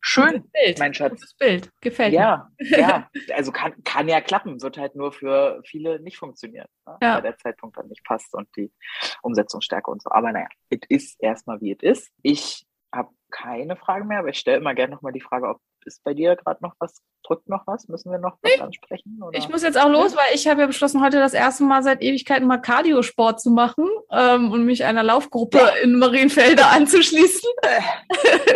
[0.08, 0.78] Schön, Bild.
[0.78, 1.14] mein Schatz.
[1.14, 2.80] Gutes Bild, gefällt ja, mir.
[2.80, 6.98] Ja, also kann, kann ja klappen, wird halt nur für viele nicht funktionieren, ne?
[7.02, 7.16] ja.
[7.16, 8.72] weil der Zeitpunkt dann nicht passt und die
[9.24, 10.12] Umsetzungsstärke und so.
[10.12, 12.12] Aber naja, es ist erstmal wie es ist.
[12.22, 16.03] Ich habe keine Frage mehr, aber ich stelle immer gerne nochmal die Frage, ob ist
[16.03, 17.88] bei dir gerade noch was, drückt noch was?
[17.88, 18.62] Müssen wir noch was nee.
[18.62, 19.20] ansprechen?
[19.22, 19.38] Oder?
[19.38, 22.02] Ich muss jetzt auch los, weil ich habe ja beschlossen, heute das erste Mal seit
[22.02, 25.70] Ewigkeiten mal Cardiosport zu machen ähm, und mich einer Laufgruppe ja.
[25.84, 27.49] in Marienfelder anzuschließen.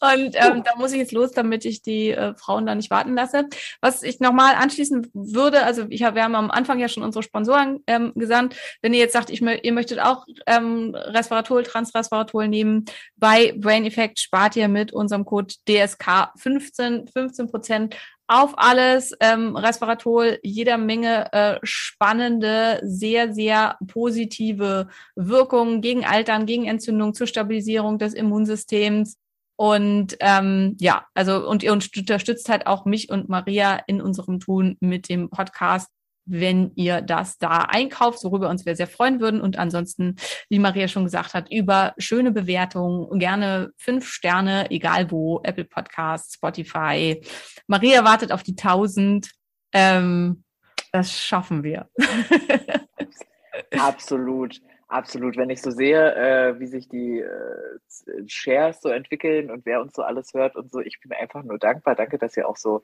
[0.00, 3.14] und ähm, da muss ich jetzt los, damit ich die äh, Frauen da nicht warten
[3.14, 3.46] lasse.
[3.80, 7.22] Was ich nochmal anschließen würde, also ich hab, wir haben am Anfang ja schon unsere
[7.22, 8.56] Sponsoren ähm, gesandt.
[8.82, 12.84] Wenn ihr jetzt sagt, ich, ihr möchtet auch ähm, Resveratrol, Transresveratrol nehmen,
[13.16, 17.96] bei Brain Effect spart ihr mit unserem Code DSK 15, 15 Prozent
[18.28, 19.14] auf alles.
[19.20, 27.26] Ähm, Resveratrol, jeder Menge äh, spannende, sehr, sehr positive Wirkungen gegen Altern, gegen Entzündung, zur
[27.26, 29.16] Stabilisierung des Immunsystems.
[29.56, 34.76] Und ähm, ja, also und ihr unterstützt halt auch mich und Maria in unserem Tun
[34.78, 35.88] mit dem Podcast
[36.28, 39.40] wenn ihr das da einkauft, worüber wir uns sehr, sehr freuen würden.
[39.40, 40.16] Und ansonsten,
[40.48, 46.34] wie Maria schon gesagt hat, über schöne Bewertungen, gerne fünf Sterne, egal wo, Apple Podcasts,
[46.34, 47.20] Spotify.
[47.66, 49.30] Maria wartet auf die 1000.
[49.72, 50.44] Ähm,
[50.92, 51.88] das schaffen wir.
[53.78, 54.60] Absolut.
[54.88, 55.36] Absolut.
[55.36, 59.92] Wenn ich so sehe, äh, wie sich die äh, Shares so entwickeln und wer uns
[59.94, 61.94] so alles hört und so, ich bin einfach nur dankbar.
[61.94, 62.82] Danke, dass ihr auch so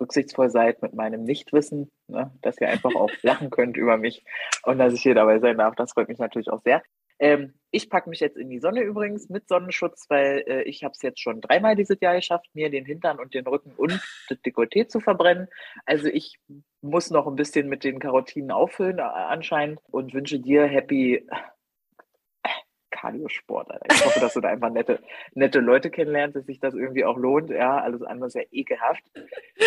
[0.00, 2.30] rücksichtsvoll seid mit meinem Nichtwissen, ne?
[2.42, 4.24] dass ihr einfach auch lachen könnt über mich
[4.62, 5.74] und dass ich hier dabei sein darf.
[5.76, 6.82] Das freut mich natürlich auch sehr.
[7.20, 10.92] Ähm, ich packe mich jetzt in die Sonne übrigens mit Sonnenschutz, weil äh, ich habe
[10.92, 13.92] es jetzt schon dreimal dieses Jahr geschafft, mir den Hintern und den Rücken und
[14.28, 15.48] das Dekolleté zu verbrennen.
[15.86, 16.40] Also ich
[16.80, 21.26] muss noch ein bisschen mit den Karotinen auffüllen äh, anscheinend und wünsche dir happy
[22.94, 23.70] Kardiosport.
[23.70, 23.86] Alter.
[23.92, 25.00] Ich hoffe, dass du da einfach nette,
[25.34, 27.50] nette Leute kennenlernst, dass sich das irgendwie auch lohnt.
[27.50, 29.02] Ja, alles andere ist ja ekelhaft.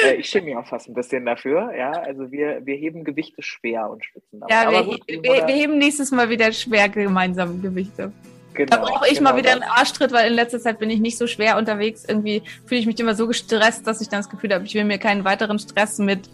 [0.05, 1.73] Äh, ich schäme mich auch fast ein bisschen dafür.
[1.77, 4.53] Ja, also wir, wir heben Gewichte schwer und schwitzen dabei.
[4.53, 8.11] Ja, wir, gut, wir, wir, heben nächstes Mal wieder schwer gemeinsam Gewichte.
[8.53, 9.61] genau, Da brauche ich genau mal wieder das.
[9.61, 12.05] einen Arschtritt, weil in letzter Zeit bin ich nicht so schwer unterwegs.
[12.07, 14.85] Irgendwie fühle ich mich immer so gestresst, dass ich dann das Gefühl habe, ich will
[14.85, 16.29] mir keinen weiteren Stress mit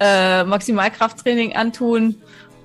[0.00, 2.16] äh, Maximalkrafttraining antun.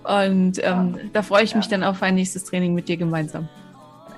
[0.03, 1.57] Und ähm, da freue ich Ja.
[1.57, 3.47] mich dann auf ein nächstes Training mit dir gemeinsam.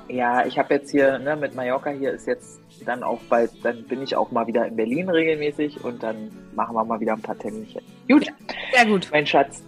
[0.08, 3.84] Ja, ich habe jetzt hier ne, mit Mallorca hier ist jetzt dann auch bald, dann
[3.84, 7.22] bin ich auch mal wieder in Berlin regelmäßig und dann machen wir mal wieder ein
[7.22, 7.82] paar Terminchen.
[8.08, 8.28] Gut,
[8.74, 9.10] Sehr gut.
[9.12, 9.64] mein Schatz,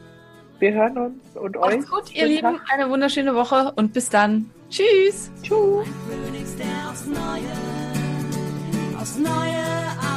[0.59, 1.77] wir hören uns und euch.
[1.77, 2.41] Macht's gut, ihr Lieben.
[2.41, 2.61] Tag.
[2.71, 4.49] Eine wunderschöne Woche und bis dann.
[4.69, 5.31] Tschüss.
[5.41, 5.87] Tschüss.
[7.07, 7.43] Neue,
[9.17, 10.16] Neue